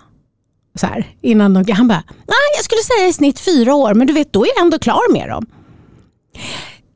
Så 0.76 0.88
här, 0.88 1.08
innan 1.22 1.54
de, 1.54 1.72
han 1.72 1.88
bara, 1.88 2.04
nej 2.08 2.48
jag 2.58 2.64
skulle 2.66 2.82
säga 2.82 3.08
i 3.08 3.14
snitt 3.14 3.40
fyra 3.40 3.76
år, 3.76 3.94
men 3.94 4.08
du 4.08 4.14
vet 4.14 4.34
då 4.34 4.46
är 4.46 4.50
jag 4.56 4.64
ändå 4.66 4.80
klar 4.80 5.12
med 5.14 5.30
dem 5.30 5.46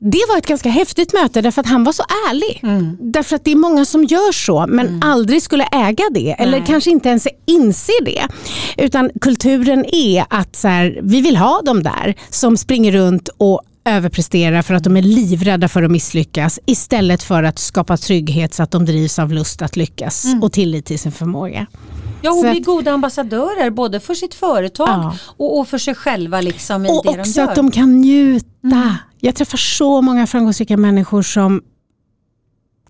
det 0.04 0.22
var 0.28 0.38
ett 0.38 0.46
ganska 0.46 0.68
häftigt 0.68 1.12
möte 1.12 1.40
därför 1.40 1.60
att 1.60 1.66
han 1.66 1.84
var 1.84 1.92
så 1.92 2.02
ärlig. 2.02 2.60
Mm. 2.62 2.96
Därför 3.00 3.36
att 3.36 3.44
det 3.44 3.52
är 3.52 3.56
många 3.56 3.84
som 3.84 4.04
gör 4.04 4.32
så 4.32 4.66
men 4.68 4.86
mm. 4.86 5.00
aldrig 5.04 5.42
skulle 5.42 5.64
äga 5.64 6.04
det 6.10 6.30
eller 6.38 6.58
Nej. 6.58 6.66
kanske 6.66 6.90
inte 6.90 7.08
ens 7.08 7.28
inser 7.46 8.04
det. 8.04 8.28
Utan 8.76 9.10
kulturen 9.20 9.84
är 9.94 10.24
att 10.30 10.56
så 10.56 10.68
här, 10.68 11.00
vi 11.02 11.20
vill 11.20 11.36
ha 11.36 11.62
dem 11.62 11.82
där 11.82 12.14
som 12.30 12.56
springer 12.56 12.92
runt 12.92 13.28
och 13.36 13.62
överpresterar 13.84 14.62
för 14.62 14.74
att 14.74 14.84
de 14.84 14.96
är 14.96 15.02
livrädda 15.02 15.68
för 15.68 15.82
att 15.82 15.90
misslyckas 15.90 16.60
istället 16.66 17.22
för 17.22 17.42
att 17.42 17.58
skapa 17.58 17.96
trygghet 17.96 18.54
så 18.54 18.62
att 18.62 18.70
de 18.70 18.84
drivs 18.84 19.18
av 19.18 19.32
lust 19.32 19.62
att 19.62 19.76
lyckas 19.76 20.24
mm. 20.24 20.42
och 20.42 20.52
tillit 20.52 20.86
till 20.86 20.98
sin 20.98 21.12
förmåga. 21.12 21.66
Ja, 22.22 22.32
och 22.32 22.40
bli 22.42 22.60
goda 22.60 22.92
ambassadörer 22.92 23.70
både 23.70 24.00
för 24.00 24.14
sitt 24.14 24.34
företag 24.34 24.88
ja. 24.88 25.16
och, 25.36 25.58
och, 25.58 25.68
för 25.68 25.78
sig 25.78 25.94
själva. 25.94 26.40
Liksom, 26.40 26.86
i 26.86 26.88
och 26.88 27.02
det 27.04 27.20
också 27.20 27.32
de 27.32 27.40
gör. 27.40 27.48
att 27.48 27.54
de 27.54 27.70
kan 27.70 27.96
njuta. 28.00 28.46
Mm. 28.64 28.94
Jag 29.20 29.34
träffar 29.34 29.58
så 29.58 30.02
många 30.02 30.26
framgångsrika 30.26 30.76
människor 30.76 31.22
som 31.22 31.62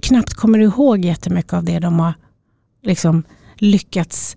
knappt 0.02 0.34
kommer 0.34 0.58
ihåg 0.58 1.04
jättemycket 1.04 1.52
av 1.52 1.64
det 1.64 1.78
de 1.78 2.00
har 2.00 2.14
liksom, 2.82 3.22
lyckats 3.56 4.36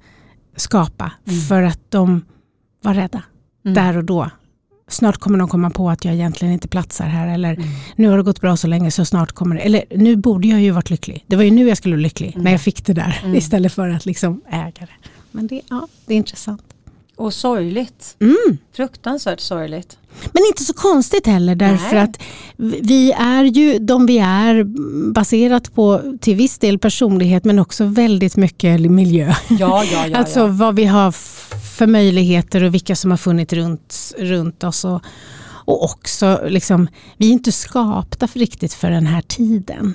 skapa 0.55 1.11
mm. 1.27 1.41
för 1.41 1.61
att 1.61 1.91
de 1.91 2.25
var 2.81 2.93
rädda 2.93 3.23
mm. 3.65 3.75
där 3.75 3.97
och 3.97 4.03
då. 4.03 4.29
Snart 4.87 5.17
kommer 5.17 5.39
de 5.39 5.47
komma 5.47 5.69
på 5.69 5.89
att 5.89 6.05
jag 6.05 6.13
egentligen 6.13 6.53
inte 6.53 6.67
platsar 6.67 7.05
här 7.05 7.27
eller 7.27 7.53
mm. 7.53 7.67
nu 7.95 8.07
har 8.07 8.17
det 8.17 8.23
gått 8.23 8.41
bra 8.41 8.57
så 8.57 8.67
länge 8.67 8.91
så 8.91 9.05
snart 9.05 9.31
kommer 9.31 9.55
det. 9.55 9.61
Eller 9.61 9.83
nu 9.89 10.15
borde 10.15 10.47
jag 10.47 10.61
ju 10.61 10.71
varit 10.71 10.89
lycklig. 10.89 11.23
Det 11.27 11.35
var 11.35 11.43
ju 11.43 11.51
nu 11.51 11.67
jag 11.67 11.77
skulle 11.77 11.95
vara 11.95 12.01
lycklig 12.01 12.33
när 12.35 12.43
jag 12.43 12.47
mm. 12.47 12.59
fick 12.59 12.85
det 12.85 12.93
där 12.93 13.21
mm. 13.23 13.35
istället 13.35 13.73
för 13.73 13.89
att 13.89 14.05
liksom 14.05 14.41
äga 14.49 14.71
det. 14.79 15.09
Men 15.31 15.47
det, 15.47 15.61
ja, 15.69 15.87
det 16.05 16.13
är 16.13 16.17
intressant. 16.17 16.74
Och 17.15 17.33
sorgligt. 17.33 18.15
Mm. 18.19 18.57
Fruktansvärt 18.73 19.39
sorgligt. 19.39 19.97
Men 20.33 20.43
inte 20.47 20.63
så 20.63 20.73
konstigt 20.73 21.27
heller 21.27 21.55
därför 21.55 21.95
Nej. 21.95 22.03
att 22.03 22.21
vi 22.81 23.11
är 23.11 23.43
ju 23.43 23.79
de 23.79 24.05
vi 24.05 24.17
är 24.17 24.63
baserat 25.13 25.73
på 25.75 26.01
till 26.21 26.35
viss 26.35 26.59
del 26.59 26.79
personlighet 26.79 27.45
men 27.45 27.59
också 27.59 27.85
väldigt 27.85 28.37
mycket 28.37 28.91
miljö. 28.91 29.33
Ja, 29.49 29.83
ja, 29.83 30.07
ja, 30.07 30.17
alltså 30.17 30.47
vad 30.47 30.75
vi 30.75 30.85
har 30.85 31.11
för 31.77 31.87
möjligheter 31.87 32.63
och 32.63 32.73
vilka 32.73 32.95
som 32.95 33.11
har 33.11 33.17
funnits 33.17 33.53
runt, 33.53 34.13
runt 34.17 34.63
oss. 34.63 34.85
Och, 34.85 35.01
och 35.43 35.83
också, 35.83 36.41
liksom, 36.47 36.87
vi 37.17 37.27
är 37.27 37.31
inte 37.31 37.51
skapta 37.51 38.27
för 38.27 38.39
riktigt 38.39 38.73
för 38.73 38.89
den 38.89 39.05
här 39.05 39.21
tiden. 39.21 39.93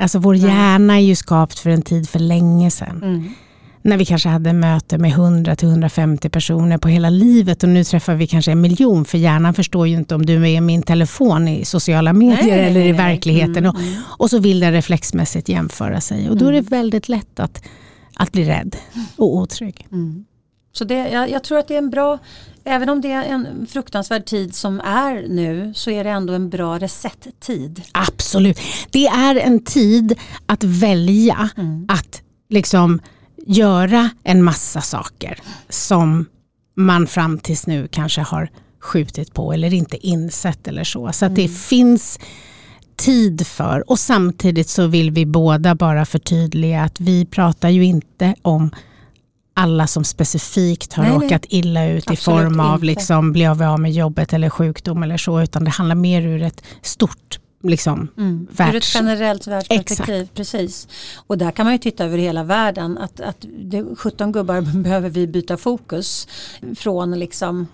Alltså 0.00 0.18
vår 0.18 0.36
hjärna 0.36 0.94
är 0.94 1.00
ju 1.00 1.16
skapt 1.16 1.58
för 1.58 1.70
en 1.70 1.82
tid 1.82 2.08
för 2.08 2.18
länge 2.18 2.70
sedan. 2.70 3.02
Mm 3.02 3.34
när 3.82 3.96
vi 3.96 4.04
kanske 4.04 4.28
hade 4.28 4.52
möte 4.52 4.98
med 4.98 5.12
100-150 5.12 6.28
personer 6.28 6.78
på 6.78 6.88
hela 6.88 7.10
livet 7.10 7.62
och 7.62 7.68
nu 7.68 7.84
träffar 7.84 8.14
vi 8.14 8.26
kanske 8.26 8.52
en 8.52 8.60
miljon 8.60 9.04
för 9.04 9.18
hjärnan 9.18 9.54
förstår 9.54 9.88
ju 9.88 9.96
inte 9.96 10.14
om 10.14 10.26
du 10.26 10.34
är 10.34 10.38
med 10.38 10.62
min 10.62 10.82
telefon 10.82 11.48
i 11.48 11.64
sociala 11.64 12.12
medier 12.12 12.56
nej, 12.56 12.66
eller 12.66 12.80
i 12.80 12.92
verkligheten 12.92 13.56
mm, 13.56 13.70
och, 13.70 13.80
mm. 13.80 13.94
och, 14.02 14.30
så 14.30 14.38
vill 14.38 14.60
den 14.60 14.72
reflexmässigt 14.72 15.48
jämföra 15.48 16.00
sig 16.00 16.30
och 16.30 16.36
då 16.36 16.46
är 16.46 16.52
det 16.52 16.58
mm. 16.58 16.70
väldigt 16.70 17.08
lätt 17.08 17.40
att, 17.40 17.62
att 18.16 18.32
bli 18.32 18.44
rädd 18.44 18.76
och 19.16 19.36
otrygg. 19.36 19.86
Mm. 19.92 20.24
Så 20.72 20.84
det, 20.84 21.08
jag, 21.08 21.30
jag, 21.30 21.44
tror 21.44 21.58
att 21.58 21.68
det 21.68 21.74
är 21.74 21.78
en 21.78 21.90
bra, 21.90 22.18
även 22.64 22.88
om 22.88 23.00
det 23.00 23.12
är 23.12 23.24
en 23.24 23.66
fruktansvärd 23.70 24.24
tid 24.24 24.54
som 24.54 24.80
är 24.80 25.28
nu 25.28 25.72
så 25.74 25.90
är 25.90 26.04
det 26.04 26.10
ändå 26.10 26.32
en 26.32 26.50
bra 26.50 26.78
reset-tid. 26.78 27.82
Absolut, 27.92 28.60
det 28.90 29.06
är 29.06 29.36
en 29.36 29.64
tid 29.64 30.18
att 30.46 30.64
välja 30.64 31.50
mm. 31.56 31.86
att 31.88 32.22
liksom 32.48 33.00
göra 33.50 34.10
en 34.24 34.42
massa 34.42 34.80
saker 34.80 35.38
som 35.68 36.26
man 36.76 37.06
fram 37.06 37.38
tills 37.38 37.66
nu 37.66 37.88
kanske 37.88 38.20
har 38.20 38.50
skjutit 38.80 39.34
på 39.34 39.52
eller 39.52 39.74
inte 39.74 40.06
insett 40.06 40.68
eller 40.68 40.84
så. 40.84 41.12
Så 41.12 41.26
att 41.26 41.34
det 41.34 41.44
mm. 41.44 41.54
finns 41.54 42.18
tid 42.96 43.46
för 43.46 43.90
och 43.90 43.98
samtidigt 43.98 44.68
så 44.68 44.86
vill 44.86 45.10
vi 45.10 45.26
båda 45.26 45.74
bara 45.74 46.06
förtydliga 46.06 46.82
att 46.82 47.00
vi 47.00 47.26
pratar 47.26 47.68
ju 47.68 47.84
inte 47.84 48.34
om 48.42 48.70
alla 49.54 49.86
som 49.86 50.04
specifikt 50.04 50.92
har 50.92 51.04
nej, 51.04 51.12
råkat 51.12 51.44
illa 51.48 51.86
ut 51.86 52.10
i 52.10 52.16
form 52.16 52.60
av 52.60 52.84
liksom 52.84 53.32
bli 53.32 53.46
av 53.46 53.80
med 53.80 53.92
jobbet 53.92 54.32
eller 54.32 54.50
sjukdom 54.50 55.02
eller 55.02 55.16
så 55.16 55.40
utan 55.40 55.64
det 55.64 55.70
handlar 55.70 55.96
mer 55.96 56.22
ur 56.22 56.42
ett 56.42 56.62
stort 56.82 57.38
liksom, 57.62 58.08
mm. 58.16 58.46
världs... 58.50 58.74
Ur 58.74 58.76
ett 58.76 58.94
generellt 58.94 59.46
världsperspektiv, 59.46 60.14
Exakt. 60.14 60.34
precis. 60.34 60.88
Och 61.26 61.38
där 61.38 61.50
kan 61.50 61.66
man 61.66 61.72
ju 61.72 61.78
titta 61.78 62.04
över 62.04 62.18
hela 62.18 62.44
världen 62.44 62.98
att, 62.98 63.20
att 63.20 63.46
det, 63.58 63.84
17 63.96 64.32
gubbar 64.32 64.60
behöver 64.82 65.10
vi 65.10 65.26
byta 65.26 65.56
fokus 65.56 66.28
från 66.76 67.18
liksom 67.18 67.66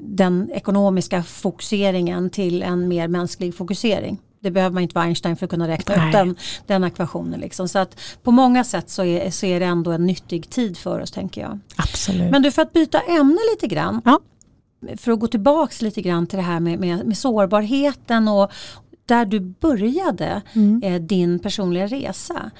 den 0.00 0.50
ekonomiska 0.52 1.22
fokuseringen 1.22 2.30
till 2.30 2.62
en 2.62 2.88
mer 2.88 3.08
mänsklig 3.08 3.54
fokusering. 3.54 4.18
Det 4.40 4.50
behöver 4.50 4.74
man 4.74 4.82
inte 4.82 4.94
vara 4.94 5.04
Einstein 5.04 5.36
för 5.36 5.46
att 5.46 5.50
kunna 5.50 5.68
räkna 5.68 5.96
Nej. 5.96 6.08
ut 6.08 6.12
den, 6.12 6.36
den 6.66 6.84
ekvationen. 6.84 7.40
Liksom. 7.40 7.68
Så 7.68 7.78
att 7.78 8.00
på 8.22 8.30
många 8.30 8.64
sätt 8.64 8.90
så 8.90 9.04
är, 9.04 9.30
så 9.30 9.46
är 9.46 9.60
det 9.60 9.66
ändå 9.66 9.90
en 9.90 10.06
nyttig 10.06 10.50
tid 10.50 10.78
för 10.78 11.00
oss 11.00 11.10
tänker 11.10 11.40
jag. 11.40 11.58
Absolut. 11.76 12.30
Men 12.30 12.42
du 12.42 12.50
för 12.50 12.62
att 12.62 12.72
byta 12.72 13.00
ämne 13.00 13.38
lite 13.54 13.66
grann. 13.74 14.02
Ja. 14.04 14.20
För 14.96 15.12
att 15.12 15.20
gå 15.20 15.26
tillbaks 15.26 15.82
lite 15.82 16.02
grann 16.02 16.26
till 16.26 16.36
det 16.36 16.42
här 16.42 16.60
med, 16.60 16.80
med, 16.80 17.06
med 17.06 17.18
sårbarheten 17.18 18.28
och, 18.28 18.52
där 19.06 19.26
du 19.26 19.40
började 19.40 20.42
mm. 20.52 20.82
eh, 20.82 21.02
din 21.02 21.38
personliga 21.38 21.86
resa. 21.86 22.50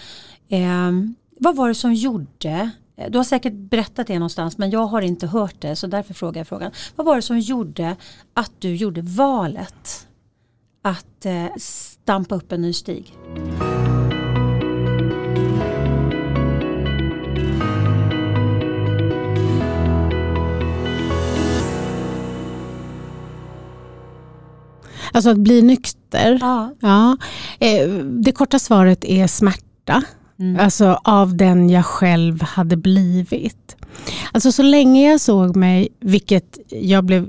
Eh, 0.48 0.92
vad 1.40 1.56
var 1.56 1.68
det 1.68 1.74
som 1.74 1.94
gjorde 1.94 2.70
eh, 2.96 3.10
du 3.10 3.18
har 3.18 3.24
säkert 3.24 3.52
berättat 3.52 4.06
det 4.06 4.18
någonstans 4.18 4.58
men 4.58 4.70
jag 4.70 4.86
har 4.86 5.02
inte 5.02 5.26
hört 5.26 5.60
det 5.60 5.76
så 5.76 5.86
därför 5.86 6.14
frågar 6.14 6.40
jag 6.40 6.48
frågan. 6.48 6.70
Vad 6.96 7.06
var 7.06 7.16
det 7.16 7.22
som 7.22 7.38
gjorde 7.38 7.96
att 8.34 8.52
du 8.58 8.74
gjorde 8.74 9.02
valet 9.02 10.06
att 10.82 11.26
eh, 11.26 11.46
stampa 11.58 12.34
upp 12.34 12.52
en 12.52 12.62
ny 12.62 12.72
stig? 12.72 13.14
Alltså 25.12 25.30
att 25.30 25.38
bli 25.38 25.62
nykter. 25.62 26.38
Ja. 26.40 26.74
ja. 26.80 27.16
Eh, 27.58 27.88
det 28.04 28.32
korta 28.32 28.58
svaret 28.58 29.04
är 29.04 29.26
smärta. 29.26 30.02
Mm. 30.38 30.60
Alltså 30.60 31.00
av 31.04 31.36
den 31.36 31.70
jag 31.70 31.86
själv 31.86 32.42
hade 32.42 32.76
blivit. 32.76 33.76
Alltså 34.32 34.52
så 34.52 34.62
länge 34.62 35.10
jag 35.10 35.20
såg 35.20 35.56
mig, 35.56 35.88
vilket 36.00 36.58
jag 36.68 37.04
blev 37.04 37.28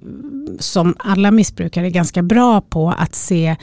som 0.59 0.95
alla 0.99 1.31
missbrukare 1.31 1.89
ganska 1.89 2.23
bra 2.23 2.61
på 2.61 2.93
att 2.97 3.15
se 3.15 3.55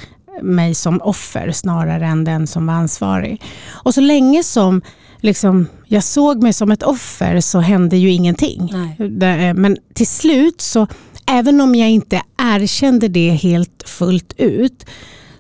mig 0.43 0.75
som 0.75 1.01
offer 1.03 1.53
snarare 1.53 2.07
än 2.07 2.25
den 2.25 2.47
som 2.47 2.67
var 2.67 2.75
ansvarig. 2.75 3.43
Och 3.71 3.95
så 3.95 4.01
länge 4.01 4.43
som 4.43 4.83
liksom, 5.21 5.67
jag 5.87 6.05
såg 6.05 6.43
mig 6.43 6.53
som 6.53 6.71
ett 6.71 6.83
offer 6.83 7.41
så 7.41 7.61
hände 7.61 7.97
ju 7.97 8.11
ingenting. 8.11 8.73
Nej. 8.99 9.55
Men 9.55 9.77
till 9.95 10.07
slut 10.07 10.61
så 10.61 10.87
även 11.27 11.61
om 11.61 11.75
jag 11.75 11.91
inte 11.91 12.23
erkände 12.39 13.09
det 13.09 13.31
helt 13.31 13.83
fullt 13.87 14.35
ut 14.37 14.87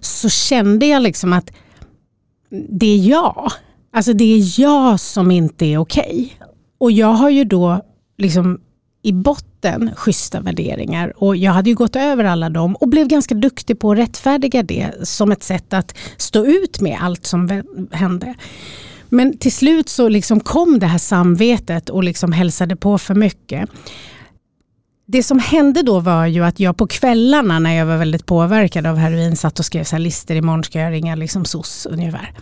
så 0.00 0.28
kände 0.28 0.86
jag 0.86 1.02
liksom 1.02 1.32
att 1.32 1.50
det 2.68 2.86
är 2.86 3.08
jag. 3.08 3.52
Alltså 3.92 4.12
det 4.12 4.24
är 4.24 4.60
jag 4.60 5.00
som 5.00 5.30
inte 5.30 5.66
är 5.66 5.78
okej. 5.78 6.04
Okay. 6.04 6.48
Och 6.78 6.92
jag 6.92 7.12
har 7.12 7.30
ju 7.30 7.44
då 7.44 7.80
liksom 8.18 8.60
i 9.02 9.12
botten 9.12 9.90
schyssta 9.96 10.40
värderingar 10.40 11.22
och 11.22 11.36
jag 11.36 11.52
hade 11.52 11.70
ju 11.70 11.76
gått 11.76 11.96
över 11.96 12.24
alla 12.24 12.50
dem 12.50 12.76
och 12.76 12.88
blev 12.88 13.08
ganska 13.08 13.34
duktig 13.34 13.78
på 13.78 13.92
att 13.92 13.98
rättfärdiga 13.98 14.62
det 14.62 14.92
som 15.02 15.32
ett 15.32 15.42
sätt 15.42 15.72
att 15.72 15.94
stå 16.16 16.46
ut 16.46 16.80
med 16.80 16.98
allt 17.00 17.26
som 17.26 17.62
hände. 17.92 18.34
Men 19.08 19.38
till 19.38 19.52
slut 19.52 19.88
så 19.88 20.08
liksom 20.08 20.40
kom 20.40 20.78
det 20.78 20.86
här 20.86 20.98
samvetet 20.98 21.88
och 21.88 22.04
liksom 22.04 22.32
hälsade 22.32 22.76
på 22.76 22.98
för 22.98 23.14
mycket 23.14 23.70
det 25.06 25.22
som 25.22 25.38
hände 25.38 25.82
då 25.82 26.00
var 26.00 26.26
ju 26.26 26.44
att 26.44 26.60
jag 26.60 26.76
på 26.76 26.86
kvällarna 26.86 27.58
när 27.58 27.74
jag 27.74 27.86
var 27.86 27.96
väldigt 27.96 28.26
påverkad 28.26 28.86
av 28.86 28.96
heroin 28.96 29.36
satt 29.36 29.58
och 29.58 29.64
skrev 29.64 29.84
så 29.84 29.96
här 29.96 30.00
listor, 30.00 30.36
imorgon 30.36 30.64
ska 30.64 30.80
jag 30.80 30.92
ringa 30.92 31.14
liksom 31.14 31.44
SOS 31.44 31.86
ungefär. 31.90 32.32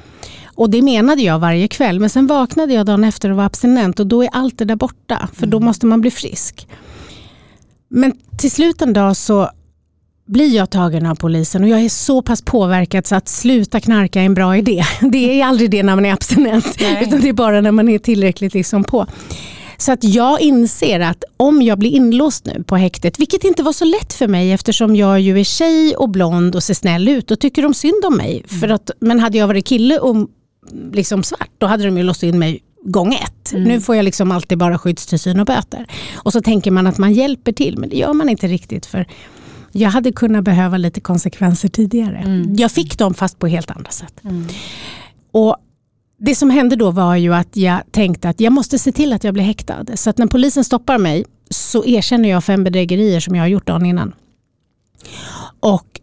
Och 0.54 0.70
det 0.70 0.82
menade 0.82 1.22
jag 1.22 1.38
varje 1.38 1.68
kväll 1.68 2.00
men 2.00 2.10
sen 2.10 2.26
vaknade 2.26 2.74
jag 2.74 2.86
dagen 2.86 3.04
efter 3.04 3.30
och 3.30 3.36
var 3.36 3.44
abstinent 3.44 4.00
och 4.00 4.06
då 4.06 4.22
är 4.22 4.28
allt 4.32 4.58
det 4.58 4.64
där 4.64 4.76
borta 4.76 5.28
för 5.34 5.46
då 5.46 5.56
mm. 5.56 5.66
måste 5.66 5.86
man 5.86 6.00
bli 6.00 6.10
frisk. 6.10 6.68
Men 7.88 8.12
till 8.38 8.50
slut 8.50 8.82
en 8.82 8.92
dag 8.92 9.16
så 9.16 9.50
blir 10.26 10.56
jag 10.56 10.70
tagen 10.70 11.06
av 11.06 11.14
polisen 11.14 11.62
och 11.62 11.68
jag 11.68 11.80
är 11.80 11.88
så 11.88 12.22
pass 12.22 12.42
påverkad 12.42 13.06
så 13.06 13.14
att 13.14 13.28
sluta 13.28 13.80
knarka 13.80 14.20
är 14.20 14.26
en 14.26 14.34
bra 14.34 14.56
idé. 14.56 14.84
Det 15.12 15.40
är 15.40 15.46
aldrig 15.46 15.70
det 15.70 15.82
när 15.82 15.94
man 15.94 16.06
är 16.06 16.12
abstinent 16.12 16.76
Nej. 16.80 17.04
utan 17.06 17.20
det 17.20 17.28
är 17.28 17.32
bara 17.32 17.60
när 17.60 17.72
man 17.72 17.88
är 17.88 17.98
tillräckligt 17.98 18.54
liksom 18.54 18.84
på. 18.84 19.06
Så 19.82 19.92
att 19.92 20.04
jag 20.04 20.40
inser 20.40 21.00
att 21.00 21.24
om 21.36 21.62
jag 21.62 21.78
blir 21.78 21.90
inlåst 21.90 22.44
nu 22.44 22.64
på 22.66 22.76
häktet, 22.76 23.20
vilket 23.20 23.44
inte 23.44 23.62
var 23.62 23.72
så 23.72 23.84
lätt 23.84 24.12
för 24.12 24.28
mig 24.28 24.52
eftersom 24.52 24.96
jag 24.96 25.20
ju 25.20 25.40
är 25.40 25.44
tjej 25.44 25.96
och 25.96 26.08
blond 26.08 26.54
och 26.54 26.62
ser 26.62 26.74
snäll 26.74 27.08
ut, 27.08 27.26
då 27.26 27.36
tycker 27.36 27.62
de 27.62 27.74
synd 27.74 28.04
om 28.04 28.16
mig. 28.16 28.44
Mm. 28.48 28.60
För 28.60 28.68
att, 28.68 28.90
men 29.00 29.20
hade 29.20 29.38
jag 29.38 29.46
varit 29.46 29.66
kille 29.66 29.98
och 29.98 30.28
liksom 30.92 31.22
svart, 31.22 31.50
då 31.58 31.66
hade 31.66 31.84
de 31.84 31.98
ju 31.98 32.02
låst 32.02 32.22
in 32.22 32.38
mig 32.38 32.60
gång 32.84 33.14
ett. 33.14 33.52
Mm. 33.52 33.64
Nu 33.64 33.80
får 33.80 33.96
jag 33.96 34.04
liksom 34.04 34.32
alltid 34.32 34.58
bara 34.58 34.78
skyddstillsyn 34.78 35.40
och 35.40 35.46
böter. 35.46 35.86
Och 36.14 36.32
så 36.32 36.40
tänker 36.40 36.70
man 36.70 36.86
att 36.86 36.98
man 36.98 37.12
hjälper 37.12 37.52
till, 37.52 37.78
men 37.78 37.88
det 37.88 37.96
gör 37.96 38.12
man 38.12 38.28
inte 38.28 38.46
riktigt. 38.46 38.86
för 38.86 39.06
jag 39.72 39.90
hade 39.90 40.12
kunnat 40.12 40.44
behöva 40.44 40.76
lite 40.76 41.00
konsekvenser 41.00 41.68
tidigare. 41.68 42.18
Mm. 42.18 42.56
Jag 42.56 42.72
fick 42.72 42.98
dem 42.98 43.14
fast 43.14 43.38
på 43.38 43.46
helt 43.46 43.70
andra 43.70 43.90
sätt. 43.90 44.14
Mm. 44.24 44.46
Och 45.32 45.56
det 46.24 46.34
som 46.34 46.50
hände 46.50 46.76
då 46.76 46.90
var 46.90 47.16
ju 47.16 47.34
att 47.34 47.56
jag 47.56 47.82
tänkte 47.90 48.28
att 48.28 48.40
jag 48.40 48.52
måste 48.52 48.78
se 48.78 48.92
till 48.92 49.12
att 49.12 49.24
jag 49.24 49.34
blir 49.34 49.44
häktad. 49.44 49.84
Så 49.94 50.10
att 50.10 50.18
när 50.18 50.26
polisen 50.26 50.64
stoppar 50.64 50.98
mig 50.98 51.24
så 51.50 51.84
erkänner 51.84 52.28
jag 52.28 52.44
fem 52.44 52.64
bedrägerier 52.64 53.20
som 53.20 53.34
jag 53.34 53.42
har 53.42 53.48
gjort 53.48 53.66
dagen 53.66 53.86
innan. 53.86 54.14
Och 55.60 56.00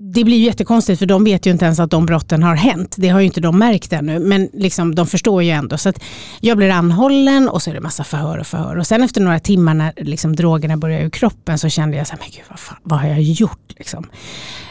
det 0.00 0.24
blir 0.24 0.38
jättekonstigt 0.38 0.98
för 0.98 1.06
de 1.06 1.24
vet 1.24 1.46
ju 1.46 1.50
inte 1.50 1.64
ens 1.64 1.80
att 1.80 1.90
de 1.90 2.06
brotten 2.06 2.42
har 2.42 2.54
hänt. 2.54 2.94
Det 2.98 3.08
har 3.08 3.20
ju 3.20 3.26
inte 3.26 3.40
de 3.40 3.58
märkt 3.58 3.92
ännu 3.92 4.18
men 4.18 4.48
liksom, 4.52 4.94
de 4.94 5.06
förstår 5.06 5.42
ju 5.42 5.50
ändå. 5.50 5.78
Så 5.78 5.92
jag 6.40 6.56
blir 6.56 6.70
anhållen 6.70 7.48
och 7.48 7.62
så 7.62 7.70
är 7.70 7.74
det 7.74 7.80
massa 7.80 8.04
förhör 8.04 8.38
och 8.38 8.46
förhör. 8.46 8.76
Och 8.76 8.86
sen 8.86 9.02
efter 9.02 9.20
några 9.20 9.40
timmar 9.40 9.74
när 9.74 9.92
liksom, 9.96 10.36
drogerna 10.36 10.76
börjar 10.76 11.00
ur 11.00 11.10
kroppen 11.10 11.58
så 11.58 11.68
kände 11.68 11.96
jag 11.96 12.06
så 12.06 12.12
här, 12.12 12.20
men 12.20 12.30
gud, 12.30 12.44
vad, 12.48 12.60
fan, 12.60 12.78
vad 12.82 13.00
har 13.00 13.08
jag 13.08 13.22
gjort? 13.22 13.74
Liksom. 13.76 14.06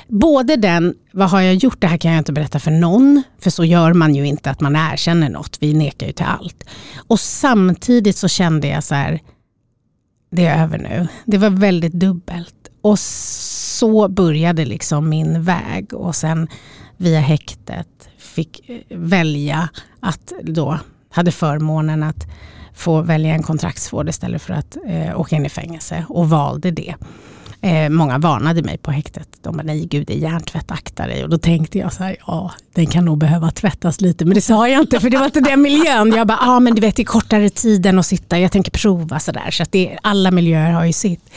Både 0.07 0.55
den, 0.55 0.93
vad 1.11 1.29
har 1.29 1.41
jag 1.41 1.55
gjort, 1.55 1.81
det 1.81 1.87
här 1.87 1.97
kan 1.97 2.11
jag 2.11 2.19
inte 2.19 2.33
berätta 2.33 2.59
för 2.59 2.71
någon. 2.71 3.23
För 3.39 3.49
så 3.49 3.65
gör 3.65 3.93
man 3.93 4.15
ju 4.15 4.27
inte 4.27 4.49
att 4.49 4.61
man 4.61 4.75
erkänner 4.75 5.29
något. 5.29 5.57
Vi 5.59 5.73
nekar 5.73 6.07
ju 6.07 6.13
till 6.13 6.25
allt. 6.25 6.63
Och 7.07 7.19
samtidigt 7.19 8.15
så 8.15 8.27
kände 8.27 8.67
jag 8.67 8.83
så 8.83 8.95
här, 8.95 9.19
det 10.31 10.45
är 10.45 10.63
över 10.63 10.77
nu. 10.77 11.07
Det 11.25 11.37
var 11.37 11.49
väldigt 11.49 11.93
dubbelt. 11.93 12.53
Och 12.81 12.99
så 13.77 14.07
började 14.07 14.65
liksom 14.65 15.09
min 15.09 15.43
väg 15.43 15.93
och 15.93 16.15
sen 16.15 16.47
via 16.97 17.19
häktet 17.19 17.87
fick 18.17 18.69
eh, 18.69 18.97
välja 18.97 19.69
att 19.99 20.33
då 20.43 20.79
hade 21.09 21.31
förmånen 21.31 22.03
att 22.03 22.27
få 22.75 23.01
välja 23.01 23.33
en 23.33 23.43
kontraktsvård 23.43 24.09
istället 24.09 24.41
för 24.41 24.53
att 24.53 24.77
eh, 24.87 25.19
åka 25.19 25.35
in 25.35 25.45
i 25.45 25.49
fängelse 25.49 26.05
och 26.09 26.29
valde 26.29 26.71
det. 26.71 26.95
Eh, 27.61 27.89
många 27.89 28.17
varnade 28.17 28.63
mig 28.63 28.77
på 28.77 28.91
häktet. 28.91 29.27
De 29.41 29.57
bara, 29.57 29.63
nej 29.63 29.85
gud 29.85 30.07
det 30.07 30.13
är 30.13 30.17
hjärntvätt, 30.17 30.71
akta 30.71 31.07
dig. 31.07 31.23
Och 31.23 31.29
då 31.29 31.37
tänkte 31.37 31.77
jag 31.77 31.93
så 31.93 32.03
här, 32.03 32.17
ja 32.27 32.51
den 32.73 32.85
kan 32.85 33.05
nog 33.05 33.17
behöva 33.17 33.51
tvättas 33.51 34.01
lite. 34.01 34.25
Men 34.25 34.35
det 34.35 34.41
sa 34.41 34.69
jag 34.69 34.81
inte 34.81 34.99
för 34.99 35.09
det 35.09 35.17
var 35.17 35.25
inte 35.25 35.39
den 35.39 35.61
miljön. 35.61 36.11
Jag 36.11 36.27
bara, 36.27 36.39
ja 36.41 36.59
men 36.59 36.75
du 36.75 36.81
vet 36.81 36.95
det 36.95 37.01
är 37.01 37.05
kortare 37.05 37.49
tid 37.49 37.85
än 37.85 37.99
att 37.99 38.05
sitta, 38.05 38.39
jag 38.39 38.51
tänker 38.51 38.71
prova 38.71 39.19
sådär. 39.19 39.51
Så 39.51 39.63
att 39.63 39.71
det, 39.71 39.97
alla 40.03 40.31
miljöer 40.31 40.71
har 40.71 40.85
ju 40.85 40.93
sitt. 40.93 41.29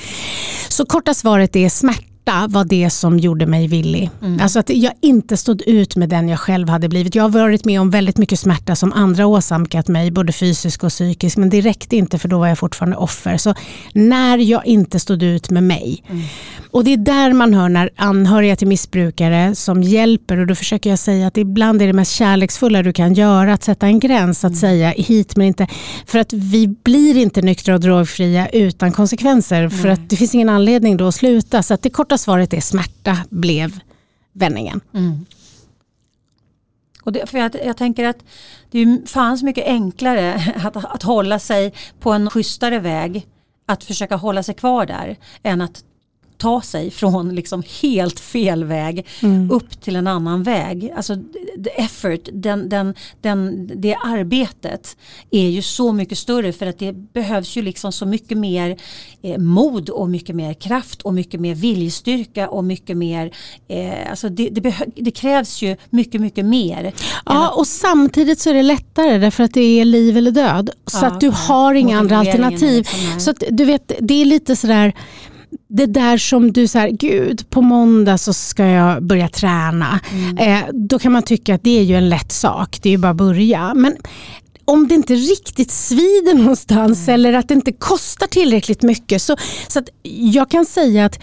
Så 0.68 0.86
korta 0.86 1.14
svaret 1.14 1.56
är 1.56 1.68
smärta 1.68 2.09
smärta 2.30 2.46
var 2.48 2.64
det 2.64 2.90
som 2.90 3.18
gjorde 3.18 3.46
mig 3.46 3.66
villig. 3.66 4.10
Mm. 4.22 4.40
Alltså 4.40 4.58
att 4.58 4.70
jag 4.70 4.92
inte 5.00 5.36
stod 5.36 5.62
ut 5.62 5.96
med 5.96 6.08
den 6.08 6.28
jag 6.28 6.38
själv 6.38 6.68
hade 6.68 6.88
blivit. 6.88 7.14
Jag 7.14 7.22
har 7.22 7.30
varit 7.30 7.64
med 7.64 7.80
om 7.80 7.90
väldigt 7.90 8.18
mycket 8.18 8.38
smärta 8.38 8.76
som 8.76 8.92
andra 8.92 9.26
åsamkat 9.26 9.88
mig, 9.88 10.10
både 10.10 10.32
fysisk 10.32 10.84
och 10.84 10.90
psykisk. 10.90 11.36
Men 11.36 11.50
det 11.50 11.60
räckte 11.60 11.96
inte 11.96 12.18
för 12.18 12.28
då 12.28 12.38
var 12.38 12.46
jag 12.46 12.58
fortfarande 12.58 12.96
offer. 12.96 13.36
Så 13.36 13.54
när 13.92 14.38
jag 14.38 14.66
inte 14.66 15.00
stod 15.00 15.22
ut 15.22 15.50
med 15.50 15.62
mig. 15.62 16.02
Mm. 16.08 16.22
Och 16.72 16.84
det 16.84 16.92
är 16.92 16.96
där 16.96 17.32
man 17.32 17.54
hör 17.54 17.68
när 17.68 17.90
anhöriga 17.96 18.56
till 18.56 18.68
missbrukare 18.68 19.54
som 19.54 19.82
hjälper 19.82 20.38
och 20.38 20.46
då 20.46 20.54
försöker 20.54 20.90
jag 20.90 20.98
säga 20.98 21.26
att 21.26 21.36
ibland 21.36 21.82
är 21.82 21.86
det 21.86 21.92
mest 21.92 22.12
kärleksfulla 22.12 22.82
du 22.82 22.92
kan 22.92 23.14
göra 23.14 23.52
att 23.52 23.64
sätta 23.64 23.86
en 23.86 24.00
gräns, 24.00 24.44
att 24.44 24.50
mm. 24.50 24.60
säga 24.60 24.90
hit 24.90 25.36
men 25.36 25.46
inte. 25.46 25.66
För 26.06 26.18
att 26.18 26.32
vi 26.32 26.68
blir 26.68 27.16
inte 27.16 27.42
nyktra 27.42 27.74
och 27.74 27.80
drogfria 27.80 28.48
utan 28.48 28.92
konsekvenser. 28.92 29.68
För 29.68 29.88
att 29.88 30.10
det 30.10 30.16
finns 30.16 30.34
ingen 30.34 30.48
anledning 30.48 30.96
då 30.96 31.08
att 31.08 31.14
sluta. 31.14 31.62
Så 31.62 31.74
att 31.74 31.82
det 31.82 31.90
korta 31.90 32.18
svaret 32.20 32.52
är 32.52 32.60
smärta 32.60 33.16
blev 33.30 33.80
vändningen. 34.32 34.80
Mm. 34.94 35.26
Och 37.02 37.12
det, 37.12 37.26
för 37.26 37.38
jag, 37.38 37.54
jag, 37.64 37.76
tänker 37.76 38.04
att 38.04 38.24
det 38.70 39.10
fanns 39.10 39.42
mycket 39.42 39.66
enklare 39.66 40.54
att, 40.64 40.76
att 40.76 41.02
hålla 41.02 41.38
sig 41.38 41.72
på 42.00 42.12
en 42.12 42.30
schysstare 42.30 42.78
väg 42.78 43.26
att 43.66 43.84
försöka 43.84 44.16
hålla 44.16 44.42
sig 44.42 44.54
kvar 44.54 44.86
där 44.86 45.16
än 45.42 45.60
att 45.60 45.84
ta 46.40 46.60
sig 46.60 46.90
från 46.90 47.34
liksom 47.34 47.62
helt 47.82 48.20
fel 48.20 48.64
väg 48.64 49.06
mm. 49.22 49.50
upp 49.50 49.80
till 49.80 49.96
en 49.96 50.06
annan 50.06 50.42
väg. 50.42 50.92
Alltså 50.96 51.16
the 51.64 51.70
effort, 51.70 52.28
den, 52.32 52.68
den, 52.68 52.94
den, 53.20 53.70
det 53.74 53.94
arbetet 53.94 54.96
är 55.30 55.48
ju 55.48 55.62
så 55.62 55.92
mycket 55.92 56.18
större 56.18 56.52
för 56.52 56.66
att 56.66 56.78
det 56.78 56.92
behövs 56.92 57.56
ju 57.56 57.62
liksom 57.62 57.92
så 57.92 58.06
mycket 58.06 58.38
mer 58.38 58.76
eh, 59.22 59.38
mod 59.38 59.90
och 59.90 60.08
mycket 60.08 60.36
mer 60.36 60.54
kraft 60.54 61.02
och 61.02 61.14
mycket 61.14 61.40
mer 61.40 61.54
viljestyrka 61.54 62.48
och 62.48 62.64
mycket 62.64 62.96
mer, 62.96 63.34
eh, 63.68 64.10
alltså 64.10 64.28
det, 64.28 64.48
det, 64.48 64.74
det, 64.96 65.10
krävs 65.10 65.62
ju 65.62 65.76
mycket 65.90 66.20
mycket 66.20 66.44
mer. 66.44 66.92
Ja 67.24 67.50
och 67.50 67.66
samtidigt 67.66 68.38
så 68.38 68.50
är 68.50 68.54
det 68.54 68.62
lättare 68.62 69.18
därför 69.18 69.44
att 69.44 69.54
det 69.54 69.80
är 69.80 69.84
liv 69.84 70.16
eller 70.16 70.30
död. 70.30 70.70
Så 70.86 71.04
ja, 71.04 71.06
att 71.06 71.20
du 71.20 71.30
har 71.30 71.74
inga 71.74 71.98
andra 71.98 72.18
alternativ. 72.18 72.76
Liksom 72.76 73.20
så 73.20 73.30
att 73.30 73.42
du 73.50 73.64
vet, 73.64 73.92
det 74.00 74.14
är 74.14 74.24
lite 74.24 74.56
sådär 74.56 74.92
det 75.68 75.86
där 75.86 76.18
som 76.18 76.52
du 76.52 76.66
säger, 76.66 76.96
gud 76.96 77.50
på 77.50 77.62
måndag 77.62 78.18
så 78.18 78.32
ska 78.32 78.66
jag 78.66 79.02
börja 79.02 79.28
träna. 79.28 80.00
Mm. 80.12 80.38
Eh, 80.38 80.68
då 80.72 80.98
kan 80.98 81.12
man 81.12 81.22
tycka 81.22 81.54
att 81.54 81.64
det 81.64 81.78
är 81.78 81.82
ju 81.82 81.94
en 81.94 82.08
lätt 82.08 82.32
sak, 82.32 82.78
det 82.82 82.88
är 82.88 82.90
ju 82.90 82.98
bara 82.98 83.10
att 83.10 83.16
börja. 83.16 83.74
Men 83.74 83.96
om 84.64 84.88
det 84.88 84.94
inte 84.94 85.14
riktigt 85.14 85.70
svider 85.70 86.34
någonstans 86.34 87.08
mm. 87.08 87.14
eller 87.14 87.32
att 87.32 87.48
det 87.48 87.54
inte 87.54 87.72
kostar 87.72 88.26
tillräckligt 88.26 88.82
mycket. 88.82 89.22
Så, 89.22 89.36
så 89.68 89.82
jag 90.02 90.50
kan 90.50 90.66
säga 90.66 91.04
att 91.04 91.18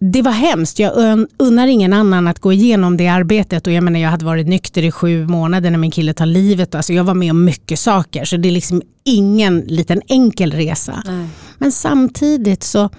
det 0.00 0.22
var 0.22 0.32
hemskt. 0.32 0.78
Jag 0.78 1.26
unnar 1.36 1.66
ingen 1.66 1.92
annan 1.92 2.28
att 2.28 2.38
gå 2.38 2.52
igenom 2.52 2.96
det 2.96 3.08
arbetet. 3.08 3.66
Och 3.66 3.72
jag, 3.72 3.84
menar, 3.84 4.00
jag 4.00 4.10
hade 4.10 4.24
varit 4.24 4.46
nykter 4.46 4.82
i 4.82 4.90
sju 4.90 5.26
månader 5.26 5.70
när 5.70 5.78
min 5.78 5.90
kille 5.90 6.14
tar 6.14 6.26
livet. 6.26 6.74
Alltså 6.74 6.92
jag 6.92 7.04
var 7.04 7.14
med 7.14 7.30
om 7.30 7.44
mycket 7.44 7.78
saker. 7.78 8.24
Så 8.24 8.36
det 8.36 8.48
är 8.48 8.52
liksom 8.52 8.82
ingen 9.04 9.60
liten 9.60 10.02
enkel 10.08 10.52
resa. 10.52 11.02
Mm. 11.06 11.28
Men 11.58 11.72
samtidigt 11.72 12.62
så 12.62 12.90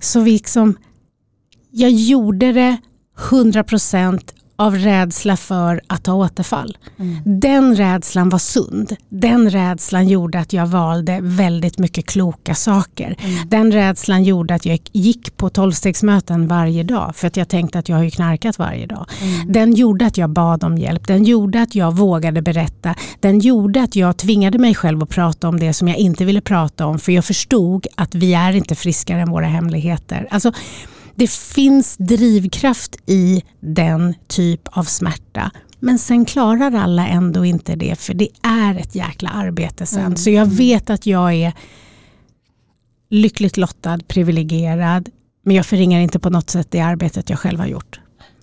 så 0.00 0.24
liksom, 0.24 0.78
jag 1.70 1.90
gjorde 1.90 2.52
det 2.52 2.76
100 3.30 3.64
procent 3.64 4.34
av 4.60 4.76
rädsla 4.76 5.36
för 5.36 5.80
att 5.86 6.06
ha 6.06 6.14
återfall. 6.14 6.78
Mm. 6.98 7.40
Den 7.40 7.76
rädslan 7.76 8.28
var 8.28 8.38
sund. 8.38 8.96
Den 9.08 9.50
rädslan 9.50 10.08
gjorde 10.08 10.38
att 10.38 10.52
jag 10.52 10.66
valde 10.66 11.18
väldigt 11.22 11.78
mycket 11.78 12.06
kloka 12.06 12.54
saker. 12.54 13.16
Mm. 13.20 13.48
Den 13.48 13.72
rädslan 13.72 14.24
gjorde 14.24 14.54
att 14.54 14.66
jag 14.66 14.78
gick 14.92 15.36
på 15.36 15.50
tolvstegsmöten 15.50 16.48
varje 16.48 16.82
dag 16.82 17.16
för 17.16 17.26
att 17.26 17.36
jag 17.36 17.48
tänkte 17.48 17.78
att 17.78 17.88
jag 17.88 17.96
har 17.96 18.04
ju 18.04 18.10
knarkat 18.10 18.58
varje 18.58 18.86
dag. 18.86 19.06
Mm. 19.20 19.52
Den 19.52 19.74
gjorde 19.74 20.06
att 20.06 20.16
jag 20.16 20.30
bad 20.30 20.64
om 20.64 20.78
hjälp. 20.78 21.06
Den 21.06 21.24
gjorde 21.24 21.62
att 21.62 21.74
jag 21.74 21.96
vågade 21.96 22.42
berätta. 22.42 22.94
Den 23.20 23.38
gjorde 23.38 23.82
att 23.82 23.96
jag 23.96 24.16
tvingade 24.16 24.58
mig 24.58 24.74
själv 24.74 25.02
att 25.02 25.08
prata 25.08 25.48
om 25.48 25.60
det 25.60 25.72
som 25.72 25.88
jag 25.88 25.96
inte 25.96 26.24
ville 26.24 26.40
prata 26.40 26.86
om 26.86 26.98
för 26.98 27.12
jag 27.12 27.24
förstod 27.24 27.86
att 27.94 28.14
vi 28.14 28.34
är 28.34 28.52
inte 28.56 28.74
friskare 28.74 29.20
än 29.20 29.30
våra 29.30 29.46
hemligheter. 29.46 30.28
Alltså, 30.30 30.52
det 31.20 31.30
finns 31.30 31.96
drivkraft 31.96 32.96
i 33.06 33.42
den 33.60 34.14
typ 34.28 34.68
av 34.68 34.84
smärta. 34.84 35.50
Men 35.80 35.98
sen 35.98 36.24
klarar 36.24 36.74
alla 36.74 37.08
ändå 37.08 37.44
inte 37.44 37.76
det 37.76 37.98
för 37.98 38.14
det 38.14 38.28
är 38.42 38.78
ett 38.78 38.94
jäkla 38.94 39.28
arbete 39.30 39.86
sen. 39.86 40.04
Mm. 40.04 40.16
Så 40.16 40.30
jag 40.30 40.46
vet 40.46 40.90
att 40.90 41.06
jag 41.06 41.34
är 41.34 41.52
lyckligt 43.10 43.56
lottad, 43.56 43.98
privilegierad. 44.08 45.08
Men 45.44 45.56
jag 45.56 45.66
förringar 45.66 46.00
inte 46.00 46.18
på 46.18 46.30
något 46.30 46.50
sätt 46.50 46.66
det 46.70 46.80
arbetet 46.80 47.30
jag 47.30 47.38
själv 47.38 47.58
har 47.58 47.66
gjort. 47.66 48.00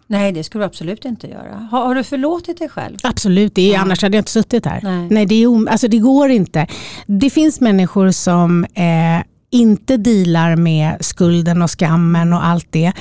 Nej 0.07 0.31
det 0.31 0.43
skulle 0.43 0.63
du 0.63 0.65
absolut 0.65 1.05
inte 1.05 1.27
göra. 1.27 1.67
Har, 1.71 1.85
har 1.85 1.95
du 1.95 2.03
förlåtit 2.03 2.59
dig 2.59 2.69
själv? 2.69 2.97
Absolut, 3.03 3.55
det 3.55 3.69
är, 3.69 3.73
ja. 3.73 3.79
annars 3.79 4.01
hade 4.01 4.17
jag 4.17 4.21
inte 4.21 4.31
suttit 4.31 4.65
här. 4.65 4.79
Nej, 4.83 5.07
Nej 5.09 5.25
det, 5.25 5.43
är, 5.43 5.69
alltså, 5.69 5.87
det 5.87 5.99
går 5.99 6.29
inte. 6.29 6.67
Det 7.05 7.29
finns 7.29 7.61
människor 7.61 8.11
som 8.11 8.63
eh, 8.63 9.23
inte 9.51 9.97
dealar 9.97 10.55
med 10.55 10.97
skulden 10.99 11.61
och 11.61 11.79
skammen 11.79 12.33
och 12.33 12.45
allt 12.45 12.67
det. 12.69 12.93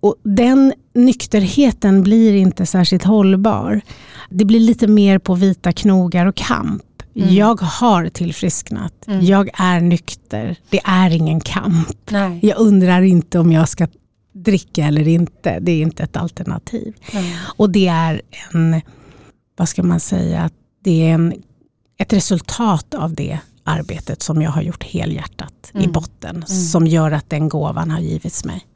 Och 0.00 0.16
den 0.22 0.72
nykterheten 0.94 2.02
blir 2.02 2.34
inte 2.34 2.66
särskilt 2.66 3.04
hållbar. 3.04 3.80
Det 4.30 4.44
blir 4.44 4.60
lite 4.60 4.86
mer 4.86 5.18
på 5.18 5.34
vita 5.34 5.72
knogar 5.72 6.26
och 6.26 6.36
kamp. 6.36 6.82
Mm. 7.16 7.34
Jag 7.34 7.60
har 7.60 8.08
tillfrisknat. 8.08 9.06
Mm. 9.06 9.24
Jag 9.24 9.50
är 9.54 9.80
nykter. 9.80 10.56
Det 10.70 10.80
är 10.84 11.10
ingen 11.10 11.40
kamp. 11.40 12.10
Nej. 12.10 12.38
Jag 12.42 12.58
undrar 12.58 13.02
inte 13.02 13.38
om 13.38 13.52
jag 13.52 13.68
ska 13.68 13.88
dricka 14.32 14.84
eller 14.84 15.08
inte. 15.08 15.58
Det 15.60 15.72
är 15.72 15.82
inte 15.82 16.02
ett 16.02 16.16
alternativ. 16.16 16.94
Nej. 17.12 17.36
Och 17.56 17.70
det 17.70 17.88
är 17.88 18.22
en, 18.52 18.80
vad 19.56 19.68
ska 19.68 19.82
man 19.82 20.00
säga, 20.00 20.50
det 20.84 21.08
är 21.08 21.14
en, 21.14 21.34
ett 21.98 22.12
resultat 22.12 22.94
av 22.94 23.14
det 23.14 23.38
arbetet 23.70 24.22
som 24.22 24.42
jag 24.42 24.50
har 24.50 24.62
gjort 24.62 24.84
helhjärtat 24.84 25.70
mm. 25.74 25.84
i 25.84 25.92
botten. 25.92 26.36
Mm. 26.36 26.46
Som 26.46 26.86
gör 26.86 27.10
att 27.10 27.30
den 27.30 27.48
gåvan 27.48 27.90
har 27.90 28.00
givits 28.00 28.44
mig. 28.44 28.66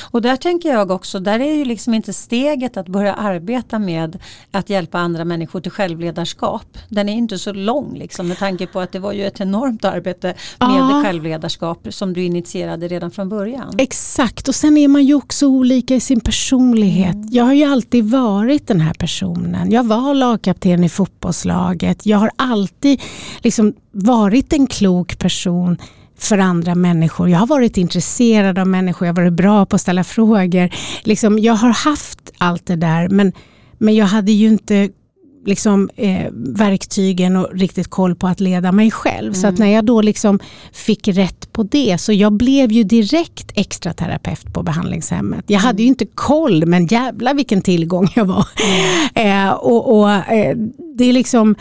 Och 0.00 0.22
där 0.22 0.36
tänker 0.36 0.68
jag 0.68 0.90
också, 0.90 1.20
där 1.20 1.40
är 1.40 1.54
ju 1.54 1.64
liksom 1.64 1.94
inte 1.94 2.12
steget 2.12 2.76
att 2.76 2.88
börja 2.88 3.14
arbeta 3.14 3.78
med 3.78 4.18
att 4.50 4.70
hjälpa 4.70 4.98
andra 4.98 5.24
människor 5.24 5.60
till 5.60 5.72
självledarskap. 5.72 6.78
Den 6.88 7.08
är 7.08 7.12
inte 7.12 7.38
så 7.38 7.52
lång 7.52 7.98
liksom 7.98 8.28
med 8.28 8.38
tanke 8.38 8.66
på 8.66 8.80
att 8.80 8.92
det 8.92 8.98
var 8.98 9.12
ju 9.12 9.26
ett 9.26 9.40
enormt 9.40 9.84
arbete 9.84 10.26
med 10.60 10.68
ja. 10.70 11.02
självledarskap 11.04 11.86
som 11.90 12.12
du 12.12 12.22
initierade 12.24 12.88
redan 12.88 13.10
från 13.10 13.28
början. 13.28 13.74
Exakt 13.78 14.48
och 14.48 14.54
sen 14.54 14.76
är 14.76 14.88
man 14.88 15.04
ju 15.04 15.14
också 15.14 15.46
olika 15.46 15.94
i 15.94 16.00
sin 16.00 16.20
personlighet. 16.20 17.14
Mm. 17.14 17.28
Jag 17.30 17.44
har 17.44 17.52
ju 17.52 17.64
alltid 17.64 18.10
varit 18.10 18.66
den 18.66 18.80
här 18.80 18.94
personen. 18.94 19.70
Jag 19.70 19.84
var 19.84 20.14
lagkapten 20.14 20.84
i 20.84 20.88
fotbollslaget. 20.88 22.06
Jag 22.06 22.18
har 22.18 22.30
alltid 22.36 23.00
liksom 23.42 23.74
varit 23.92 24.52
en 24.52 24.66
klok 24.66 25.18
person 25.18 25.76
för 26.24 26.38
andra 26.38 26.74
människor. 26.74 27.28
Jag 27.28 27.38
har 27.38 27.46
varit 27.46 27.76
intresserad 27.76 28.58
av 28.58 28.66
människor, 28.66 29.06
jag 29.06 29.14
har 29.14 29.22
varit 29.22 29.32
bra 29.32 29.66
på 29.66 29.76
att 29.76 29.82
ställa 29.82 30.04
frågor. 30.04 30.70
Liksom, 31.02 31.38
jag 31.38 31.54
har 31.54 31.70
haft 31.70 32.32
allt 32.38 32.66
det 32.66 32.76
där 32.76 33.08
men, 33.08 33.32
men 33.78 33.94
jag 33.94 34.06
hade 34.06 34.32
ju 34.32 34.48
inte 34.48 34.88
liksom, 35.46 35.90
eh, 35.96 36.26
verktygen 36.32 37.36
och 37.36 37.48
riktigt 37.54 37.88
koll 37.88 38.14
på 38.14 38.26
att 38.26 38.40
leda 38.40 38.72
mig 38.72 38.90
själv. 38.90 39.28
Mm. 39.28 39.34
Så 39.34 39.46
att 39.46 39.58
mm. 39.58 39.68
när 39.68 39.74
jag 39.74 39.84
då 39.84 40.02
liksom 40.02 40.38
fick 40.72 41.08
rätt 41.08 41.52
på 41.52 41.62
det, 41.62 41.98
så 42.00 42.12
jag 42.12 42.32
blev 42.32 42.72
ju 42.72 42.84
direkt 42.84 43.52
extra 43.54 43.92
terapeut 43.92 44.52
på 44.52 44.62
behandlingshemmet. 44.62 45.44
Jag 45.46 45.60
hade 45.60 45.82
ju 45.82 45.88
inte 45.88 46.06
koll, 46.06 46.66
men 46.66 46.86
jävla 46.86 47.34
vilken 47.34 47.62
tillgång 47.62 48.08
jag 48.16 48.24
var. 48.24 48.46
Mm. 49.14 49.48
Eh, 49.48 49.52
och, 49.52 49.98
och 49.98 50.10
eh, 50.10 50.56
det 50.96 51.04
är 51.04 51.12
liksom 51.12 51.54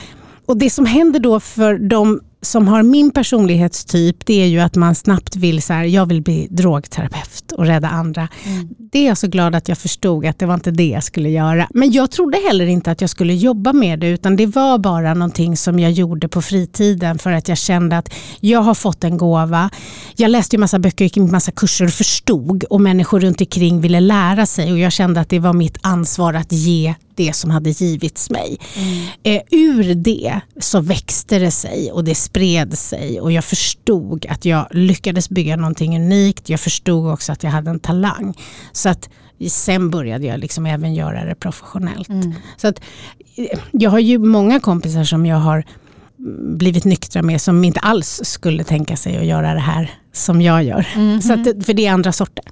och 0.46 0.58
det 0.58 0.70
som 0.70 0.86
händer 0.86 1.20
då 1.20 1.40
för 1.40 1.78
de 1.78 2.22
som 2.42 2.68
har 2.68 2.84
min 2.84 3.12
personlighetstyp, 3.12 4.26
det 4.26 4.42
är 4.42 4.48
ju 4.48 4.60
att 4.60 4.76
man 4.76 4.96
snabbt 4.96 5.36
vill 5.36 5.62
så 5.62 5.74
här, 5.74 5.84
jag 5.84 6.06
vill 6.06 6.22
bli 6.22 6.48
drogterapeut 6.50 7.52
och 7.52 7.66
rädda 7.66 7.88
andra. 7.88 8.28
Mm. 8.44 8.68
Det 8.78 9.00
är 9.00 9.08
jag 9.08 9.18
så 9.18 9.28
glad 9.28 9.56
att 9.56 9.68
jag 9.68 9.78
förstod 9.78 10.26
att 10.26 10.40
det 10.40 10.46
var 10.46 10.54
inte 10.54 10.72
det 10.72 10.88
jag 10.88 11.04
skulle 11.04 11.30
göra. 11.30 11.68
Men 11.74 11.92
jag 11.92 12.12
trodde 12.12 12.38
heller 12.38 12.66
inte 12.66 12.92
att 12.92 13.02
jag 13.02 13.10
skulle 13.10 13.34
jobba 13.34 13.74
med 13.74 14.00
det, 14.00 14.08
utan 14.08 14.36
det 14.36 14.46
var 14.46 14.78
bara 14.78 15.14
någonting 15.14 15.58
som 15.58 15.80
jag 15.80 15.92
gjorde 15.92 16.28
på 16.28 16.42
fritiden 16.42 17.20
för 17.20 17.32
att 17.32 17.48
jag 17.48 17.58
kände 17.58 17.98
att 17.98 18.14
jag 18.40 18.62
har 18.62 18.74
fått 18.74 19.04
en 19.04 19.18
gåva. 19.18 19.70
Jag 20.16 20.32
läste 20.32 20.56
ju 20.56 20.60
massa 20.60 20.80
böcker, 20.80 21.06
gick 21.06 21.16
massa 21.18 21.52
kurser 21.52 21.86
och 21.86 21.94
förstod 21.94 22.64
och 22.64 22.82
människor 22.82 23.20
runt 23.20 23.42
omkring 23.42 23.82
ville 23.82 24.00
lära 24.00 24.46
sig 24.46 24.72
och 24.72 24.80
jag 24.80 24.92
kände 24.92 25.20
att 25.20 25.30
det 25.30 25.40
var 25.40 25.54
mitt 25.54 25.78
ansvar 25.82 26.34
att 26.34 26.52
ge 26.52 26.96
det 27.16 27.34
som 27.34 27.52
hade 27.52 27.70
givits 27.70 28.30
mig. 28.30 28.58
Mm. 28.76 29.08
Eh, 29.24 29.42
ur 29.52 29.96
det 29.96 30.42
så 30.60 30.82
växte 30.82 31.40
det 31.40 31.52
sig 31.52 31.92
och 31.92 32.04
det 32.04 32.16
spred 32.16 32.78
sig 32.78 33.22
och 33.22 33.32
jag 33.32 33.44
förstod 33.44 34.26
att 34.30 34.46
jag 34.46 34.68
lyckades 34.72 35.30
bygga 35.30 35.56
någonting 35.56 35.96
unikt. 35.96 36.50
Jag 36.50 36.60
förstod 36.60 37.14
också 37.14 37.32
att 37.32 37.44
jag 37.44 37.52
hade 37.52 37.70
en 37.70 37.80
talang. 37.80 38.34
Så 38.72 38.90
att 38.90 39.10
sen 39.50 39.90
började 39.90 40.26
jag 40.26 40.40
liksom 40.40 40.66
även 40.66 40.94
göra 40.94 41.26
det 41.26 41.36
professionellt. 41.36 42.10
Mm. 42.10 42.34
Så 42.58 42.68
att, 42.68 42.82
eh, 43.36 43.60
jag 43.72 43.90
har 43.90 44.00
ju 44.00 44.18
många 44.20 44.60
kompisar 44.60 45.04
som 45.04 45.26
jag 45.26 45.38
har 45.38 45.66
blivit 46.58 46.86
nyktra 46.86 47.22
med 47.22 47.42
som 47.42 47.64
inte 47.64 47.80
alls 47.80 48.22
skulle 48.24 48.64
tänka 48.64 48.98
sig 48.98 49.18
att 49.18 49.26
göra 49.26 49.54
det 49.54 49.60
här 49.60 49.92
som 50.14 50.42
jag 50.42 50.64
gör. 50.64 50.88
Mm. 50.96 51.22
Så 51.22 51.34
att, 51.34 51.66
för 51.66 51.74
det 51.74 51.86
är 51.86 51.92
andra 51.92 52.12
sorter. 52.12 52.46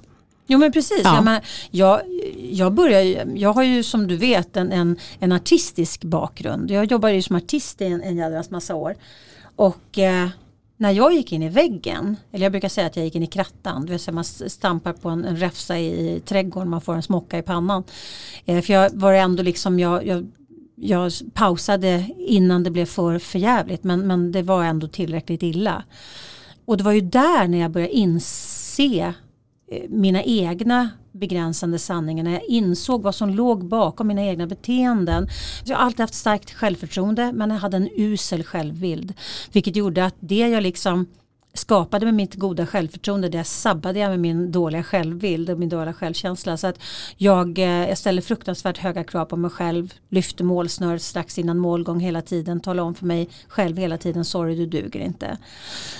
Jo 0.50 0.58
men 0.58 0.72
precis. 0.72 1.00
Ja. 1.04 1.14
Jag, 1.14 1.24
menar, 1.24 1.40
jag, 1.70 2.00
jag, 2.50 2.72
börjar, 2.72 3.26
jag 3.34 3.52
har 3.52 3.62
ju 3.62 3.82
som 3.82 4.06
du 4.06 4.16
vet 4.16 4.56
en, 4.56 4.72
en, 4.72 4.96
en 5.18 5.32
artistisk 5.32 6.04
bakgrund. 6.04 6.70
Jag 6.70 6.84
jobbade 6.84 7.14
ju 7.14 7.22
som 7.22 7.36
artist 7.36 7.80
i 7.80 7.84
en, 7.84 8.02
en 8.02 8.16
jädrans 8.16 8.50
massa 8.50 8.74
år. 8.74 8.96
Och 9.56 9.98
eh, 9.98 10.28
när 10.76 10.90
jag 10.90 11.12
gick 11.12 11.32
in 11.32 11.42
i 11.42 11.48
väggen, 11.48 12.16
eller 12.32 12.44
jag 12.44 12.52
brukar 12.52 12.68
säga 12.68 12.86
att 12.86 12.96
jag 12.96 13.04
gick 13.04 13.14
in 13.14 13.22
i 13.22 13.26
krattan, 13.26 13.86
det 13.86 13.90
vill 13.90 14.00
säga 14.00 14.14
man 14.14 14.24
stampar 14.24 14.92
på 14.92 15.08
en, 15.08 15.24
en 15.24 15.36
räfsa 15.36 15.78
i, 15.78 16.16
i 16.16 16.20
trädgården, 16.20 16.70
man 16.70 16.80
får 16.80 16.94
en 16.94 17.02
smocka 17.02 17.38
i 17.38 17.42
pannan. 17.42 17.84
Eh, 18.44 18.60
för 18.60 18.72
jag 18.72 18.90
var 18.94 19.12
ändå 19.12 19.42
liksom, 19.42 19.80
jag, 19.80 20.06
jag, 20.06 20.26
jag 20.74 21.12
pausade 21.34 22.06
innan 22.18 22.62
det 22.62 22.70
blev 22.70 22.86
för 22.86 23.18
förjävligt 23.18 23.84
men, 23.84 24.06
men 24.06 24.32
det 24.32 24.42
var 24.42 24.64
ändå 24.64 24.88
tillräckligt 24.88 25.42
illa. 25.42 25.84
Och 26.64 26.76
det 26.76 26.84
var 26.84 26.92
ju 26.92 27.00
där 27.00 27.48
när 27.48 27.58
jag 27.58 27.70
började 27.70 27.92
inse 27.92 29.14
Eh, 29.70 29.82
mina 29.88 30.22
egna 30.22 30.90
begränsande 31.12 31.78
sanningar, 31.78 32.24
när 32.24 32.32
jag 32.32 32.44
insåg 32.44 33.02
vad 33.02 33.14
som 33.14 33.30
låg 33.30 33.64
bakom 33.64 34.06
mina 34.06 34.22
egna 34.22 34.46
beteenden. 34.46 35.28
Jag 35.64 35.76
har 35.76 35.84
alltid 35.84 36.00
haft 36.00 36.14
starkt 36.14 36.50
självförtroende 36.50 37.32
men 37.32 37.50
jag 37.50 37.58
hade 37.58 37.76
en 37.76 37.88
usel 37.96 38.44
självbild. 38.44 39.14
Vilket 39.52 39.76
gjorde 39.76 40.04
att 40.04 40.14
det 40.20 40.48
jag 40.48 40.62
liksom 40.62 41.06
skapade 41.54 42.06
med 42.06 42.14
mitt 42.14 42.34
goda 42.34 42.66
självförtroende 42.66 43.28
det 43.28 43.44
sabbade 43.44 43.98
jag 43.98 44.10
med 44.10 44.20
min 44.20 44.52
dåliga 44.52 44.82
självbild 44.82 45.50
och 45.50 45.58
min 45.58 45.68
dåliga 45.68 45.92
självkänsla. 45.92 46.56
Så 46.56 46.66
att 46.66 46.78
jag, 47.16 47.58
eh, 47.58 47.88
jag 47.88 47.98
ställer 47.98 48.22
fruktansvärt 48.22 48.78
höga 48.78 49.04
krav 49.04 49.24
på 49.24 49.36
mig 49.36 49.50
själv, 49.50 49.94
lyfter 50.08 50.44
målsnöret 50.44 51.02
strax 51.02 51.38
innan 51.38 51.58
målgång 51.58 52.00
hela 52.00 52.22
tiden, 52.22 52.60
talar 52.60 52.82
om 52.82 52.94
för 52.94 53.06
mig 53.06 53.28
själv 53.48 53.76
hela 53.76 53.98
tiden, 53.98 54.24
sorry 54.24 54.54
du 54.54 54.66
duger 54.66 55.00
inte. 55.00 55.38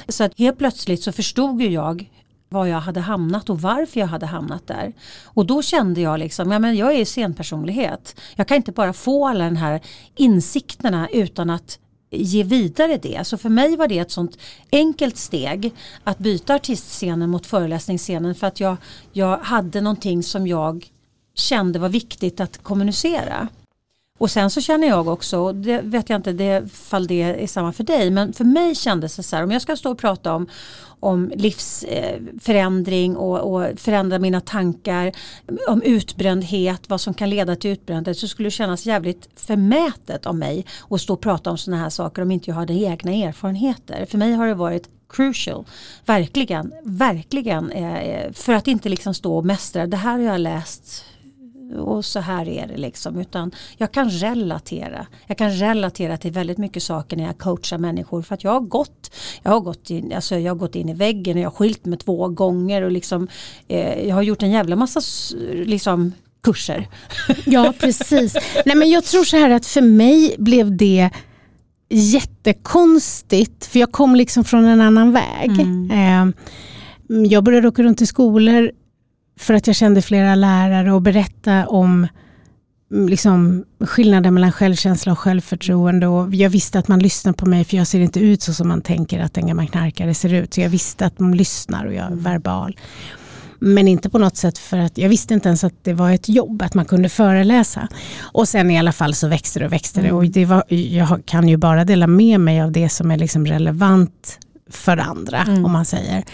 Så 0.09 0.25
att 0.25 0.39
helt 0.39 0.59
plötsligt 0.59 1.03
så 1.03 1.13
förstod 1.13 1.63
ju 1.63 1.69
jag 1.69 2.11
var 2.53 2.67
jag 2.67 2.81
hade 2.81 3.01
hamnat 3.01 3.51
och 3.51 3.61
varför 3.61 4.01
jag 4.01 4.07
hade 4.07 4.27
hamnat 4.27 4.67
där. 4.67 4.93
Och 5.25 5.47
då 5.47 5.63
kände 5.63 6.01
jag 6.01 6.19
liksom, 6.19 6.51
ja 6.51 6.59
men 6.59 6.77
jag 6.77 6.95
är 6.95 7.05
scenpersonlighet. 7.05 8.21
Jag 8.35 8.49
kan 8.49 8.57
inte 8.57 8.73
bara 8.73 8.93
få 8.93 9.29
alla 9.29 9.45
de 9.45 9.57
här 9.57 9.81
insikterna 10.17 11.09
utan 11.09 11.51
att 11.51 11.79
ge 12.11 12.43
vidare 12.43 12.97
det. 12.97 13.27
Så 13.27 13.39
för 13.39 13.49
mig 13.49 13.77
var 13.77 13.89
det 13.89 13.99
ett 13.99 14.11
sånt 14.11 14.39
enkelt 14.73 15.17
steg 15.17 15.75
att 16.05 16.19
byta 16.19 16.55
artistscenen 16.55 17.31
mot 17.31 17.47
föreläsningsscenen 17.47 18.35
för 18.35 18.47
att 18.47 18.61
jag, 18.61 18.77
jag 19.13 19.39
hade 19.39 19.81
någonting 19.81 20.23
som 20.23 20.47
jag 20.47 20.87
kände 21.35 21.79
var 21.79 21.89
viktigt 21.89 22.41
att 22.41 22.63
kommunicera. 22.63 23.49
Och 24.21 24.31
sen 24.31 24.51
så 24.51 24.61
känner 24.61 24.89
jag 24.89 25.09
också, 25.09 25.53
det 25.53 25.81
vet 25.81 26.11
jag 26.11 26.19
inte 26.19 26.33
det, 26.33 26.73
fall 26.73 27.07
det 27.07 27.23
är 27.23 27.47
samma 27.47 27.73
för 27.73 27.85
dig, 27.85 28.11
men 28.11 28.33
för 28.33 28.45
mig 28.45 28.75
kändes 28.75 29.17
det 29.17 29.23
så 29.23 29.37
här, 29.37 29.43
om 29.43 29.51
jag 29.51 29.63
ska 29.63 29.77
stå 29.77 29.91
och 29.91 29.99
prata 29.99 30.35
om, 30.35 30.47
om 31.01 31.33
livsförändring 31.35 33.17
och, 33.17 33.41
och 33.41 33.79
förändra 33.79 34.19
mina 34.19 34.41
tankar, 34.41 35.13
om 35.69 35.83
utbrändhet, 35.83 36.83
vad 36.89 37.01
som 37.01 37.15
kan 37.15 37.31
leda 37.31 37.57
till 37.57 37.71
utbrändhet, 37.71 38.19
så 38.19 38.29
skulle 38.29 38.47
det 38.47 38.51
kännas 38.51 38.87
jävligt 38.87 39.29
förmätet 39.37 40.27
av 40.27 40.35
mig 40.35 40.67
att 40.91 41.01
stå 41.01 41.13
och 41.13 41.21
prata 41.21 41.51
om 41.51 41.59
sådana 41.59 41.83
här 41.83 41.91
saker 41.91 42.23
om 42.23 42.31
inte 42.31 42.51
jag 42.51 42.57
hade 42.57 42.75
egna 42.75 43.13
erfarenheter. 43.13 44.07
För 44.07 44.19
mig 44.19 44.33
har 44.33 44.47
det 44.47 44.55
varit 44.55 44.89
crucial. 45.09 45.65
Verkligen, 46.07 46.73
verkligen. 46.83 47.71
Eh, 47.71 47.99
eh, 47.99 48.33
för 48.33 48.53
att 48.53 48.69
inte 48.69 48.89
liksom 48.89 49.15
stå 49.15 49.37
och 49.37 49.47
mästra. 49.47 49.87
Det 49.87 49.97
här 49.97 50.13
har 50.13 50.25
jag 50.25 50.41
läst 50.41 51.05
och 51.77 52.05
så 52.05 52.21
här 52.21 52.49
är 52.49 52.67
det 52.67 52.77
liksom. 52.77 53.19
Utan 53.19 53.51
jag 53.77 53.93
kan 53.93 54.11
relatera. 54.11 55.07
Jag 55.27 55.39
kan 55.39 55.51
relatera 55.51 56.17
till 56.17 56.33
väldigt 56.33 56.59
mycket 56.59 56.83
saker 56.83 57.17
när 57.17 57.25
jag 57.25 57.39
coachar 57.39 57.79
människor. 57.79 58.23
För 58.23 58.35
att 58.35 58.45
jag 58.45 58.51
har 58.51 58.61
gått, 58.61 59.11
jag 59.43 59.51
har 59.51 59.61
gått, 59.61 59.91
in, 59.91 60.13
alltså 60.13 60.39
jag 60.39 60.53
har 60.53 60.59
gått 60.59 60.75
in 60.75 60.89
i 60.89 60.95
väggen 60.95 61.37
och 61.37 61.43
jag 61.43 61.51
har 61.51 61.57
skilt 61.57 61.85
mig 61.85 61.99
två 61.99 62.29
gånger. 62.29 62.83
Och 62.83 62.91
liksom, 62.91 63.29
eh, 63.69 64.09
jag 64.09 64.15
har 64.15 64.23
gjort 64.23 64.43
en 64.43 64.51
jävla 64.51 64.77
massa 64.77 65.01
liksom, 65.53 66.13
kurser. 66.43 66.89
Ja 67.47 67.75
precis. 67.81 68.37
Nej, 68.67 68.77
men 68.77 68.91
jag 68.91 69.05
tror 69.05 69.25
så 69.25 69.37
här 69.37 69.51
att 69.51 69.67
för 69.67 69.83
mig 69.83 70.35
blev 70.39 70.77
det 70.77 71.11
jättekonstigt. 71.89 73.67
För 73.67 73.79
jag 73.79 73.93
kom 73.93 74.15
liksom 74.15 74.45
från 74.45 74.65
en 74.65 74.81
annan 74.81 75.13
väg. 75.13 75.51
Mm. 75.51 75.91
Eh, 75.91 76.35
jag 77.31 77.45
började 77.45 77.69
åka 77.69 77.83
runt 77.83 78.03
i 78.03 78.07
skolor 78.07 78.73
för 79.41 79.55
att 79.55 79.67
jag 79.67 79.77
kände 79.77 80.03
flera 80.03 80.35
lärare 80.35 80.93
och 80.93 81.03
berätta 81.03 81.67
om 81.67 82.07
mm, 82.93 83.09
liksom, 83.09 83.65
skillnaden 83.81 84.35
mellan 84.35 84.53
självkänsla 84.53 85.13
och 85.13 85.19
självförtroende. 85.19 86.07
Och 86.07 86.35
jag 86.35 86.51
visste 86.51 86.79
att 86.79 86.89
man 86.89 86.99
lyssnar 86.99 87.33
på 87.33 87.47
mig 87.47 87.65
för 87.65 87.77
jag 87.77 87.87
ser 87.87 88.01
inte 88.01 88.21
ut 88.21 88.43
så 88.43 88.55
som 88.55 88.69
man 88.69 88.81
tänker 88.81 89.21
att 89.21 89.37
en 89.37 89.47
gammal 89.47 89.69
knarkare 89.69 90.15
ser 90.15 90.35
ut. 90.35 90.55
Så 90.55 90.61
jag 90.61 90.69
visste 90.69 91.07
att 91.07 91.19
man 91.19 91.37
lyssnar 91.37 91.87
och 91.87 91.95
jag 91.95 92.05
är 92.05 92.07
mm. 92.07 92.23
verbal. 92.23 92.77
Men 93.59 93.89
inte 93.89 94.11
på 94.11 94.19
något 94.19 94.37
sätt 94.37 94.59
för 94.59 94.79
att 94.79 94.99
jag 94.99 95.09
visste 95.09 95.35
inte 95.35 95.49
ens 95.49 95.65
att 95.65 95.85
det 95.85 95.93
var 95.93 96.11
ett 96.11 96.29
jobb, 96.29 96.63
att 96.63 96.75
man 96.75 96.85
kunde 96.85 97.09
föreläsa. 97.09 97.89
Och 98.21 98.49
sen 98.49 98.71
i 98.71 98.79
alla 98.79 98.93
fall 98.93 99.15
så 99.15 99.29
växte 99.29 99.59
det 99.59 99.67
och 99.67 99.73
växte 99.73 100.01
det. 100.01 100.13
Och 100.13 100.27
det 100.27 100.45
var, 100.45 100.65
jag 100.69 101.27
kan 101.27 101.49
ju 101.49 101.57
bara 101.57 101.85
dela 101.85 102.07
med 102.07 102.41
mig 102.41 102.61
av 102.61 102.73
det 102.73 102.89
som 102.89 103.11
är 103.11 103.17
liksom 103.17 103.47
relevant 103.47 104.39
för 104.71 104.97
andra, 104.97 105.43
mm. 105.43 105.65
om 105.65 105.73
man 105.73 105.85
säger. 105.85 106.25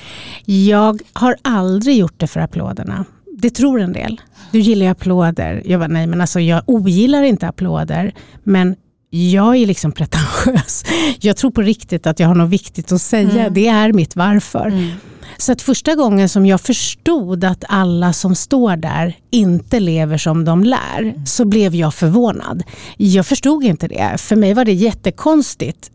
Jag 0.45 1.01
har 1.13 1.37
aldrig 1.43 1.97
gjort 1.97 2.15
det 2.17 2.27
för 2.27 2.41
applåderna. 2.41 3.05
Det 3.39 3.51
tror 3.51 3.81
en 3.81 3.93
del. 3.93 4.21
Du 4.53 4.61
gillar 4.61 4.87
ju 4.87 4.93
applåder. 4.93 5.63
Jag 5.65 5.81
bara, 5.81 5.89
nej 5.89 6.07
men 6.07 6.21
alltså 6.21 6.41
jag 6.41 6.63
ogillar 6.67 7.23
inte 7.23 7.49
applåder. 7.49 8.15
Men 8.45 8.77
jag 9.11 9.57
är 9.57 9.67
liksom 9.67 9.93
pretentiös. 9.93 10.85
Jag 11.21 11.37
tror 11.37 11.51
på 11.51 11.63
riktigt 11.63 12.07
att 12.07 12.21
jag 12.21 12.29
har 12.29 12.35
något 12.35 12.51
viktigt 12.51 12.93
att 12.93 13.03
säga. 13.03 13.41
Mm. 13.41 13.55
Det 13.55 13.69
är 13.69 13.93
mitt 13.93 14.17
varför. 14.17 14.67
Mm. 14.67 14.91
Så 15.39 15.53
att 15.53 15.63
första 15.63 15.95
gången 15.95 16.29
som 16.29 16.47
jag 16.47 16.61
förstod 16.61 17.45
att 17.45 17.65
alla 17.69 18.13
som 18.13 18.35
står 18.35 18.77
där 18.77 19.17
inte 19.31 19.81
lever 19.81 20.19
som 20.19 20.45
de 20.45 20.65
lär, 20.65 20.99
mm. 20.99 21.27
så 21.27 21.45
blev 21.45 21.75
jag 21.75 21.95
förvånad. 21.95 22.63
Jag 22.97 23.27
förstod 23.27 23.65
inte 23.65 23.89
det. 23.89 24.21
För 24.21 24.37
mig 24.37 24.55
var 24.55 24.65
det 24.65 24.73
jättekonstigt. 24.73 25.91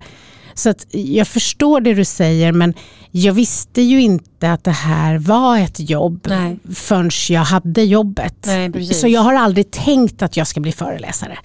Så 0.62 0.70
att 0.70 0.86
jag 0.92 1.28
förstår 1.28 1.82
det 1.82 1.94
du 1.94 2.06
säger 2.06 2.52
men 2.52 2.74
jag 3.12 3.34
visste 3.34 3.82
ju 3.82 4.02
inte 4.02 4.52
att 4.52 4.64
det 4.64 4.72
här 4.72 5.18
var 5.18 5.58
ett 5.58 5.90
jobb 5.90 6.28
Nej. 6.30 6.60
förrän 6.74 7.10
jag 7.30 7.42
hade 7.42 7.84
jobbet. 7.84 8.36
Nej, 8.46 8.86
så 8.86 9.08
jag 9.08 9.22
har 9.22 9.34
aldrig 9.34 9.72
tänkt 9.72 10.22
att 10.22 10.38
jag 10.38 10.48
ska 10.48 10.60
bli 10.60 10.72
föreläsare. 10.72 11.38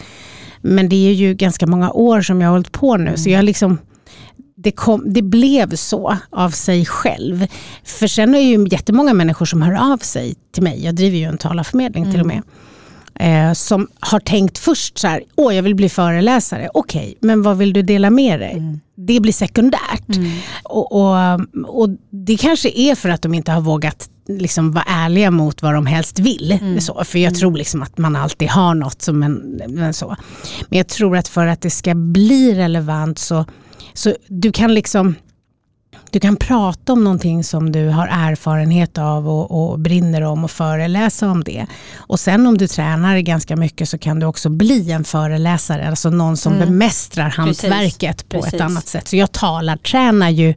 Men 0.63 0.89
det 0.89 1.09
är 1.09 1.13
ju 1.13 1.35
ganska 1.35 1.67
många 1.67 1.91
år 1.91 2.21
som 2.21 2.41
jag 2.41 2.49
har 2.49 2.53
hållit 2.53 2.73
på 2.73 2.97
nu 2.97 3.03
mm. 3.03 3.17
så 3.17 3.31
jag 3.31 3.45
liksom 3.45 3.79
det, 4.57 4.73
kom, 4.73 5.13
det 5.13 5.23
blev 5.23 5.75
så 5.75 6.17
av 6.31 6.51
sig 6.51 6.87
själv. 6.87 7.47
För 7.85 8.07
sen 8.07 8.35
är 8.35 8.39
det 8.39 8.45
ju 8.45 8.67
jättemånga 8.71 9.15
människor 9.15 9.47
som 9.47 9.63
hör 9.63 9.93
av 9.93 9.99
sig 9.99 10.35
till 10.53 10.63
mig. 10.63 10.85
Jag 10.85 10.95
driver 10.95 11.19
ju 11.19 11.25
en 11.25 11.39
talarförmedling 11.39 12.05
mm. 12.05 12.15
till 12.15 12.21
och 12.21 12.33
mm. 12.33 12.43
med. 12.43 13.49
Eh, 13.49 13.53
som 13.53 13.89
har 14.01 14.21
tänkt 14.21 14.59
först 14.59 14.99
så 14.99 15.07
här, 15.07 15.23
åh 15.37 15.55
jag 15.55 15.63
vill 15.63 15.75
bli 15.75 15.89
föreläsare. 15.89 16.69
Okej, 16.75 17.01
okay, 17.01 17.15
men 17.21 17.43
vad 17.43 17.59
vill 17.59 17.73
du 17.73 17.83
dela 17.83 18.11
med 18.11 18.41
dig? 18.41 18.53
Mm. 18.53 18.81
Det 18.97 19.21
blir 19.21 19.33
sekundärt. 19.33 20.17
Mm. 20.17 20.31
Och, 20.65 20.93
och, 20.93 21.41
och, 21.67 21.89
det 22.11 22.37
kanske 22.37 22.71
är 22.75 22.95
för 22.95 23.09
att 23.09 23.23
de 23.23 23.35
inte 23.35 23.53
har 23.53 23.61
vågat 23.61 24.11
liksom 24.29 24.73
vara 24.73 24.85
ärliga 24.89 25.31
mot 25.31 25.63
vad 25.63 25.75
de 25.75 25.87
helst 25.87 26.19
vill. 26.19 26.59
Mm. 26.61 26.81
Så, 26.81 27.05
för 27.05 27.19
jag 27.19 27.31
mm. 27.31 27.39
tror 27.39 27.57
liksom 27.57 27.83
att 27.83 27.99
man 27.99 28.17
alltid 28.17 28.49
har 28.49 28.75
något 28.75 29.03
som 29.03 29.23
en, 29.23 29.61
en, 29.79 29.95
så. 29.95 30.17
Men 30.69 30.77
jag 30.77 30.89
tror 30.89 31.17
att 31.17 31.29
för 31.29 31.47
att 31.47 31.61
det 31.61 31.71
ska 31.71 31.95
bli 31.95 32.55
relevant 32.55 33.19
så, 33.19 33.45
så 33.95 34.15
du 34.29 34.53
kan 34.53 34.75
liksom 34.75 35.15
du 36.17 36.21
kan 36.21 36.37
prata 36.37 36.93
om 36.93 37.05
någonting 37.05 37.45
som 37.45 37.73
du 37.73 37.89
har 37.89 38.09
erfarenhet 38.11 38.99
av 38.99 39.29
och, 39.29 39.71
och, 39.71 39.79
brinner 39.79 40.23
om 40.23 40.45
och 40.45 40.51
föreläsa 40.51 41.31
om 41.31 41.45
det. 41.45 41.67
Och 41.97 42.21
sen 42.21 42.47
om 42.47 42.59
du 42.59 42.67
tränar 42.67 43.19
ganska 43.19 43.57
mycket 43.57 43.89
så 43.89 43.99
kan 43.99 44.21
du 44.21 44.27
också 44.27 44.49
bli 44.49 44.93
en 44.93 45.05
föreläsare, 45.05 45.89
alltså 45.89 46.11
någon 46.11 46.37
som 46.37 46.53
mm. 46.53 46.69
bemästrar 46.69 47.29
hantverket 47.31 48.17
Precis. 48.17 48.29
på 48.29 48.37
Precis. 48.37 48.55
ett 48.55 48.61
annat 48.61 48.87
sätt. 48.87 49.09
Så 49.09 49.17
jag 49.17 49.33
talar, 49.33 49.77
tränar 49.77 50.31
ju 50.31 50.55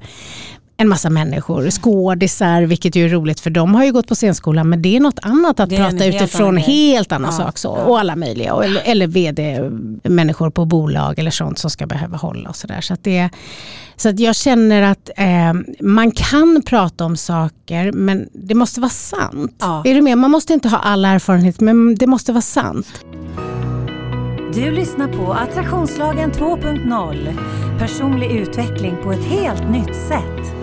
en 0.81 0.89
massa 0.89 1.09
människor, 1.09 1.69
skådisar, 1.69 2.61
vilket 2.61 2.95
ju 2.95 3.05
är 3.05 3.09
roligt 3.09 3.39
för 3.39 3.49
de 3.49 3.75
har 3.75 3.85
ju 3.85 3.91
gått 3.91 4.07
på 4.07 4.15
scenskolan 4.15 4.69
men 4.69 4.81
det 4.81 4.95
är 4.95 4.99
något 4.99 5.19
annat 5.21 5.59
att 5.59 5.69
prata 5.69 6.05
utifrån 6.05 6.57
helt, 6.57 6.67
helt 6.67 7.11
annan 7.11 7.31
ja, 7.31 7.45
sak. 7.45 7.57
Så, 7.57 7.67
ja. 7.67 7.83
Och 7.83 7.99
alla 7.99 8.15
möjliga, 8.15 8.53
och, 8.53 8.65
eller, 8.65 8.81
eller 8.85 9.07
vd-människor 9.07 10.49
på 10.49 10.65
bolag 10.65 11.19
eller 11.19 11.31
sånt 11.31 11.59
som 11.59 11.69
ska 11.69 11.85
behöva 11.85 12.17
hålla 12.17 12.49
och 12.49 12.55
sådär. 12.55 12.81
Så, 12.81 12.93
att 12.93 13.07
så 13.95 14.09
att 14.09 14.19
jag 14.19 14.35
känner 14.35 14.81
att 14.81 15.09
eh, 15.17 15.53
man 15.79 16.11
kan 16.11 16.61
prata 16.65 17.05
om 17.05 17.17
saker 17.17 17.91
men 17.91 18.29
det 18.33 18.55
måste 18.55 18.81
vara 18.81 18.89
sant. 18.89 19.55
Ja. 19.59 19.83
Är 19.85 19.95
du 19.95 20.01
med? 20.01 20.17
Man 20.17 20.31
måste 20.31 20.53
inte 20.53 20.69
ha 20.69 20.77
all 20.77 21.05
erfarenhet 21.05 21.59
men 21.59 21.95
det 21.95 22.07
måste 22.07 22.31
vara 22.31 22.41
sant. 22.41 23.05
Du 24.53 24.71
lyssnar 24.71 25.07
på 25.07 25.33
Attraktionslagen 25.33 26.31
2.0. 26.31 27.37
Personlig 27.79 28.31
utveckling 28.31 28.97
på 29.03 29.11
ett 29.11 29.25
helt 29.25 29.69
nytt 29.71 29.95
sätt. 29.95 30.58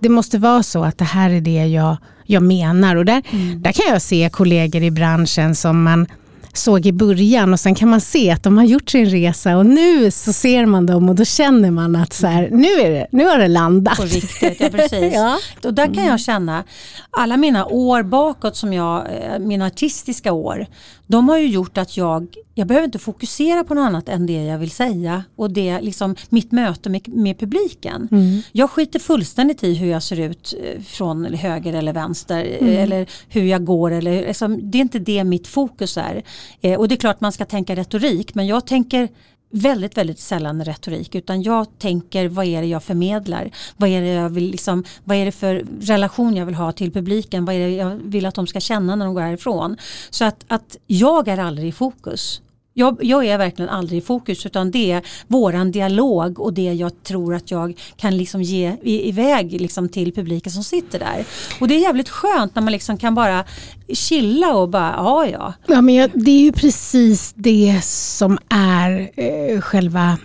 Det 0.00 0.08
måste 0.08 0.38
vara 0.38 0.62
så 0.62 0.84
att 0.84 0.98
det 0.98 1.04
här 1.04 1.30
är 1.30 1.40
det 1.40 1.66
jag, 1.66 1.96
jag 2.24 2.42
menar. 2.42 2.96
Och 2.96 3.04
där, 3.04 3.22
mm. 3.30 3.62
där 3.62 3.72
kan 3.72 3.92
jag 3.92 4.02
se 4.02 4.30
kollegor 4.32 4.82
i 4.82 4.90
branschen 4.90 5.54
som 5.54 5.82
man 5.82 6.06
såg 6.52 6.86
i 6.86 6.92
början 6.92 7.52
och 7.52 7.60
sen 7.60 7.74
kan 7.74 7.88
man 7.88 8.00
se 8.00 8.30
att 8.30 8.42
de 8.42 8.58
har 8.58 8.64
gjort 8.64 8.90
sin 8.90 9.06
resa 9.06 9.56
och 9.56 9.66
nu 9.66 10.10
så 10.10 10.32
ser 10.32 10.66
man 10.66 10.86
dem 10.86 11.08
och 11.08 11.14
då 11.14 11.24
känner 11.24 11.70
man 11.70 11.96
att 11.96 12.12
så 12.12 12.26
här, 12.26 12.48
nu, 12.52 12.68
är 12.68 12.90
det, 12.90 13.06
nu 13.12 13.24
har 13.24 13.38
det 13.38 13.48
landat. 13.48 13.96
På 13.96 14.02
riktigt, 14.02 14.60
ja 14.60 14.68
precis. 14.68 15.14
ja. 15.14 15.38
Och 15.64 15.74
där 15.74 15.94
kan 15.94 16.04
jag 16.04 16.20
känna, 16.20 16.64
alla 17.10 17.36
mina 17.36 17.66
år 17.66 18.02
bakåt, 18.02 18.56
som 18.56 18.72
jag, 18.72 19.06
eh, 19.06 19.38
mina 19.38 19.66
artistiska 19.66 20.32
år, 20.32 20.66
de 21.10 21.28
har 21.28 21.38
ju 21.38 21.46
gjort 21.46 21.78
att 21.78 21.96
jag, 21.96 22.34
jag 22.54 22.66
behöver 22.66 22.84
inte 22.84 22.98
fokusera 22.98 23.64
på 23.64 23.74
något 23.74 23.86
annat 23.86 24.08
än 24.08 24.26
det 24.26 24.44
jag 24.44 24.58
vill 24.58 24.70
säga 24.70 25.24
och 25.36 25.50
det 25.50 25.80
liksom 25.80 26.16
mitt 26.28 26.52
möte 26.52 26.90
med, 26.90 27.08
med 27.08 27.38
publiken. 27.38 28.08
Mm. 28.10 28.42
Jag 28.52 28.70
skiter 28.70 28.98
fullständigt 28.98 29.64
i 29.64 29.74
hur 29.74 29.90
jag 29.90 30.02
ser 30.02 30.20
ut 30.20 30.54
eh, 30.64 30.82
från 30.82 31.24
höger 31.24 31.72
eller 31.72 31.92
vänster 31.92 32.56
mm. 32.60 32.78
eller 32.78 33.06
hur 33.28 33.44
jag 33.44 33.64
går. 33.64 33.90
Eller, 33.90 34.26
liksom, 34.26 34.70
det 34.70 34.78
är 34.78 34.82
inte 34.82 34.98
det 34.98 35.24
mitt 35.24 35.46
fokus 35.46 35.96
är. 35.96 36.22
Eh, 36.60 36.78
och 36.78 36.88
det 36.88 36.94
är 36.94 36.96
klart 36.96 37.20
man 37.20 37.32
ska 37.32 37.44
tänka 37.44 37.76
retorik 37.76 38.34
men 38.34 38.46
jag 38.46 38.66
tänker 38.66 39.08
väldigt, 39.50 39.96
väldigt 39.96 40.18
sällan 40.18 40.64
retorik 40.64 41.14
utan 41.14 41.42
jag 41.42 41.78
tänker 41.78 42.28
vad 42.28 42.46
är 42.46 42.60
det 42.60 42.66
jag 42.66 42.82
förmedlar? 42.82 43.50
Vad 43.76 43.90
är 43.90 44.00
det, 44.00 44.08
jag 44.08 44.30
vill 44.30 44.50
liksom, 44.50 44.84
vad 45.04 45.16
är 45.16 45.24
det 45.24 45.32
för 45.32 45.64
relation 45.80 46.36
jag 46.36 46.46
vill 46.46 46.54
ha 46.54 46.72
till 46.72 46.92
publiken? 46.92 47.44
Vad 47.44 47.54
är 47.54 47.58
det 47.58 47.74
jag 47.74 48.00
vill 48.04 48.26
att 48.26 48.34
de 48.34 48.46
ska 48.46 48.60
känna 48.60 48.96
när 48.96 49.04
de 49.04 49.14
går 49.14 49.20
härifrån? 49.20 49.76
Så 50.10 50.24
att, 50.24 50.44
att 50.48 50.76
jag 50.86 51.28
är 51.28 51.38
aldrig 51.38 51.68
i 51.68 51.72
fokus. 51.72 52.42
Jag, 52.74 52.98
jag, 53.04 53.26
är 53.26 53.38
verkligen 53.38 53.68
aldrig 53.68 53.98
i 53.98 54.06
fokus 54.06 54.46
utan 54.46 54.70
det 54.70 54.92
är 54.92 55.02
våran 55.26 55.72
dialog 55.72 56.40
och 56.40 56.52
det 56.52 56.72
jag 56.72 57.02
tror 57.02 57.34
att 57.34 57.50
jag 57.50 57.80
kan 57.96 58.16
liksom 58.16 58.42
ge 58.42 58.76
iväg 58.82 59.60
liksom 59.60 59.88
till 59.88 60.12
publiken 60.12 60.52
som 60.52 60.64
sitter 60.64 60.98
där. 60.98 61.24
Och 61.60 61.68
det 61.68 61.74
är 61.74 61.80
jävligt 61.80 62.08
skönt 62.08 62.54
när 62.54 62.62
man 62.62 62.72
liksom 62.72 62.96
kan 62.96 63.14
bara 63.14 63.44
chilla 63.92 64.54
och 64.54 64.68
bara, 64.68 64.94
ja 64.96 65.26
ja. 65.26 65.54
Ja 65.66 65.80
men 65.80 65.94
jag, 65.94 66.10
det 66.14 66.30
är 66.30 66.40
ju 66.40 66.52
precis 66.52 67.32
det 67.36 67.80
som 67.84 68.38
är 68.48 69.10
eh, 69.16 69.60
själva 69.60 70.18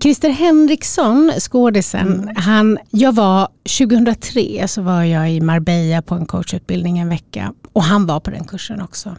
Christer 0.00 0.30
Henriksson, 0.30 1.32
skådisen, 1.38 2.22
mm. 2.22 2.36
han, 2.36 2.78
jag 2.90 3.14
var 3.14 3.48
2003 3.78 4.68
så 4.68 4.82
var 4.82 5.02
jag 5.02 5.32
i 5.32 5.40
Marbella 5.40 6.02
på 6.02 6.14
en 6.14 6.26
coachutbildning 6.26 6.98
en 6.98 7.08
vecka 7.08 7.52
och 7.72 7.82
han 7.82 8.06
var 8.06 8.20
på 8.20 8.30
den 8.30 8.44
kursen 8.44 8.82
också. 8.82 9.16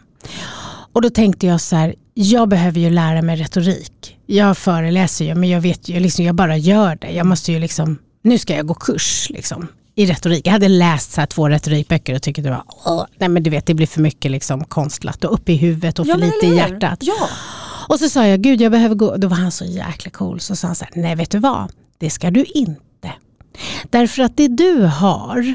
Och 0.92 1.02
då 1.02 1.10
tänkte 1.10 1.46
jag 1.46 1.60
så 1.60 1.76
här, 1.76 1.94
jag 2.14 2.48
behöver 2.48 2.80
ju 2.80 2.90
lära 2.90 3.22
mig 3.22 3.36
retorik. 3.36 4.16
Jag 4.26 4.58
föreläser 4.58 5.24
ju 5.24 5.34
men 5.34 5.48
jag 5.48 5.60
vet 5.60 5.88
ju, 5.88 6.00
liksom, 6.00 6.24
jag 6.24 6.34
bara 6.34 6.56
gör 6.56 6.98
det. 7.00 7.10
Jag 7.10 7.26
måste 7.26 7.52
ju 7.52 7.58
liksom, 7.58 7.98
nu 8.22 8.38
ska 8.38 8.56
jag 8.56 8.66
gå 8.66 8.74
kurs 8.74 9.26
liksom, 9.30 9.68
i 9.94 10.06
retorik. 10.06 10.46
Jag 10.46 10.52
hade 10.52 10.68
läst 10.68 11.12
så 11.12 11.20
här 11.20 11.26
två 11.26 11.48
retorikböcker 11.48 12.14
och 12.14 12.22
tyckte 12.22 12.42
det 12.42 12.50
var, 12.50 12.64
Åh, 12.84 13.06
nej 13.18 13.28
men 13.28 13.42
du 13.42 13.50
vet 13.50 13.66
det 13.66 13.74
blir 13.74 13.86
för 13.86 14.00
mycket 14.00 14.30
liksom 14.30 14.64
konstlat 14.64 15.24
och 15.24 15.32
upp 15.32 15.48
i 15.48 15.56
huvudet 15.56 15.98
och 15.98 16.06
för 16.06 16.12
ja, 16.12 16.16
lite 16.16 16.46
i 16.46 16.56
hjärtat. 16.56 16.98
Ja. 17.00 17.28
Och 17.88 17.98
så 17.98 18.08
sa 18.08 18.26
jag, 18.26 18.40
gud 18.40 18.60
jag 18.60 18.72
behöver 18.72 18.94
gå, 18.94 19.16
då 19.16 19.28
var 19.28 19.36
han 19.36 19.52
så 19.52 19.64
jäkla 19.64 20.10
cool. 20.10 20.40
Så 20.40 20.56
sa 20.56 20.66
han 20.66 20.76
så 20.76 20.84
här, 20.84 21.02
nej 21.02 21.14
vet 21.14 21.30
du 21.30 21.38
vad, 21.38 21.72
det 21.98 22.10
ska 22.10 22.30
du 22.30 22.44
inte. 22.44 23.12
Därför 23.90 24.22
att 24.22 24.36
det 24.36 24.48
du 24.48 24.82
har, 24.82 25.54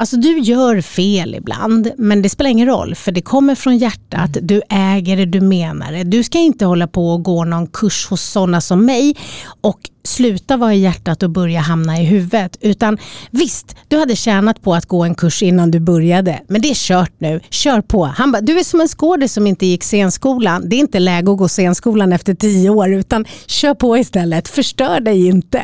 Alltså 0.00 0.16
du 0.16 0.38
gör 0.38 0.80
fel 0.80 1.34
ibland, 1.34 1.90
men 1.98 2.22
det 2.22 2.28
spelar 2.28 2.50
ingen 2.50 2.68
roll 2.68 2.94
för 2.94 3.12
det 3.12 3.22
kommer 3.22 3.54
från 3.54 3.78
hjärtat, 3.78 4.36
mm. 4.36 4.46
du 4.46 4.62
äger 4.68 5.16
det, 5.16 5.24
du 5.24 5.40
menar 5.40 5.92
det. 5.92 6.04
Du 6.04 6.22
ska 6.22 6.38
inte 6.38 6.64
hålla 6.64 6.86
på 6.86 7.10
och 7.10 7.22
gå 7.22 7.44
någon 7.44 7.66
kurs 7.66 8.06
hos 8.06 8.22
sådana 8.22 8.60
som 8.60 8.86
mig 8.86 9.16
och 9.60 9.80
sluta 10.04 10.56
vara 10.56 10.74
i 10.74 10.78
hjärtat 10.78 11.22
och 11.22 11.30
börja 11.30 11.60
hamna 11.60 12.00
i 12.00 12.04
huvudet. 12.04 12.56
Utan 12.60 12.98
visst, 13.30 13.76
du 13.88 13.98
hade 13.98 14.16
tjänat 14.16 14.62
på 14.62 14.74
att 14.74 14.86
gå 14.86 15.04
en 15.04 15.14
kurs 15.14 15.42
innan 15.42 15.70
du 15.70 15.80
började, 15.80 16.40
men 16.48 16.62
det 16.62 16.70
är 16.70 16.74
kört 16.74 17.12
nu. 17.18 17.40
Kör 17.50 17.80
på. 17.80 18.04
Han 18.04 18.32
bara, 18.32 18.40
du 18.40 18.58
är 18.58 18.64
som 18.64 18.80
en 18.80 18.88
skådis 18.88 19.32
som 19.32 19.46
inte 19.46 19.66
gick 19.66 19.84
scenskolan. 19.84 20.68
Det 20.68 20.76
är 20.76 20.80
inte 20.80 20.98
läge 20.98 21.30
att 21.30 21.38
gå 21.38 21.48
scenskolan 21.48 22.12
efter 22.12 22.34
tio 22.34 22.70
år, 22.70 22.92
utan 22.94 23.24
kör 23.46 23.74
på 23.74 23.98
istället. 23.98 24.48
Förstör 24.48 25.00
dig 25.00 25.26
inte. 25.26 25.62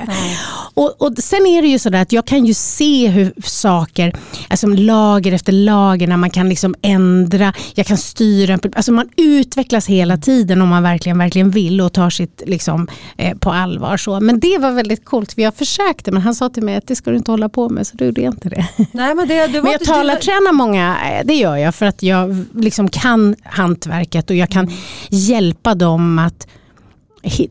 Och, 0.75 1.03
och, 1.03 1.13
Sen 1.19 1.47
är 1.47 1.63
det 1.63 1.69
ju 1.69 1.79
sådär 1.79 2.03
att 2.03 2.13
jag 2.13 2.27
kan 2.27 2.47
ju 2.47 2.55
se 2.55 3.09
hur 3.09 3.33
saker, 3.45 4.13
alltså 4.49 4.67
lager 4.67 5.33
efter 5.33 5.53
lager, 5.53 6.07
när 6.07 6.17
man 6.17 6.31
kan 6.31 6.49
liksom 6.49 6.75
ändra, 6.83 7.53
jag 7.75 7.87
kan 7.87 7.97
styra, 7.97 8.59
alltså 8.77 8.93
man 8.93 9.09
utvecklas 9.17 9.87
hela 9.87 10.17
tiden 10.17 10.63
om 10.63 10.69
man 10.69 10.83
verkligen, 10.83 11.19
verkligen 11.19 11.51
vill 11.51 11.81
och 11.81 11.93
tar 11.93 12.11
sitt 12.11 12.43
liksom, 12.47 12.89
eh, 13.17 13.37
på 13.39 13.51
allvar. 13.51 13.97
Så. 13.97 14.21
Men 14.27 14.41
det 14.41 14.59
var 14.59 14.71
väldigt 14.71 15.05
coolt. 15.05 15.33
Jag 15.39 15.55
försökte 15.55 16.13
men 16.13 16.23
han 16.23 16.35
sa 16.35 16.49
till 16.49 16.63
mig 16.63 16.77
att 16.77 16.87
det 16.87 16.97
ska 16.97 17.11
du 17.11 17.17
inte 17.17 17.31
hålla 17.31 17.49
på 17.49 17.69
med 17.69 17.87
så 17.87 17.97
då 17.97 18.05
gjorde 18.05 18.21
jag 18.21 18.35
inte 18.35 18.49
det. 18.49 18.69
Nej, 18.93 19.15
men, 19.15 19.29
det, 19.29 19.47
det 19.47 19.63
men 19.63 19.73
jag 19.73 19.85
talartränar 19.85 20.53
många, 20.53 20.97
eh, 21.11 21.27
det 21.27 21.35
gör 21.35 21.57
jag 21.57 21.75
för 21.75 21.87
att 21.87 22.03
jag 22.03 22.45
liksom 22.55 22.89
kan 22.89 23.37
hantverket 23.45 24.31
och 24.31 24.37
jag 24.37 24.51
kan 24.51 24.71
hjälpa 25.11 25.75
dem 25.75 26.19
att 26.19 26.47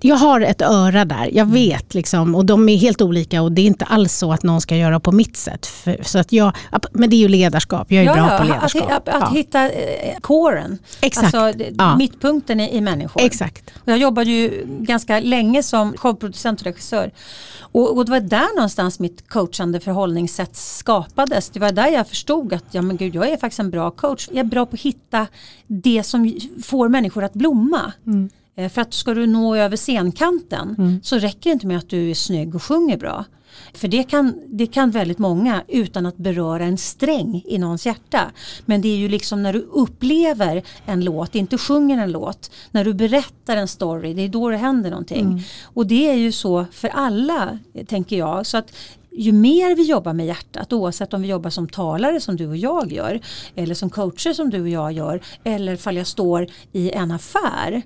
jag 0.01 0.15
har 0.15 0.41
ett 0.41 0.61
öra 0.61 1.05
där, 1.05 1.29
jag 1.33 1.45
vet 1.45 1.93
liksom, 1.93 2.35
och 2.35 2.45
de 2.45 2.69
är 2.69 2.77
helt 2.77 3.01
olika 3.01 3.41
och 3.41 3.51
det 3.51 3.61
är 3.61 3.65
inte 3.65 3.85
alls 3.85 4.13
så 4.13 4.33
att 4.33 4.43
någon 4.43 4.61
ska 4.61 4.75
göra 4.75 4.99
på 4.99 5.11
mitt 5.11 5.37
sätt. 5.37 5.65
För, 5.65 6.03
så 6.03 6.19
att 6.19 6.31
jag, 6.31 6.53
men 6.91 7.09
det 7.09 7.15
är 7.15 7.17
ju 7.17 7.27
ledarskap, 7.27 7.91
jag 7.91 8.03
är 8.03 8.07
ja, 8.07 8.13
bra 8.13 8.37
på 8.37 8.43
ledarskap. 8.43 8.91
Att, 8.91 9.07
att, 9.07 9.15
att 9.15 9.21
ja. 9.21 9.29
hitta 9.37 9.69
eh, 9.69 10.19
kåren, 10.21 10.77
Exakt. 11.01 11.35
alltså 11.35 11.63
ja. 11.77 11.95
mittpunkten 11.97 12.59
i, 12.59 12.77
i 12.77 12.81
människor. 12.81 13.21
Exakt. 13.21 13.71
Jag 13.85 13.97
jobbade 13.97 14.31
ju 14.31 14.65
ganska 14.67 15.19
länge 15.19 15.63
som 15.63 15.97
showproducent 15.97 16.59
och 16.59 16.65
regissör. 16.65 17.11
Och, 17.59 17.97
och, 17.97 18.05
det 18.05 18.11
var 18.11 18.19
där 18.19 18.55
någonstans 18.55 18.99
mitt 18.99 19.29
coachande 19.29 19.79
förhållningssätt 19.79 20.55
skapades. 20.55 21.49
Det 21.49 21.59
var 21.59 21.71
där 21.71 21.87
jag 21.87 22.07
förstod 22.07 22.53
att 22.53 22.65
ja, 22.71 22.81
men 22.81 22.97
gud, 22.97 23.15
jag 23.15 23.29
är 23.29 23.37
faktiskt 23.37 23.59
en 23.59 23.69
bra 23.69 23.91
coach. 23.91 24.27
Jag 24.31 24.39
är 24.39 24.43
bra 24.43 24.65
på 24.65 24.73
att 24.73 24.81
hitta 24.81 25.27
det 25.67 26.03
som 26.03 26.39
får 26.63 26.89
människor 26.89 27.23
att 27.23 27.33
blomma. 27.33 27.93
Mm. 28.05 28.29
Eh, 28.55 28.69
för 28.69 28.81
att 28.81 28.93
ska 28.93 29.13
du 29.13 29.27
nå 29.27 29.55
över 29.55 29.77
scenkanten 29.77 30.75
mm. 30.77 30.99
så 31.03 31.17
räcker 31.17 31.49
det 31.49 31.53
inte 31.53 31.67
med 31.67 31.77
att 31.77 31.89
du 31.89 32.09
är 32.09 32.15
snygg 32.15 32.55
och 32.55 32.63
sjunger 32.63 32.97
bra. 32.97 33.25
För 33.73 33.87
det 33.87 34.03
kan, 34.03 34.41
det 34.47 34.67
kan 34.67 34.91
väldigt 34.91 35.17
många 35.17 35.63
utan 35.67 36.05
att 36.05 36.17
beröra 36.17 36.63
en 36.63 36.77
sträng 36.77 37.43
i 37.45 37.57
någons 37.57 37.85
hjärta. 37.85 38.31
Men 38.65 38.81
det 38.81 38.87
är 38.87 38.97
ju 38.97 39.09
liksom 39.09 39.43
när 39.43 39.53
du 39.53 39.59
upplever 39.59 40.63
en 40.85 41.03
låt, 41.03 41.35
inte 41.35 41.57
sjunger 41.57 41.97
en 41.97 42.11
låt, 42.11 42.51
när 42.71 42.85
du 42.85 42.93
berättar 42.93 43.57
en 43.57 43.67
story, 43.67 44.13
det 44.13 44.21
är 44.21 44.29
då 44.29 44.49
det 44.49 44.57
händer 44.57 44.89
någonting. 44.89 45.25
Mm. 45.25 45.39
Och 45.63 45.87
det 45.87 46.09
är 46.09 46.15
ju 46.15 46.31
så 46.31 46.65
för 46.71 46.87
alla, 46.87 47.59
tänker 47.87 48.17
jag. 48.17 48.45
Så 48.45 48.57
att 48.57 48.71
ju 49.17 49.31
mer 49.31 49.75
vi 49.75 49.83
jobbar 49.83 50.13
med 50.13 50.25
hjärtat, 50.25 50.73
oavsett 50.73 51.13
om 51.13 51.21
vi 51.21 51.27
jobbar 51.27 51.49
som 51.49 51.67
talare 51.67 52.19
som 52.19 52.35
du 52.35 52.47
och 52.47 52.57
jag 52.57 52.91
gör, 52.91 53.19
eller 53.55 53.75
som 53.75 53.89
coacher 53.89 54.33
som 54.33 54.49
du 54.49 54.61
och 54.61 54.69
jag 54.69 54.91
gör, 54.91 55.21
eller 55.43 55.75
fall 55.75 55.97
jag 55.97 56.07
står 56.07 56.47
i 56.71 56.91
en 56.91 57.11
affär, 57.11 57.81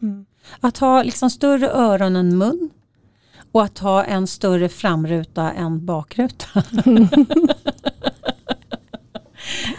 Att 0.60 0.78
ha 0.78 1.02
liksom 1.02 1.30
större 1.30 1.68
öron 1.70 2.16
än 2.16 2.38
mun 2.38 2.70
och 3.56 3.64
att 3.64 3.78
ha 3.78 4.04
en 4.04 4.26
större 4.26 4.68
framruta 4.68 5.52
än 5.52 5.86
bakruta. 5.86 6.46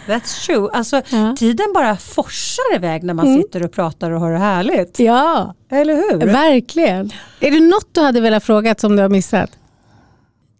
That's 0.07 0.45
true. 0.45 0.69
Alltså, 0.73 1.01
Ja. 1.09 1.35
Tiden 1.37 1.65
bara 1.73 1.97
forsar 1.97 2.75
iväg 2.75 3.03
när 3.03 3.13
man 3.13 3.27
Mm. 3.27 3.41
sitter 3.41 3.63
och 3.65 3.71
pratar 3.71 4.11
och 4.11 4.19
har 4.19 4.31
det 4.31 4.37
härligt. 4.37 4.99
Ja, 4.99 5.53
Eller 5.69 5.95
hur? 5.95 6.17
verkligen. 6.25 7.11
Är 7.39 7.51
det 7.51 7.59
något 7.59 7.87
du 7.91 8.01
hade 8.01 8.21
velat 8.21 8.43
fråga 8.43 8.75
som 8.77 8.95
du 8.95 9.01
har 9.01 9.09
missat? 9.09 9.49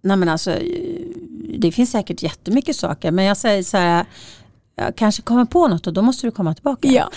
Nej, 0.02 0.18
men 0.18 0.30
alltså, 0.30 0.56
det 1.60 1.72
finns 1.72 1.92
säkert 1.92 2.24
jättemycket 2.24 2.76
saker 2.76 3.12
men 3.12 3.26
jag 3.26 3.38
säger 3.38 3.64
så 3.64 3.78
här, 3.78 4.06
jag 4.80 4.96
kanske 4.96 5.22
kommer 5.22 5.46
på 5.46 5.68
något 5.68 5.88
och 5.88 5.94
då 5.94 6.02
måste 6.02 6.28
du 6.28 6.32
komma 6.32 6.54
tillbaka. 6.54 6.88
Ja, 6.88 7.10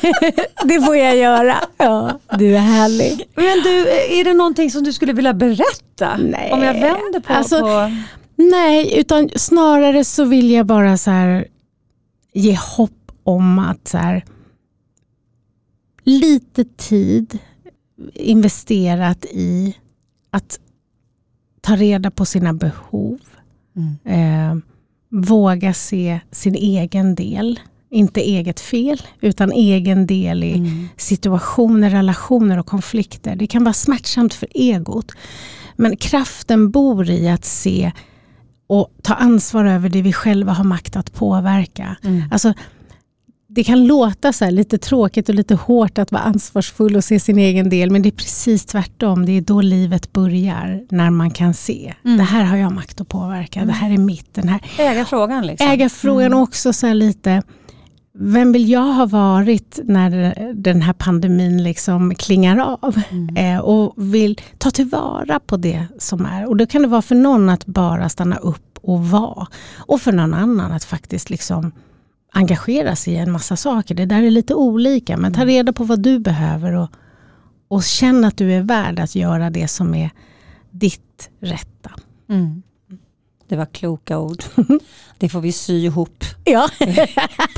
det 0.64 0.80
får 0.80 0.96
jag 0.96 1.16
göra. 1.16 1.56
Ja, 1.76 2.20
du 2.38 2.56
är 2.56 2.60
härlig. 2.60 3.28
Men 3.34 3.62
du, 3.62 3.88
är 4.20 4.24
det 4.24 4.34
någonting 4.34 4.70
som 4.70 4.84
du 4.84 4.92
skulle 4.92 5.12
vilja 5.12 5.34
berätta? 5.34 6.16
Nej. 6.16 6.52
Om 6.52 6.62
jag 6.62 6.74
vänder 6.74 7.20
på... 7.20 7.32
Alltså, 7.32 7.60
på... 7.60 7.90
Nej, 8.36 8.98
utan 9.00 9.30
snarare 9.36 10.04
så 10.04 10.24
vill 10.24 10.50
jag 10.50 10.66
bara 10.66 10.98
så 10.98 11.10
här 11.10 11.46
ge 12.32 12.58
hopp 12.76 13.12
om 13.24 13.58
att 13.58 13.88
så 13.88 13.98
här, 13.98 14.24
lite 16.04 16.64
tid 16.64 17.38
investerat 18.14 19.24
i 19.24 19.76
att 20.30 20.60
ta 21.60 21.76
reda 21.76 22.10
på 22.10 22.24
sina 22.24 22.52
behov. 22.52 23.18
Eh, 24.04 24.54
våga 25.14 25.74
se 25.74 26.20
sin 26.30 26.54
egen 26.54 27.14
del. 27.14 27.60
Inte 27.90 28.20
eget 28.20 28.60
fel, 28.60 29.02
utan 29.20 29.52
egen 29.52 30.06
del 30.06 30.44
i 30.44 30.88
situationer, 30.96 31.90
relationer 31.90 32.58
och 32.58 32.66
konflikter. 32.66 33.36
Det 33.36 33.46
kan 33.46 33.64
vara 33.64 33.72
smärtsamt 33.72 34.34
för 34.34 34.48
egot. 34.54 35.12
Men 35.76 35.96
kraften 35.96 36.70
bor 36.70 37.10
i 37.10 37.28
att 37.28 37.44
se 37.44 37.92
och 38.66 38.88
ta 39.02 39.14
ansvar 39.14 39.64
över 39.64 39.88
det 39.88 40.02
vi 40.02 40.12
själva 40.12 40.52
har 40.52 40.64
makt 40.64 40.96
att 40.96 41.12
påverka. 41.12 41.96
Alltså, 42.30 42.54
det 43.54 43.64
kan 43.64 43.86
låta 43.86 44.32
så 44.32 44.50
lite 44.50 44.78
tråkigt 44.78 45.28
och 45.28 45.34
lite 45.34 45.54
hårt 45.54 45.98
att 45.98 46.12
vara 46.12 46.22
ansvarsfull 46.22 46.96
och 46.96 47.04
se 47.04 47.20
sin 47.20 47.38
egen 47.38 47.68
del, 47.68 47.90
men 47.90 48.02
det 48.02 48.08
är 48.08 48.10
precis 48.10 48.66
tvärtom. 48.66 49.26
Det 49.26 49.32
är 49.32 49.40
då 49.40 49.60
livet 49.60 50.12
börjar, 50.12 50.82
när 50.90 51.10
man 51.10 51.30
kan 51.30 51.54
se. 51.54 51.94
Det 52.02 52.22
här 52.22 52.44
har 52.44 52.56
jag 52.56 52.72
makt 52.72 53.00
att 53.00 53.08
påverka, 53.08 53.64
det 53.64 53.72
här 53.72 53.90
är 53.90 53.98
mitt. 53.98 54.34
Den 54.34 54.48
här. 54.48 54.60
Äga 54.78 55.04
frågan 55.04 55.46
liksom. 55.46 55.68
Äga 55.68 55.88
frågan 55.88 56.34
också 56.34 56.72
så 56.72 56.92
lite, 56.92 57.42
vem 58.18 58.52
vill 58.52 58.70
jag 58.70 58.92
ha 58.92 59.06
varit 59.06 59.80
när 59.84 60.34
den 60.54 60.82
här 60.82 60.92
pandemin 60.92 61.62
liksom 61.62 62.14
klingar 62.14 62.58
av? 62.58 63.00
Eh, 63.36 63.58
och 63.58 63.94
vill 63.96 64.40
ta 64.58 64.70
tillvara 64.70 65.40
på 65.40 65.56
det 65.56 65.86
som 65.98 66.26
är. 66.26 66.48
Och 66.48 66.56
då 66.56 66.66
kan 66.66 66.82
det 66.82 66.88
vara 66.88 67.02
för 67.02 67.14
någon 67.14 67.48
att 67.48 67.66
bara 67.66 68.08
stanna 68.08 68.36
upp 68.36 68.78
och 68.82 69.04
vara. 69.04 69.46
Och 69.76 70.00
för 70.00 70.12
någon 70.12 70.34
annan 70.34 70.72
att 70.72 70.84
faktiskt 70.84 71.30
liksom 71.30 71.72
engagera 72.34 72.96
sig 72.96 73.14
i 73.14 73.16
en 73.16 73.32
massa 73.32 73.56
saker. 73.56 73.94
Det 73.94 74.06
där 74.06 74.22
är 74.22 74.30
lite 74.30 74.54
olika, 74.54 75.16
men 75.16 75.32
ta 75.32 75.44
reda 75.44 75.72
på 75.72 75.84
vad 75.84 76.00
du 76.00 76.18
behöver 76.18 76.72
och, 76.72 76.90
och 77.68 77.82
känn 77.82 78.24
att 78.24 78.36
du 78.36 78.52
är 78.52 78.62
värd 78.62 79.00
att 79.00 79.14
göra 79.14 79.50
det 79.50 79.68
som 79.68 79.94
är 79.94 80.10
ditt 80.70 81.30
rätta. 81.40 81.90
Mm. 82.28 82.62
Det 83.48 83.56
var 83.56 83.66
kloka 83.66 84.18
ord. 84.18 84.44
Det 85.24 85.28
får 85.28 85.40
vi 85.40 85.52
sy 85.52 85.84
ihop 85.84 86.24
Ja. 86.44 86.68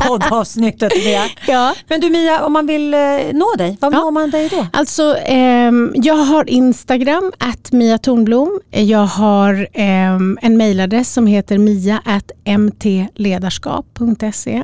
poddavsnittet 0.08 0.92
med. 1.04 1.30
ja. 1.46 1.74
Men 1.88 2.00
du 2.00 2.10
Mia, 2.10 2.44
om 2.46 2.52
man 2.52 2.66
vill 2.66 2.94
eh, 2.94 3.00
nå 3.32 3.54
dig, 3.58 3.76
var 3.80 3.92
Ja. 3.92 3.98
når 3.98 4.10
man 4.10 4.30
dig 4.30 4.48
då? 4.48 4.66
Alltså, 4.72 5.16
ehm, 5.24 5.92
jag 5.96 6.14
har 6.14 6.50
Instagram, 6.50 7.32
at 7.38 7.72
Mia 7.72 7.98
Tornblom. 7.98 8.60
Jag 8.70 9.06
har 9.06 9.68
ehm, 9.72 10.38
en 10.42 10.56
mejladress 10.56 11.12
som 11.12 11.26
heter 11.26 11.58
mia 11.58 12.00
mtledarskap.se. 12.58 14.62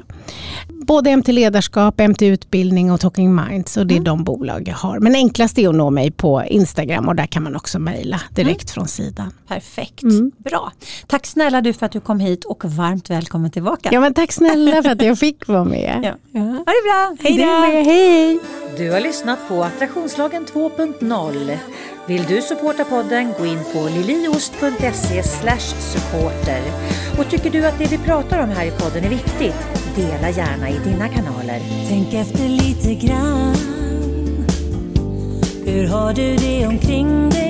Både 0.87 1.17
MT 1.17 1.29
Ledarskap, 1.33 2.01
MT 2.09 2.23
Utbildning 2.27 2.93
och 2.93 3.01
Talking 3.01 3.35
Minds. 3.35 3.77
Och 3.77 3.87
det 3.87 3.97
är 3.97 4.01
de 4.01 4.25
bolag 4.25 4.69
jag 4.69 4.75
har. 4.75 4.99
Men 4.99 5.15
enklast 5.15 5.59
är 5.59 5.69
att 5.69 5.75
nå 5.75 5.91
mig 5.91 6.11
på 6.11 6.43
Instagram 6.49 7.09
och 7.09 7.17
där 7.17 7.27
kan 7.27 7.43
man 7.43 7.57
också 7.57 7.79
mejla 7.79 8.21
direkt 8.31 8.71
från 8.71 8.89
sidan. 8.89 9.33
Perfekt, 9.49 10.03
Mm. 10.03 10.33
bra. 10.39 10.73
Tack 11.07 11.27
snälla 11.27 11.61
du 11.61 11.73
för 11.73 11.87
att 11.87 11.93
du 11.93 12.01
kom 12.01 12.21
hit 12.21 12.45
och 12.45 12.65
varmt 12.65 12.92
välkommen 13.11 13.51
tillbaka. 13.51 13.89
Ja, 13.93 14.01
men 14.01 14.15
tack 14.15 14.33
snälla 14.33 14.83
för 14.83 14.91
att 14.91 15.03
jag 15.03 15.19
fick 15.19 15.49
vara 15.49 15.65
med. 15.65 16.01
Ja. 16.33 16.41
Ha 16.41 16.49
det 16.49 16.83
bra, 16.85 17.17
hej 17.21 17.37
Du 17.37 17.43
då! 17.43 17.91
hej! 17.91 18.39
Du 18.77 18.91
har 18.91 19.01
lyssnat 19.01 19.39
på 19.49 19.63
Attraktionslagen 19.65 20.45
2.0. 20.47 21.57
Vill 22.07 22.23
du 22.25 22.43
supporta 22.43 22.85
podden, 22.85 23.33
gå 23.39 23.47
in 23.47 23.59
på 23.73 23.89
liliost.se 23.97 25.23
supporter. 25.79 26.63
Och 27.19 27.31
tycker 27.31 27.51
du 27.51 27.67
att 27.67 27.79
det 27.79 27.87
vi 27.93 27.99
pratar 27.99 28.43
om 28.43 28.49
här 28.49 28.67
i 28.67 28.71
podden 28.71 29.05
är 29.05 29.09
viktigt, 29.09 29.55
dela 29.97 30.31
gärna 30.31 30.71
i 30.71 30.79
dina 30.85 31.09
kanaler. 31.09 31.61
Tänk 31.89 32.15
efter 32.15 32.49
lite 32.49 33.07
grann 33.07 33.55
Hur 35.67 35.87
har 35.87 36.13
du 36.13 36.37
det 36.37 36.67
omkring 36.67 37.31
dig 37.31 37.42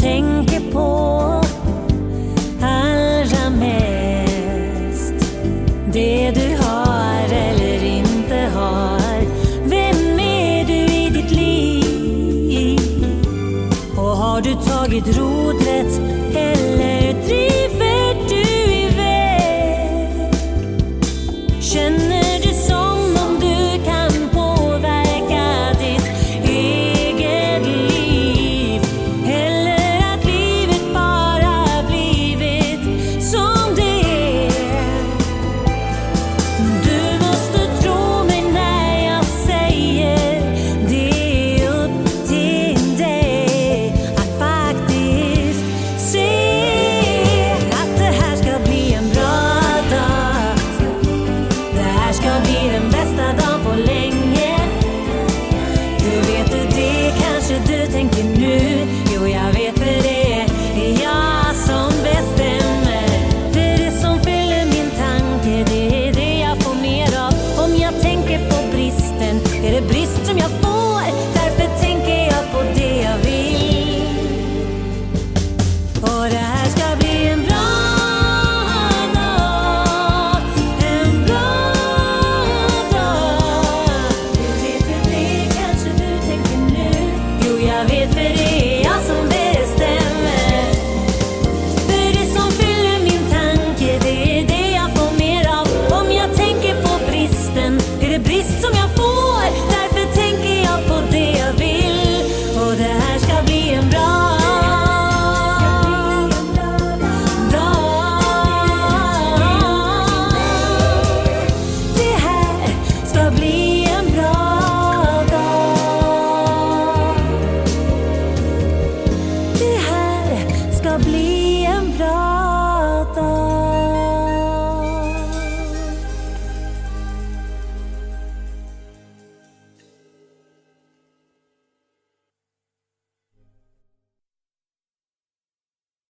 tänker 0.00 0.60
på 0.72 1.42
allra 2.62 3.50
mest. 3.50 5.14
Det 5.92 6.30
du 6.34 6.56
har 6.64 7.24
eller 7.32 7.84
inte 7.84 8.34
har. 8.54 9.20
Vem 9.64 10.20
är 10.20 10.64
du 10.64 10.72
i 10.72 11.10
ditt 11.10 11.30
liv? 11.30 12.80
Och 13.96 14.16
har 14.16 14.40
du 14.40 14.54
tagit 14.54 15.18
rodret 15.18 16.00
eller 16.34 17.12
driver 17.26 18.28
du 18.28 18.72
iväg? 18.72 20.34
Känner 21.60 22.19